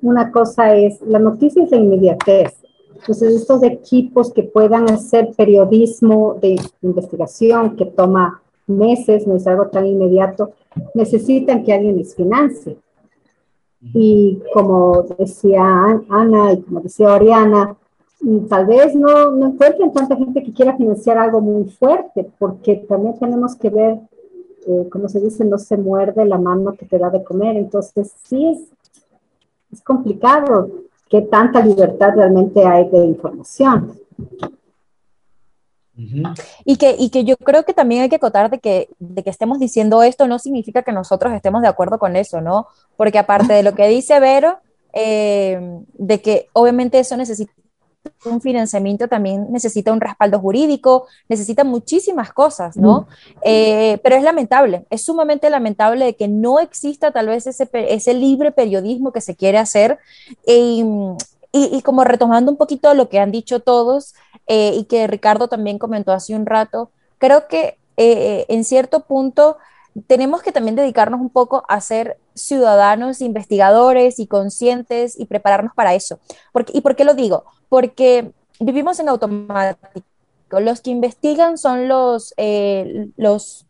una 0.02 0.32
cosa 0.32 0.76
es, 0.76 1.02
la 1.02 1.20
noticia 1.20 1.64
es 1.64 1.72
la 1.72 1.78
inmediatez. 1.78 2.56
Entonces, 2.96 3.36
estos 3.36 3.64
equipos 3.64 4.34
que 4.34 4.44
puedan 4.44 4.90
hacer 4.90 5.32
periodismo 5.36 6.38
de 6.42 6.58
investigación 6.82 7.76
que 7.76 7.86
toma 7.86 8.42
meses, 8.68 9.26
no 9.26 9.36
es 9.36 9.48
algo 9.48 9.68
tan 9.68 9.86
inmediato, 9.86 10.52
necesitan 10.94 11.64
que 11.64 11.74
alguien 11.74 11.98
les 11.98 12.16
financie. 12.16 12.78
Y 13.82 14.40
como 14.54 15.04
decía 15.18 15.64
Ana 16.10 16.54
y 16.54 16.62
como 16.62 16.82
decía 16.82 17.14
Oriana, 17.14 17.78
tal 18.50 18.66
vez 18.66 18.96
no, 18.96 19.32
no 19.32 19.48
encuentren 19.48 19.94
tanta 19.94 20.18
gente 20.18 20.44
que 20.44 20.54
quiera 20.54 20.76
financiar 20.76 21.18
algo 21.18 21.40
muy 21.40 21.70
fuerte, 21.70 22.30
porque 22.38 22.76
también 22.76 23.18
tenemos 23.18 23.56
que 23.56 23.70
ver 23.70 24.00
eh, 24.70 24.88
como 24.90 25.10
se 25.10 25.20
dice, 25.20 25.44
no 25.46 25.58
se 25.58 25.78
muerde 25.78 26.26
la 26.26 26.38
mano 26.38 26.74
que 26.74 26.86
te 26.86 27.00
da 27.00 27.10
de 27.10 27.24
comer. 27.24 27.58
Entonces, 27.58 28.14
sí 28.24 28.52
es, 28.52 28.60
es 29.72 29.82
complicado 29.82 30.70
qué 31.10 31.24
tanta 31.24 31.66
libertad 31.66 32.12
realmente 32.16 32.64
hay 32.64 32.88
de 32.90 33.06
información. 33.06 33.94
Y 36.64 36.78
que, 36.78 36.96
y 36.98 37.10
que 37.10 37.26
yo 37.26 37.36
creo 37.36 37.64
que 37.66 37.74
también 37.74 38.04
hay 38.04 38.10
que 38.10 38.16
acotar 38.16 38.50
de 38.50 38.60
que, 38.60 38.90
de 39.00 39.22
que 39.22 39.30
estemos 39.30 39.60
diciendo 39.60 40.02
esto 40.02 40.28
no 40.28 40.40
significa 40.40 40.82
que 40.82 40.94
nosotros 40.94 41.34
estemos 41.34 41.62
de 41.62 41.68
acuerdo 41.68 42.00
con 42.00 42.16
eso, 42.16 42.40
¿no? 42.40 42.68
Porque 42.96 43.20
aparte 43.20 43.52
de 43.52 43.64
lo 43.64 43.76
que 43.76 43.88
dice 43.88 44.20
Vero, 44.22 44.60
eh, 44.94 45.82
de 45.94 46.22
que 46.22 46.48
obviamente 46.54 47.00
eso 47.00 47.18
necesita 47.18 47.52
un 48.26 48.42
financiamiento 48.42 49.08
también 49.08 49.52
necesita 49.52 49.92
un 49.92 50.02
respaldo 50.02 50.40
jurídico, 50.40 51.08
necesita 51.28 51.64
muchísimas 51.64 52.32
cosas, 52.34 52.78
¿no? 52.78 53.08
Eh, 53.44 54.00
pero 54.04 54.16
es 54.16 54.24
lamentable, 54.24 54.86
es 54.90 55.04
sumamente 55.04 55.50
lamentable 55.50 56.06
de 56.06 56.16
que 56.16 56.28
no 56.28 56.60
exista 56.60 57.12
tal 57.12 57.28
vez 57.28 57.48
ese, 57.48 57.70
ese 57.74 58.14
libre 58.14 58.52
periodismo 58.52 59.12
que 59.12 59.22
se 59.22 59.36
quiere 59.36 59.58
hacer. 59.58 60.00
y, 60.46 60.84
y, 61.52 61.82
como 61.82 62.04
retomando 62.04 62.52
un 62.52 62.58
poquito 62.58 62.94
lo 62.94 63.10
que 63.10 63.20
han 63.20 63.32
dicho 63.32 63.60
todos 63.60 64.14
eh, 64.48 64.74
y 64.76 64.84
que 64.86 65.08
Ricardo 65.08 65.48
también 65.48 65.80
comentó 65.80 66.12
hace 66.12 66.36
un 66.36 66.46
rato, 66.46 66.92
creo 67.18 67.48
que 67.48 67.78
eh, 67.98 68.46
en 68.50 68.64
cierto 68.64 69.02
punto 69.02 69.58
tenemos 70.08 70.42
que 70.42 70.52
también 70.52 70.76
dedicarnos 70.76 71.20
un 71.20 71.30
poco 71.30 71.64
a 71.68 71.82
ser 71.82 72.18
ciudadanos, 72.34 73.22
investigadores 73.22 74.20
y 74.20 74.28
conscientes 74.28 75.20
y 75.20 75.26
prepararnos 75.26 75.74
para 75.74 75.96
eso. 75.96 76.20
¿Y 76.74 76.82
por 76.82 76.96
qué 76.96 77.04
lo 77.04 77.14
digo? 77.14 77.46
Porque 77.70 78.32
vivimos 78.60 79.00
en 79.00 79.10
automático. 79.10 80.06
Los 80.52 80.82
que 80.82 80.90
investigan 80.90 81.58
son 81.58 81.88
los, 81.88 82.34
eh, 82.38 83.10
los 83.18 83.66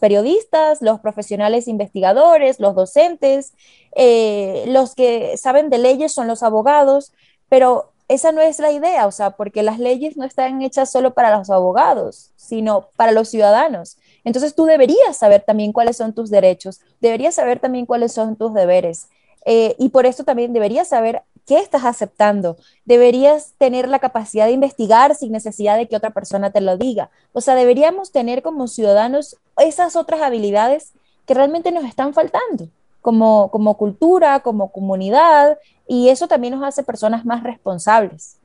periodistas, 0.00 0.80
los 0.80 1.00
profesionales 1.00 1.68
investigadores, 1.68 2.60
los 2.60 2.74
docentes, 2.74 3.52
eh, 3.94 4.64
los 4.68 4.94
que 4.94 5.36
saben 5.36 5.68
de 5.68 5.78
leyes 5.78 6.12
son 6.12 6.28
los 6.28 6.42
abogados, 6.42 7.12
pero 7.48 7.92
esa 8.08 8.32
no 8.32 8.40
es 8.40 8.58
la 8.58 8.72
idea, 8.72 9.06
o 9.06 9.12
sea, 9.12 9.30
porque 9.30 9.62
las 9.62 9.78
leyes 9.78 10.16
no 10.16 10.24
están 10.24 10.62
hechas 10.62 10.90
solo 10.90 11.14
para 11.14 11.36
los 11.36 11.50
abogados, 11.50 12.32
sino 12.36 12.88
para 12.96 13.12
los 13.12 13.28
ciudadanos. 13.28 13.96
Entonces 14.24 14.54
tú 14.54 14.64
deberías 14.64 15.16
saber 15.16 15.42
también 15.42 15.72
cuáles 15.72 15.96
son 15.96 16.12
tus 16.12 16.30
derechos, 16.30 16.80
deberías 17.00 17.34
saber 17.34 17.60
también 17.60 17.86
cuáles 17.86 18.12
son 18.12 18.36
tus 18.36 18.54
deberes. 18.54 19.08
Eh, 19.44 19.74
y 19.78 19.88
por 19.88 20.06
eso 20.06 20.22
también 20.22 20.52
deberías 20.52 20.88
saber 20.88 21.22
qué 21.46 21.58
estás 21.58 21.84
aceptando. 21.84 22.56
Deberías 22.84 23.54
tener 23.58 23.88
la 23.88 23.98
capacidad 23.98 24.46
de 24.46 24.52
investigar 24.52 25.16
sin 25.16 25.32
necesidad 25.32 25.76
de 25.76 25.88
que 25.88 25.96
otra 25.96 26.10
persona 26.10 26.50
te 26.50 26.60
lo 26.60 26.76
diga. 26.76 27.10
O 27.32 27.40
sea, 27.40 27.56
deberíamos 27.56 28.12
tener 28.12 28.42
como 28.42 28.68
ciudadanos 28.68 29.36
esas 29.56 29.96
otras 29.96 30.22
habilidades 30.22 30.92
que 31.26 31.34
realmente 31.34 31.72
nos 31.72 31.84
están 31.84 32.14
faltando 32.14 32.68
como, 33.02 33.50
como 33.50 33.76
cultura, 33.76 34.40
como 34.40 34.72
comunidad, 34.72 35.58
y 35.86 36.08
eso 36.08 36.28
también 36.28 36.54
nos 36.54 36.64
hace 36.64 36.82
personas 36.82 37.26
más 37.26 37.42
responsables. 37.42 38.38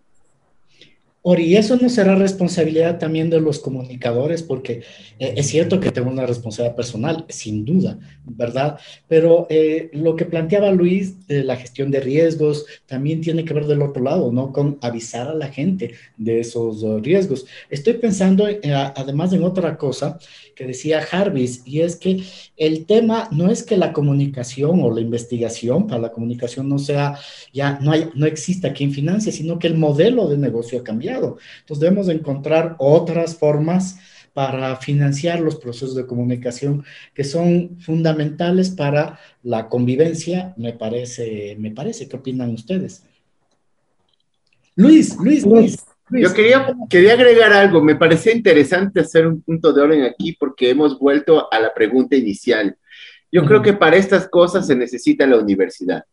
Ori, 1.24 1.44
¿y 1.44 1.56
eso 1.58 1.76
no 1.76 1.90
será 1.90 2.16
responsabilidad 2.16 3.00
también 3.00 3.30
de 3.30 3.42
los 3.42 3.60
comunicadores? 3.60 4.44
Porque 4.44 4.84
eh, 5.20 5.34
es 5.36 5.48
cierto 5.48 5.80
que 5.80 5.92
tengo 5.92 6.10
una 6.10 6.26
responsabilidad 6.26 6.76
personal, 6.76 7.26
sin 7.28 7.66
duda, 7.66 8.00
¿verdad? 8.24 8.80
Pero 9.08 9.46
eh, 9.50 9.90
lo 9.94 10.16
que 10.16 10.26
planteaba 10.26 10.72
Luis 10.72 11.28
de 11.28 11.44
la 11.44 11.58
gestión 11.58 11.92
de 11.92 12.00
riesgos 12.00 12.66
también 12.86 13.20
tiene 13.20 13.44
que 13.44 13.54
ver 13.54 13.66
del 13.66 13.82
otro 13.82 14.04
lado, 14.04 14.32
¿no? 14.32 14.54
Con 14.54 14.78
avisar 14.82 15.28
a 15.28 15.34
la 15.34 15.50
gente 15.50 15.96
de 16.16 16.40
esos 16.40 16.84
uh, 16.84 17.00
riesgos. 17.00 17.46
Estoy 17.70 17.96
pensando 17.96 18.48
eh, 18.48 18.62
además 18.74 19.34
en 19.34 19.44
otra 19.44 19.78
cosa 19.78 20.20
que 20.56 20.66
decía 20.66 21.02
Jarvis, 21.02 21.62
y 21.66 21.82
es 21.82 21.96
que 21.96 22.24
el 22.56 22.86
tema 22.86 23.28
no 23.32 23.52
es 23.52 23.64
que 23.64 23.78
la 23.78 23.94
comunicación 23.94 24.82
o 24.82 24.92
la 24.92 25.02
investigación 25.02 25.86
para 25.88 26.02
la 26.02 26.12
comunicación 26.12 26.68
no 26.68 26.80
sea, 26.80 27.16
ya 27.54 27.80
no, 27.80 27.92
hay, 27.92 28.10
no 28.16 28.26
exista 28.26 28.74
quien 28.74 28.92
financie, 28.92 29.32
sino 29.32 29.60
que 29.60 29.68
el 29.68 29.78
modelo 29.78 30.28
de 30.28 30.38
negocio 30.38 30.80
ha 30.80 30.84
cambiado. 30.84 31.07
Entonces 31.16 31.80
debemos 31.80 32.10
encontrar 32.10 32.76
otras 32.80 33.36
formas 33.36 34.00
para 34.34 34.76
financiar 34.76 35.40
los 35.40 35.56
procesos 35.56 35.96
de 35.96 36.06
comunicación 36.06 36.86
que 37.16 37.24
son 37.24 37.80
fundamentales 37.80 38.70
para 38.70 39.20
la 39.42 39.68
convivencia, 39.68 40.54
me 40.58 40.74
parece, 40.74 41.56
me 41.58 41.72
parece. 41.72 42.08
¿Qué 42.08 42.18
opinan 42.18 42.54
ustedes? 42.54 43.04
Luis, 44.76 45.18
Luis, 45.18 45.44
Luis. 45.44 45.84
Yo 46.12 46.34
quería, 46.34 46.68
quería 46.88 47.14
agregar 47.14 47.52
algo. 47.52 47.82
Me 47.82 47.96
parece 47.96 48.32
interesante 48.32 49.00
hacer 49.00 49.26
un 49.28 49.42
punto 49.42 49.74
de 49.74 49.82
orden 49.82 50.04
aquí 50.04 50.34
porque 50.40 50.70
hemos 50.70 51.00
vuelto 51.00 51.52
a 51.52 51.60
la 51.60 51.74
pregunta 51.74 52.16
inicial. 52.16 52.78
Yo 53.32 53.44
creo 53.44 53.62
que 53.62 53.74
para 53.74 53.98
estas 53.98 54.30
cosas 54.30 54.68
se 54.68 54.76
necesita 54.76 55.26
la 55.26 55.40
universidad 55.40 56.06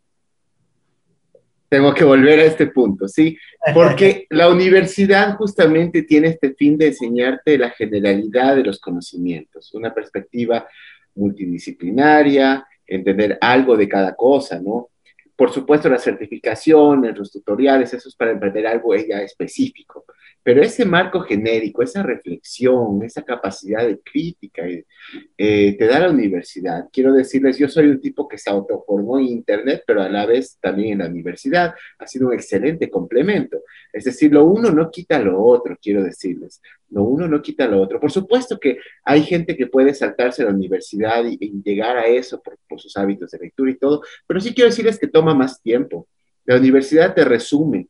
tengo 1.75 1.93
que 1.93 2.05
volver 2.05 2.39
a 2.39 2.45
este 2.45 2.69
punto, 2.69 3.09
¿sí? 3.09 3.37
Porque 3.75 4.27
la 4.31 4.49
universidad 4.49 5.35
justamente 5.37 6.05
tiene 6.05 6.29
este 6.29 6.55
fin 6.55 6.79
de 6.79 6.87
enseñarte 6.87 7.59
la 7.59 7.71
generalidad 7.71 8.55
de 8.55 8.63
los 8.63 8.79
conocimientos, 8.79 9.75
una 9.75 9.93
perspectiva 9.93 10.69
multidisciplinaria, 11.17 12.65
entender 12.87 13.39
algo 13.41 13.77
de 13.77 13.89
cada 13.89 14.15
cosa, 14.15 14.61
¿no? 14.61 14.91
Por 15.35 15.51
supuesto, 15.51 15.89
la 15.89 15.99
certificación, 15.99 17.13
los 17.13 17.33
tutoriales, 17.33 17.93
eso 17.93 18.09
es 18.09 18.15
para 18.15 18.31
emprender 18.31 18.69
algo 18.69 18.95
ya 18.95 19.21
específico. 19.23 20.05
Pero 20.45 20.63
ese 20.63 20.85
marco 20.85 21.21
genérico, 21.21 21.83
esa 21.83 22.03
reflexión, 22.03 23.03
esa 23.03 23.23
capacidad 23.23 23.87
de 23.87 23.99
crítica, 24.01 24.63
eh, 25.39 25.77
te 25.79 25.87
da 25.87 26.01
la 26.01 26.11
universidad. 26.11 26.85
Quiero 26.93 27.15
decirles, 27.15 27.59
yo 27.59 27.67
soy 27.67 27.87
un 27.87 27.99
tipo 27.99 28.29
que 28.29 28.37
se 28.37 28.51
autoformó 28.51 29.19
en 29.19 29.25
Internet, 29.25 29.85
pero 29.87 30.03
a 30.03 30.09
la 30.11 30.27
vez 30.27 30.59
también 30.61 30.93
en 30.93 30.99
la 30.99 31.07
universidad. 31.07 31.75
Ha 31.99 32.07
sido 32.07 32.29
un 32.29 32.35
excelente 32.35 32.91
complemento. 32.91 33.63
Es 33.91 34.05
decir, 34.05 34.33
lo 34.35 34.45
uno 34.45 34.71
no 34.71 34.91
quita 34.91 35.19
lo 35.19 35.43
otro, 35.43 35.79
quiero 35.81 36.05
decirles. 36.05 36.61
Lo 36.91 37.05
uno 37.05 37.27
no 37.27 37.41
quita 37.41 37.67
lo 37.67 37.81
otro. 37.81 37.99
Por 37.99 38.13
supuesto 38.13 38.61
que 38.61 38.77
hay 39.03 39.23
gente 39.23 39.57
que 39.57 39.67
puede 39.67 39.95
saltarse 39.95 40.45
la 40.45 40.51
universidad 40.51 41.25
y, 41.25 41.39
llegar 41.65 41.97
a 41.97 42.07
eso 42.07 42.43
por 42.69 42.81
sus 42.81 42.95
hábitos 42.99 43.31
de 43.31 43.39
lectura 43.39 43.71
y 43.71 43.79
todo, 43.79 44.03
pero 44.27 44.41
sí 44.41 44.53
quiero 44.53 44.69
decirles 44.69 44.99
que 44.99 45.09
toma 45.09 45.35
más 45.35 45.63
tiempo. 45.63 46.07
La 46.45 46.57
universidad 46.57 47.15
te 47.15 47.25
resume, 47.25 47.89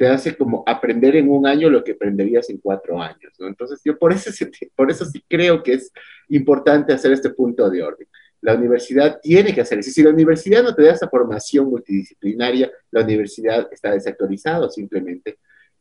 te 0.00 0.08
hace 0.08 0.34
como 0.34 0.64
aprender 0.66 1.14
en 1.16 1.28
un 1.28 1.46
año 1.46 1.68
lo 1.68 1.84
que 1.84 1.92
aprenderías 1.92 2.48
en 2.48 2.56
cuatro 2.56 3.02
años, 3.02 3.34
¿no? 3.38 3.46
Entonces 3.46 3.82
yo 3.84 3.98
por 3.98 4.14
eso, 4.14 4.30
por 4.74 4.90
eso 4.90 5.04
sí 5.04 5.22
creo 5.28 5.62
que 5.62 5.74
es 5.74 5.92
importante 6.30 6.94
hacer 6.94 7.12
este 7.12 7.28
punto 7.28 7.68
de 7.68 7.82
orden. 7.82 8.08
La 8.40 8.54
universidad 8.54 9.20
tiene 9.20 9.54
que 9.54 9.60
hacer 9.60 9.80
eso. 9.80 9.90
Si 9.90 10.02
la 10.02 10.08
universidad 10.08 10.62
no 10.62 10.74
te 10.74 10.84
da 10.84 10.94
esa 10.94 11.06
formación 11.06 11.68
multidisciplinaria, 11.68 12.72
la 12.90 13.02
universidad 13.02 13.68
está 13.70 13.90
desactualizada 13.90 14.64
o 14.64 14.70
simplemente 14.70 15.38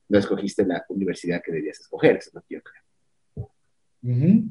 no 0.10 0.20
escogiste 0.20 0.66
la 0.66 0.84
universidad 0.90 1.42
que 1.42 1.54
debías 1.54 1.80
escoger. 1.80 2.18
Eso 2.18 2.32
no 2.34 2.42
quiero 2.46 2.64
creer. 4.02 4.44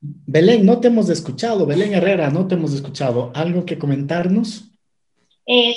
Belén, 0.00 0.64
no 0.64 0.80
te 0.80 0.88
hemos 0.88 1.10
escuchado. 1.10 1.66
Belén 1.66 1.92
Herrera, 1.92 2.30
no 2.30 2.48
te 2.48 2.54
hemos 2.54 2.72
escuchado. 2.72 3.30
¿Algo 3.34 3.66
que 3.66 3.78
comentarnos? 3.78 4.72
Eh, 5.46 5.74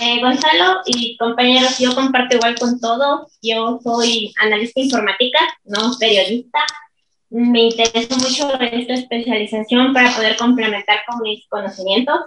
eh, 0.00 0.20
Gonzalo 0.20 0.80
y 0.86 1.16
compañeros, 1.16 1.78
yo 1.78 1.94
comparto 1.94 2.36
igual 2.36 2.58
con 2.58 2.80
todo. 2.80 3.28
Yo 3.42 3.80
soy 3.82 4.32
analista 4.40 4.80
informática, 4.80 5.38
no 5.64 5.96
periodista. 5.98 6.58
Me 7.30 7.64
interesó 7.64 8.16
mucho 8.16 8.60
esta 8.60 8.94
especialización 8.94 9.92
para 9.92 10.14
poder 10.14 10.36
complementar 10.36 11.00
con 11.06 11.20
mis 11.22 11.46
conocimientos. 11.48 12.18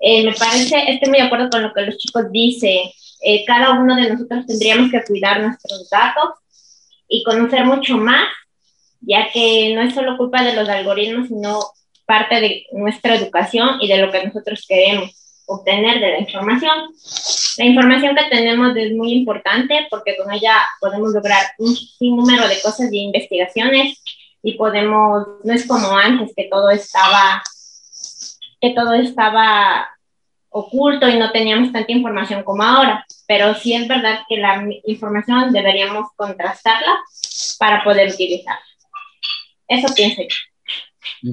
Eh, 0.00 0.24
me 0.24 0.32
parece, 0.34 0.90
estoy 0.90 1.08
muy 1.08 1.18
de 1.18 1.26
acuerdo 1.26 1.50
con 1.50 1.62
lo 1.62 1.72
que 1.72 1.82
los 1.82 1.98
chicos 1.98 2.24
dicen. 2.30 2.90
Eh, 3.22 3.44
cada 3.46 3.72
uno 3.72 3.96
de 3.96 4.10
nosotros 4.10 4.46
tendríamos 4.46 4.90
que 4.90 5.02
cuidar 5.04 5.40
nuestros 5.40 5.88
datos 5.90 6.30
y 7.08 7.22
conocer 7.22 7.64
mucho 7.64 7.96
más, 7.96 8.28
ya 9.00 9.30
que 9.32 9.74
no 9.74 9.82
es 9.82 9.94
solo 9.94 10.16
culpa 10.16 10.42
de 10.42 10.54
los 10.54 10.68
algoritmos, 10.68 11.28
sino 11.28 11.60
parte 12.04 12.40
de 12.40 12.66
nuestra 12.72 13.16
educación 13.16 13.78
y 13.80 13.88
de 13.88 13.98
lo 13.98 14.12
que 14.12 14.24
nosotros 14.24 14.64
queremos 14.68 15.25
obtener 15.46 16.00
de 16.00 16.10
la 16.12 16.20
información. 16.20 16.94
La 17.56 17.64
información 17.64 18.14
que 18.14 18.36
tenemos 18.36 18.76
es 18.76 18.92
muy 18.92 19.12
importante 19.12 19.86
porque 19.90 20.16
con 20.16 20.32
ella 20.32 20.66
podemos 20.80 21.12
lograr 21.12 21.46
un 21.58 21.74
sinnúmero 21.74 22.46
de 22.48 22.60
cosas 22.60 22.92
y 22.92 22.98
investigaciones 22.98 24.02
y 24.42 24.54
podemos, 24.54 25.26
no 25.42 25.52
es 25.52 25.66
como 25.66 25.96
antes 25.96 26.32
que 26.36 26.44
todo 26.44 26.70
estaba, 26.70 27.42
que 28.60 28.70
todo 28.70 28.94
estaba 28.94 29.88
oculto 30.50 31.08
y 31.08 31.18
no 31.18 31.32
teníamos 31.32 31.72
tanta 31.72 31.92
información 31.92 32.42
como 32.42 32.62
ahora, 32.62 33.04
pero 33.26 33.54
sí 33.54 33.74
es 33.74 33.86
verdad 33.88 34.20
que 34.28 34.38
la 34.38 34.64
información 34.84 35.52
deberíamos 35.52 36.08
contrastarla 36.16 36.96
para 37.58 37.84
poder 37.84 38.12
utilizarla. 38.12 38.64
Eso 39.68 39.92
pienso 39.94 40.22
yo. 40.22 41.28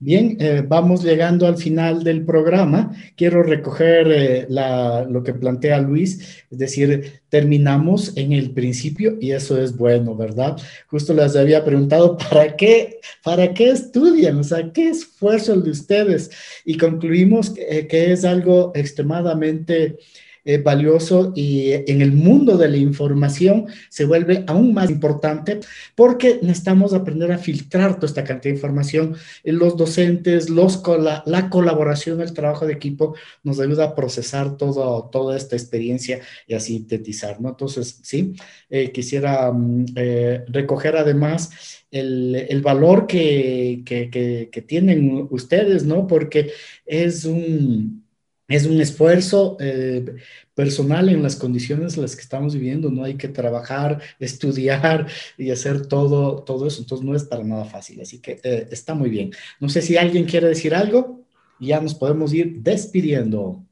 Bien, 0.00 0.36
eh, 0.40 0.62
vamos 0.66 1.02
llegando 1.02 1.46
al 1.46 1.56
final 1.56 2.04
del 2.04 2.24
programa. 2.24 2.92
Quiero 3.16 3.42
recoger 3.42 4.06
eh, 4.10 4.46
lo 4.48 5.22
que 5.22 5.32
plantea 5.32 5.78
Luis, 5.78 6.44
es 6.50 6.58
decir, 6.58 7.22
terminamos 7.28 8.16
en 8.16 8.32
el 8.32 8.50
principio 8.50 9.16
y 9.20 9.30
eso 9.30 9.60
es 9.60 9.76
bueno, 9.76 10.14
¿verdad? 10.16 10.56
Justo 10.88 11.14
les 11.14 11.36
había 11.36 11.64
preguntado, 11.64 12.18
¿para 12.30 12.56
qué, 12.56 13.00
para 13.22 13.54
qué 13.54 13.70
estudian? 13.70 14.38
O 14.38 14.44
sea, 14.44 14.72
¿qué 14.72 14.90
esfuerzo 14.90 15.58
de 15.60 15.70
ustedes? 15.70 16.30
Y 16.64 16.76
concluimos 16.76 17.50
que, 17.50 17.78
eh, 17.78 17.86
que 17.86 18.12
es 18.12 18.24
algo 18.24 18.72
extremadamente 18.74 19.96
eh, 20.44 20.58
valioso 20.58 21.32
y 21.34 21.72
en 21.72 22.02
el 22.02 22.12
mundo 22.12 22.56
de 22.56 22.68
la 22.68 22.76
información 22.76 23.66
se 23.88 24.04
vuelve 24.04 24.44
aún 24.46 24.74
más 24.74 24.90
importante 24.90 25.60
porque 25.94 26.38
necesitamos 26.42 26.92
aprender 26.94 27.32
a 27.32 27.38
filtrar 27.38 27.96
toda 27.96 28.06
esta 28.06 28.24
cantidad 28.24 28.52
de 28.52 28.58
información. 28.58 29.16
Los 29.42 29.76
docentes, 29.76 30.50
los, 30.50 30.82
la 31.26 31.50
colaboración, 31.50 32.20
el 32.20 32.32
trabajo 32.32 32.66
de 32.66 32.74
equipo 32.74 33.14
nos 33.42 33.60
ayuda 33.60 33.84
a 33.84 33.94
procesar 33.94 34.56
todo, 34.56 35.08
toda 35.10 35.36
esta 35.36 35.56
experiencia 35.56 36.20
y 36.46 36.54
a 36.54 36.60
sintetizar, 36.60 37.40
¿no? 37.40 37.50
Entonces, 37.50 38.00
sí, 38.02 38.34
eh, 38.70 38.90
quisiera 38.90 39.50
mm, 39.52 39.86
eh, 39.96 40.44
recoger 40.48 40.96
además 40.96 41.84
el, 41.90 42.34
el 42.48 42.60
valor 42.62 43.06
que, 43.06 43.82
que, 43.84 44.10
que, 44.50 44.62
tienen 44.62 45.28
ustedes, 45.30 45.84
¿no? 45.84 46.06
Porque 46.06 46.50
es 46.86 47.24
un, 47.24 48.03
es 48.48 48.66
un 48.66 48.80
esfuerzo 48.80 49.56
eh, 49.60 50.16
personal 50.54 51.08
en 51.08 51.22
las 51.22 51.36
condiciones 51.36 51.96
en 51.96 52.02
las 52.02 52.14
que 52.14 52.22
estamos 52.22 52.54
viviendo, 52.54 52.90
¿no? 52.90 53.04
Hay 53.04 53.16
que 53.16 53.28
trabajar, 53.28 54.00
estudiar 54.20 55.06
y 55.38 55.50
hacer 55.50 55.86
todo, 55.86 56.42
todo 56.42 56.66
eso, 56.66 56.82
entonces 56.82 57.06
no 57.06 57.14
es 57.14 57.24
para 57.24 57.44
nada 57.44 57.64
fácil, 57.64 58.00
así 58.00 58.20
que 58.20 58.40
está 58.70 58.94
muy 58.94 59.10
bien. 59.10 59.32
No 59.60 59.68
sé 59.68 59.82
si 59.82 59.96
alguien 59.96 60.26
quiere 60.26 60.48
decir 60.48 60.74
algo, 60.74 61.24
ya 61.58 61.80
nos 61.80 61.94
podemos 61.94 62.32
ir 62.34 62.60
despidiendo. 62.60 63.64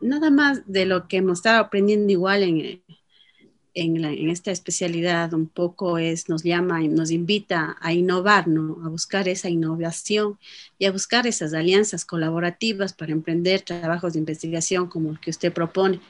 nada 0.00 0.30
más 0.30 0.62
de 0.66 0.86
lo 0.86 1.06
que 1.08 1.18
hemos 1.18 1.38
estado 1.38 1.60
aprendiendo 1.60 2.10
igual 2.12 2.42
en, 2.42 2.82
en, 3.74 4.30
esta 4.30 4.52
especialidad 4.52 5.34
un 5.34 5.48
poco 5.48 5.98
es, 5.98 6.28
nos 6.28 6.44
llama 6.44 6.82
y 6.82 6.88
nos 6.88 7.10
invita 7.10 7.76
a 7.80 7.92
innovar, 7.92 8.46
¿no? 8.46 8.78
a 8.84 8.88
buscar 8.88 9.28
esa 9.28 9.48
innovación 9.48 10.38
y 10.78 10.86
a 10.86 10.92
buscar 10.92 11.26
esas 11.26 11.52
alianzas 11.54 12.04
colaborativas 12.04 12.92
para 12.92 13.12
emprender 13.12 13.62
trabajos 13.62 14.12
de 14.12 14.20
investigación 14.20 14.86
como 14.88 15.10
el 15.10 15.20
que 15.20 15.30
usted 15.30 15.52
propone. 15.52 16.00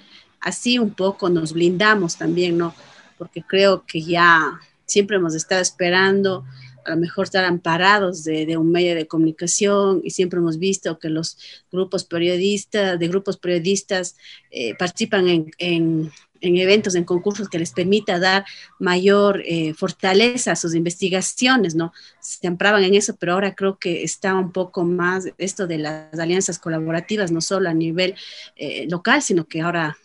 Así 0.40 0.78
un 0.78 0.92
poco 0.92 1.30
nos 1.30 1.54
blindamos 1.54 2.16
también, 2.16 2.58
¿no? 2.58 2.74
Porque 3.16 3.42
creo 3.42 3.84
que 3.86 4.02
ya 4.02 4.60
siempre 4.84 5.16
hemos 5.16 5.34
estado 5.34 5.62
esperando 5.62 6.44
a 6.84 6.90
lo 6.90 6.96
mejor 6.98 7.24
estar 7.24 7.46
amparados 7.46 8.24
de, 8.24 8.56
un 8.58 8.70
medio 8.70 8.94
de 8.94 9.06
comunicación 9.06 10.02
y 10.04 10.10
siempre 10.10 10.38
hemos 10.38 10.58
visto 10.58 10.98
que 10.98 11.08
los 11.08 11.38
grupos 11.72 12.04
periodistas, 12.04 12.98
de 12.98 13.08
grupos 13.08 13.38
periodistas 13.38 14.16
eh, 14.50 14.74
participan 14.74 15.28
en, 15.28 15.50
en 15.56 16.12
eventos, 16.44 16.94
en 16.94 17.04
concursos 17.04 17.48
que 17.48 17.58
les 17.58 17.72
permita 17.72 18.18
dar 18.18 18.44
mayor 18.78 19.42
eh, 19.44 19.74
fortaleza 19.74 20.52
a 20.52 20.56
sus 20.56 20.74
investigaciones, 20.74 21.74
¿no? 21.74 21.92
Se 22.20 22.46
ampraban 22.46 22.84
en 22.84 22.94
eso, 22.94 23.16
pero 23.16 23.32
ahora 23.32 23.54
creo 23.54 23.78
que 23.78 24.02
está 24.02 24.34
un 24.34 24.52
poco 24.52 24.84
más 24.84 25.28
esto 25.38 25.66
de 25.66 25.78
las 25.78 26.18
alianzas 26.18 26.58
colaborativas, 26.58 27.32
no 27.32 27.40
solo 27.40 27.68
a 27.68 27.74
nivel 27.74 28.14
eh, 28.56 28.86
local, 28.88 29.22
sino 29.22 29.46
que 29.46 29.60
ahora 29.60 29.96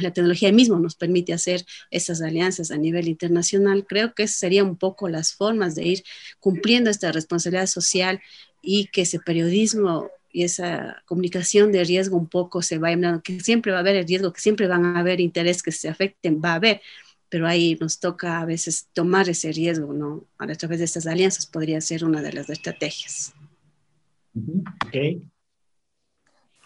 la 0.00 0.12
tecnología 0.12 0.52
mismo 0.52 0.78
nos 0.78 0.94
permite 0.94 1.32
hacer 1.32 1.64
esas 1.90 2.22
alianzas 2.22 2.70
a 2.70 2.76
nivel 2.76 3.08
internacional. 3.08 3.86
Creo 3.86 4.14
que 4.14 4.28
serían 4.28 4.66
un 4.66 4.76
poco 4.76 5.08
las 5.08 5.34
formas 5.34 5.74
de 5.74 5.84
ir 5.84 6.04
cumpliendo 6.40 6.90
esta 6.90 7.12
responsabilidad 7.12 7.66
social 7.66 8.20
y 8.60 8.86
que 8.86 9.02
ese 9.02 9.18
periodismo 9.18 10.10
y 10.32 10.44
esa 10.44 11.02
comunicación 11.06 11.70
de 11.72 11.84
riesgo 11.84 12.16
un 12.16 12.26
poco 12.26 12.62
se 12.62 12.78
va 12.78 12.88
a 12.88 13.20
que 13.22 13.40
siempre 13.40 13.70
va 13.70 13.78
a 13.78 13.80
haber 13.80 13.96
el 13.96 14.06
riesgo, 14.06 14.32
que 14.32 14.40
siempre 14.40 14.66
van 14.66 14.84
a 14.84 15.00
haber 15.00 15.20
interés 15.20 15.62
que 15.62 15.70
se 15.70 15.88
afecten, 15.88 16.40
va 16.42 16.52
a 16.52 16.54
haber, 16.54 16.80
pero 17.28 17.46
ahí 17.46 17.76
nos 17.80 18.00
toca 18.00 18.40
a 18.40 18.44
veces 18.44 18.88
tomar 18.92 19.28
ese 19.28 19.52
riesgo, 19.52 19.92
¿no? 19.92 20.24
A 20.38 20.46
través 20.54 20.78
de 20.78 20.86
estas 20.86 21.06
alianzas 21.06 21.46
podría 21.46 21.80
ser 21.80 22.04
una 22.04 22.22
de 22.22 22.32
las 22.32 22.48
estrategias. 22.48 23.34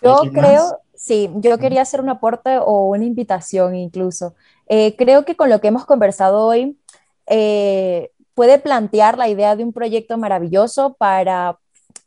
Yo 0.02 0.22
creo, 0.32 0.78
sí, 0.94 1.28
yo 1.36 1.58
quería 1.58 1.82
hacer 1.82 2.00
un 2.00 2.08
aporte 2.08 2.58
o 2.58 2.90
una 2.90 3.04
invitación 3.04 3.74
incluso. 3.74 4.34
Eh, 4.68 4.94
creo 4.96 5.24
que 5.24 5.36
con 5.36 5.50
lo 5.50 5.60
que 5.60 5.68
hemos 5.68 5.84
conversado 5.84 6.46
hoy, 6.46 6.78
eh, 7.26 8.10
puede 8.34 8.58
plantear 8.58 9.18
la 9.18 9.28
idea 9.28 9.56
de 9.56 9.64
un 9.64 9.72
proyecto 9.72 10.18
maravilloso 10.18 10.94
para 10.94 11.58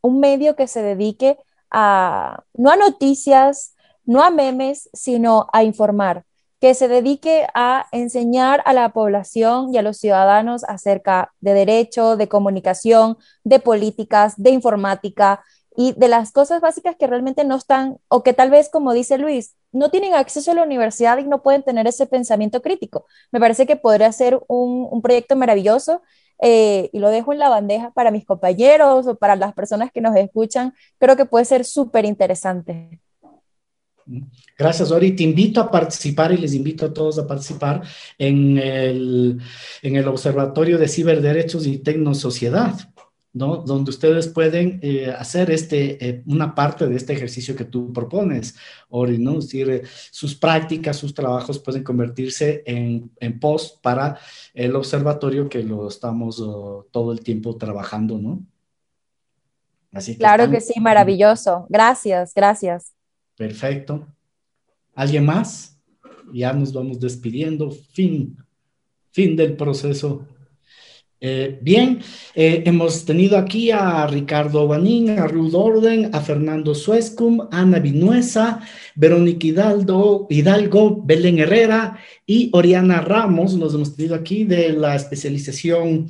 un 0.01 0.19
medio 0.19 0.55
que 0.55 0.67
se 0.67 0.81
dedique 0.81 1.37
no 1.71 2.71
a 2.71 2.75
noticias, 2.77 3.75
no 4.05 4.23
a 4.23 4.29
memes, 4.29 4.89
sino 4.93 5.47
a 5.53 5.63
informar, 5.63 6.25
que 6.59 6.73
se 6.73 6.87
dedique 6.87 7.47
a 7.53 7.87
enseñar 7.91 8.61
a 8.65 8.73
la 8.73 8.89
población 8.89 9.73
y 9.73 9.77
a 9.77 9.81
los 9.81 9.97
ciudadanos 9.97 10.63
acerca 10.63 11.33
de 11.39 11.53
derecho, 11.53 12.17
de 12.17 12.27
comunicación, 12.27 13.17
de 13.43 13.59
políticas, 13.59 14.33
de 14.37 14.49
informática 14.49 15.43
y 15.75 15.93
de 15.93 16.07
las 16.09 16.31
cosas 16.31 16.59
básicas 16.59 16.95
que 16.97 17.07
realmente 17.07 17.45
no 17.45 17.55
están, 17.55 17.99
o 18.09 18.23
que 18.23 18.33
tal 18.33 18.49
vez, 18.49 18.69
como 18.69 18.93
dice 18.93 19.17
Luis, 19.17 19.55
no 19.71 19.89
tienen 19.89 20.13
acceso 20.13 20.51
a 20.51 20.55
la 20.55 20.63
universidad 20.63 21.17
y 21.17 21.23
no 21.25 21.41
pueden 21.41 21.63
tener 21.63 21.87
ese 21.87 22.07
pensamiento 22.07 22.61
crítico. 22.61 23.05
Me 23.31 23.39
parece 23.39 23.65
que 23.65 23.75
podría 23.75 24.11
ser 24.11 24.39
un, 24.47 25.01
proyecto 25.01 25.35
maravilloso 25.35 26.01
eh, 26.41 26.89
y 26.93 26.99
lo 26.99 27.09
dejo 27.09 27.33
en 27.33 27.39
la 27.39 27.49
bandeja 27.49 27.91
para 27.91 28.11
mis 28.11 28.25
compañeros 28.25 29.07
o 29.07 29.15
para 29.15 29.35
las 29.35 29.53
personas 29.53 29.91
que 29.91 30.01
nos 30.01 30.15
escuchan, 30.15 30.73
creo 30.97 31.15
que 31.15 31.25
puede 31.25 31.45
ser 31.45 31.65
súper 31.65 32.05
interesante. 32.05 32.99
Gracias, 34.57 34.91
Ori. 34.91 35.15
Te 35.15 35.23
invito 35.23 35.61
a 35.61 35.69
participar 35.69 36.31
y 36.31 36.37
les 36.37 36.53
invito 36.53 36.87
a 36.87 36.93
todos 36.93 37.19
a 37.19 37.27
participar 37.27 37.83
en 38.17 38.57
el, 38.57 39.39
en 39.83 39.95
el 39.95 40.07
Observatorio 40.07 40.79
de 40.79 40.87
Ciberderechos 40.87 41.67
y 41.67 41.77
Tecnosociedad. 41.77 42.73
¿No? 43.33 43.57
Donde 43.57 43.91
ustedes 43.91 44.27
pueden 44.27 44.79
eh, 44.81 45.13
hacer 45.17 45.51
este, 45.51 46.03
eh, 46.03 46.23
una 46.25 46.55
parte 46.55 46.87
de 46.87 46.95
este 46.95 47.13
ejercicio 47.13 47.55
que 47.55 47.65
tú 47.65 47.93
propones, 47.93 48.55
Ori, 48.89 49.17
¿no? 49.19 49.37
Es 49.37 49.45
decir, 49.45 49.69
eh, 49.69 49.83
sus 50.11 50.35
prácticas, 50.35 50.97
sus 50.97 51.13
trabajos 51.13 51.59
pueden 51.59 51.83
convertirse 51.83 52.63
en, 52.65 53.11
en, 53.19 53.39
post 53.39 53.81
para 53.81 54.17
el 54.53 54.75
observatorio 54.75 55.47
que 55.47 55.63
lo 55.63 55.87
estamos 55.87 56.39
oh, 56.39 56.87
todo 56.91 57.11
el 57.11 57.21
tiempo 57.21 57.55
trabajando, 57.55 58.17
¿no? 58.17 58.43
Así 59.91 60.17
claro 60.17 60.49
que 60.49 60.61
sí, 60.61 60.79
maravilloso. 60.79 61.65
Gracias, 61.69 62.33
gracias. 62.35 62.93
Perfecto. 63.35 64.07
¿Alguien 64.93 65.25
más? 65.25 65.79
Ya 66.31 66.53
nos 66.53 66.73
vamos 66.73 66.99
despidiendo. 66.99 67.71
Fin, 67.71 68.37
fin 69.11 69.35
del 69.35 69.55
proceso 69.55 70.27
eh, 71.21 71.59
bien, 71.61 71.99
eh, 72.33 72.63
hemos 72.65 73.03
tenido 73.03 73.37
aquí 73.37 73.71
a 73.71 74.07
Ricardo 74.07 74.67
Banín, 74.67 75.19
a 75.19 75.27
Ruth 75.27 75.53
Orden, 75.53 76.11
a 76.13 76.21
Fernando 76.21 76.73
Suescum, 76.73 77.49
Ana 77.51 77.79
Vinuesa, 77.79 78.61
Verónica 78.95 79.47
Hidalgo, 79.47 80.27
Hidalgo, 80.29 81.03
Belén 81.03 81.39
Herrera 81.39 81.99
y 82.25 82.49
Oriana 82.53 83.01
Ramos. 83.01 83.55
Nos 83.55 83.73
hemos 83.73 83.97
tenido 83.97 84.15
aquí 84.15 84.45
de 84.45 84.71
la 84.71 84.95
especialización 84.95 86.09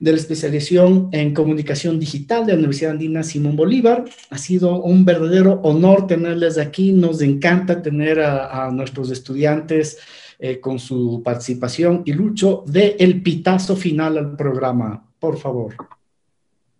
de 0.00 0.12
la 0.12 0.18
especialización 0.18 1.08
en 1.10 1.34
comunicación 1.34 1.98
digital 1.98 2.46
de 2.46 2.52
la 2.52 2.58
Universidad 2.58 2.92
Andina 2.92 3.24
Simón 3.24 3.56
Bolívar. 3.56 4.04
Ha 4.30 4.38
sido 4.38 4.80
un 4.80 5.04
verdadero 5.04 5.60
honor 5.64 6.06
tenerles 6.06 6.56
aquí. 6.56 6.92
Nos 6.92 7.20
encanta 7.20 7.82
tener 7.82 8.20
a 8.20 8.70
nuestros 8.70 9.10
estudiantes 9.10 9.98
eh, 10.38 10.60
con 10.60 10.78
su 10.78 11.20
participación. 11.24 12.02
Y 12.04 12.12
Lucho, 12.12 12.62
de 12.66 12.96
el 13.00 13.22
pitazo 13.22 13.74
final 13.74 14.18
al 14.18 14.36
programa, 14.36 15.04
por 15.18 15.36
favor. 15.36 15.74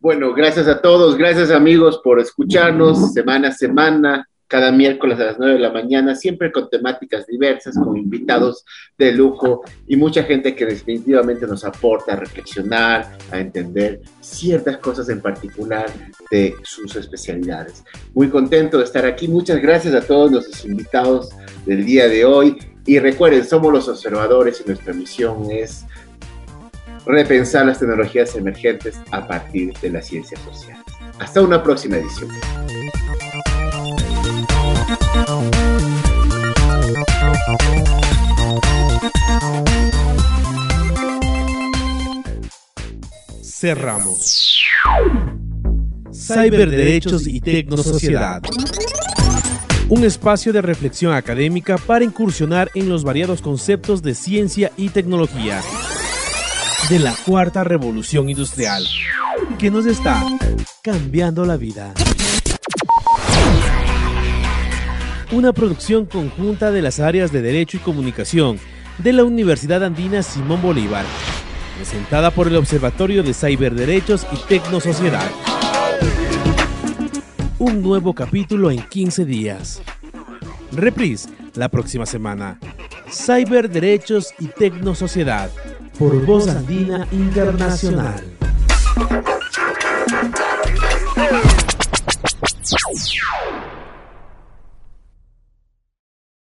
Bueno, 0.01 0.33
gracias 0.33 0.69
a 0.69 0.81
todos, 0.81 1.17
gracias 1.17 1.51
amigos 1.51 2.01
por 2.05 2.21
escucharnos 2.21 3.13
semana 3.13 3.49
a 3.49 3.53
semana, 3.53 4.29
cada 4.47 4.71
miércoles 4.71 5.19
a 5.19 5.25
las 5.25 5.39
9 5.41 5.55
de 5.55 5.59
la 5.59 5.73
mañana, 5.73 6.15
siempre 6.15 6.53
con 6.53 6.71
temáticas 6.71 7.27
diversas, 7.27 7.77
con 7.77 7.97
invitados 7.97 8.65
de 8.97 9.11
lujo 9.11 9.63
y 9.89 9.97
mucha 9.97 10.23
gente 10.23 10.55
que 10.55 10.65
definitivamente 10.65 11.47
nos 11.49 11.65
aporta 11.65 12.13
a 12.13 12.17
reflexionar, 12.17 13.19
a 13.33 13.41
entender 13.41 14.03
ciertas 14.21 14.77
cosas 14.79 15.09
en 15.09 15.21
particular 15.21 15.87
de 16.31 16.55
sus 16.63 16.95
especialidades. 16.95 17.83
Muy 18.15 18.29
contento 18.29 18.79
de 18.79 18.85
estar 18.85 19.05
aquí, 19.05 19.27
muchas 19.27 19.61
gracias 19.61 19.97
a 19.97 20.07
todos 20.07 20.31
los 20.31 20.65
invitados 20.65 21.31
del 21.67 21.85
día 21.85 22.07
de 22.07 22.25
hoy 22.25 22.57
y 22.89 22.99
recuerden, 22.99 23.47
somos 23.47 23.71
los 23.71 23.87
observadores 23.87 24.63
y 24.65 24.69
nuestra 24.69 24.95
misión 24.95 25.47
es 25.51 25.85
repensar 27.05 27.67
las 27.67 27.79
tecnologías 27.79 28.35
emergentes 28.35 28.99
a 29.11 29.27
partir 29.27 29.75
de 29.75 29.91
las 29.91 30.07
ciencias 30.07 30.41
sociales. 30.41 30.83
Hasta 31.19 31.43
una 31.43 31.63
próxima 31.63 31.99
edición. 31.99 32.31
Cerramos. 43.43 44.65
Cyberderechos 46.11 47.27
y 47.27 47.41
Tecnosociedad 47.43 48.41
un 49.89 50.05
espacio 50.05 50.53
de 50.53 50.63
reflexión 50.63 51.13
académica 51.13 51.79
para 51.79 52.05
incursionar 52.05 52.71
en 52.75 52.89
los 52.89 53.05
variados 53.05 53.41
conceptos 53.41 54.03
de 54.03 54.15
ciencia 54.15 54.73
y 54.77 54.91
tecnología 54.91 55.63
de 56.89 56.99
la 56.99 57.15
cuarta 57.27 57.65
revolución 57.65 58.29
industrial, 58.29 58.85
que 59.59 59.71
nos 59.71 59.87
está 59.87 60.25
cambiando 60.83 61.45
la 61.45 61.57
vida. 61.57 61.95
una 65.31 65.53
producción 65.53 66.07
conjunta 66.07 66.71
de 66.71 66.81
las 66.81 67.01
áreas 67.01 67.33
de 67.33 67.43
Derecho 67.43 67.77
y 67.77 67.81
Comunicación 67.81 68.59
de 68.99 69.13
la 69.13 69.25
Universidad 69.25 69.85
Andina 69.85 70.23
Simón 70.23 70.63
Bolívar, 70.63 71.05
presentada 71.77 72.31
por 72.31 72.49
el 72.49 72.57
Observatorio 72.57 73.23
de 73.23 73.35
Cyberderechos 73.35 74.27
y 74.33 74.37
Tecnosociedad. 74.49 75.29
Un 77.61 77.83
nuevo 77.83 78.15
capítulo 78.15 78.71
en 78.71 78.81
15 78.81 79.25
días. 79.25 79.83
Reprise 80.71 81.29
la 81.57 81.69
próxima 81.69 82.07
semana. 82.07 82.61
Cyberderechos 83.11 84.33
y 84.39 84.47
Tecnosociedad 84.47 85.51
por 85.99 86.25
Voz 86.25 86.47
Andina 86.47 87.09
Internacional. 87.11 88.23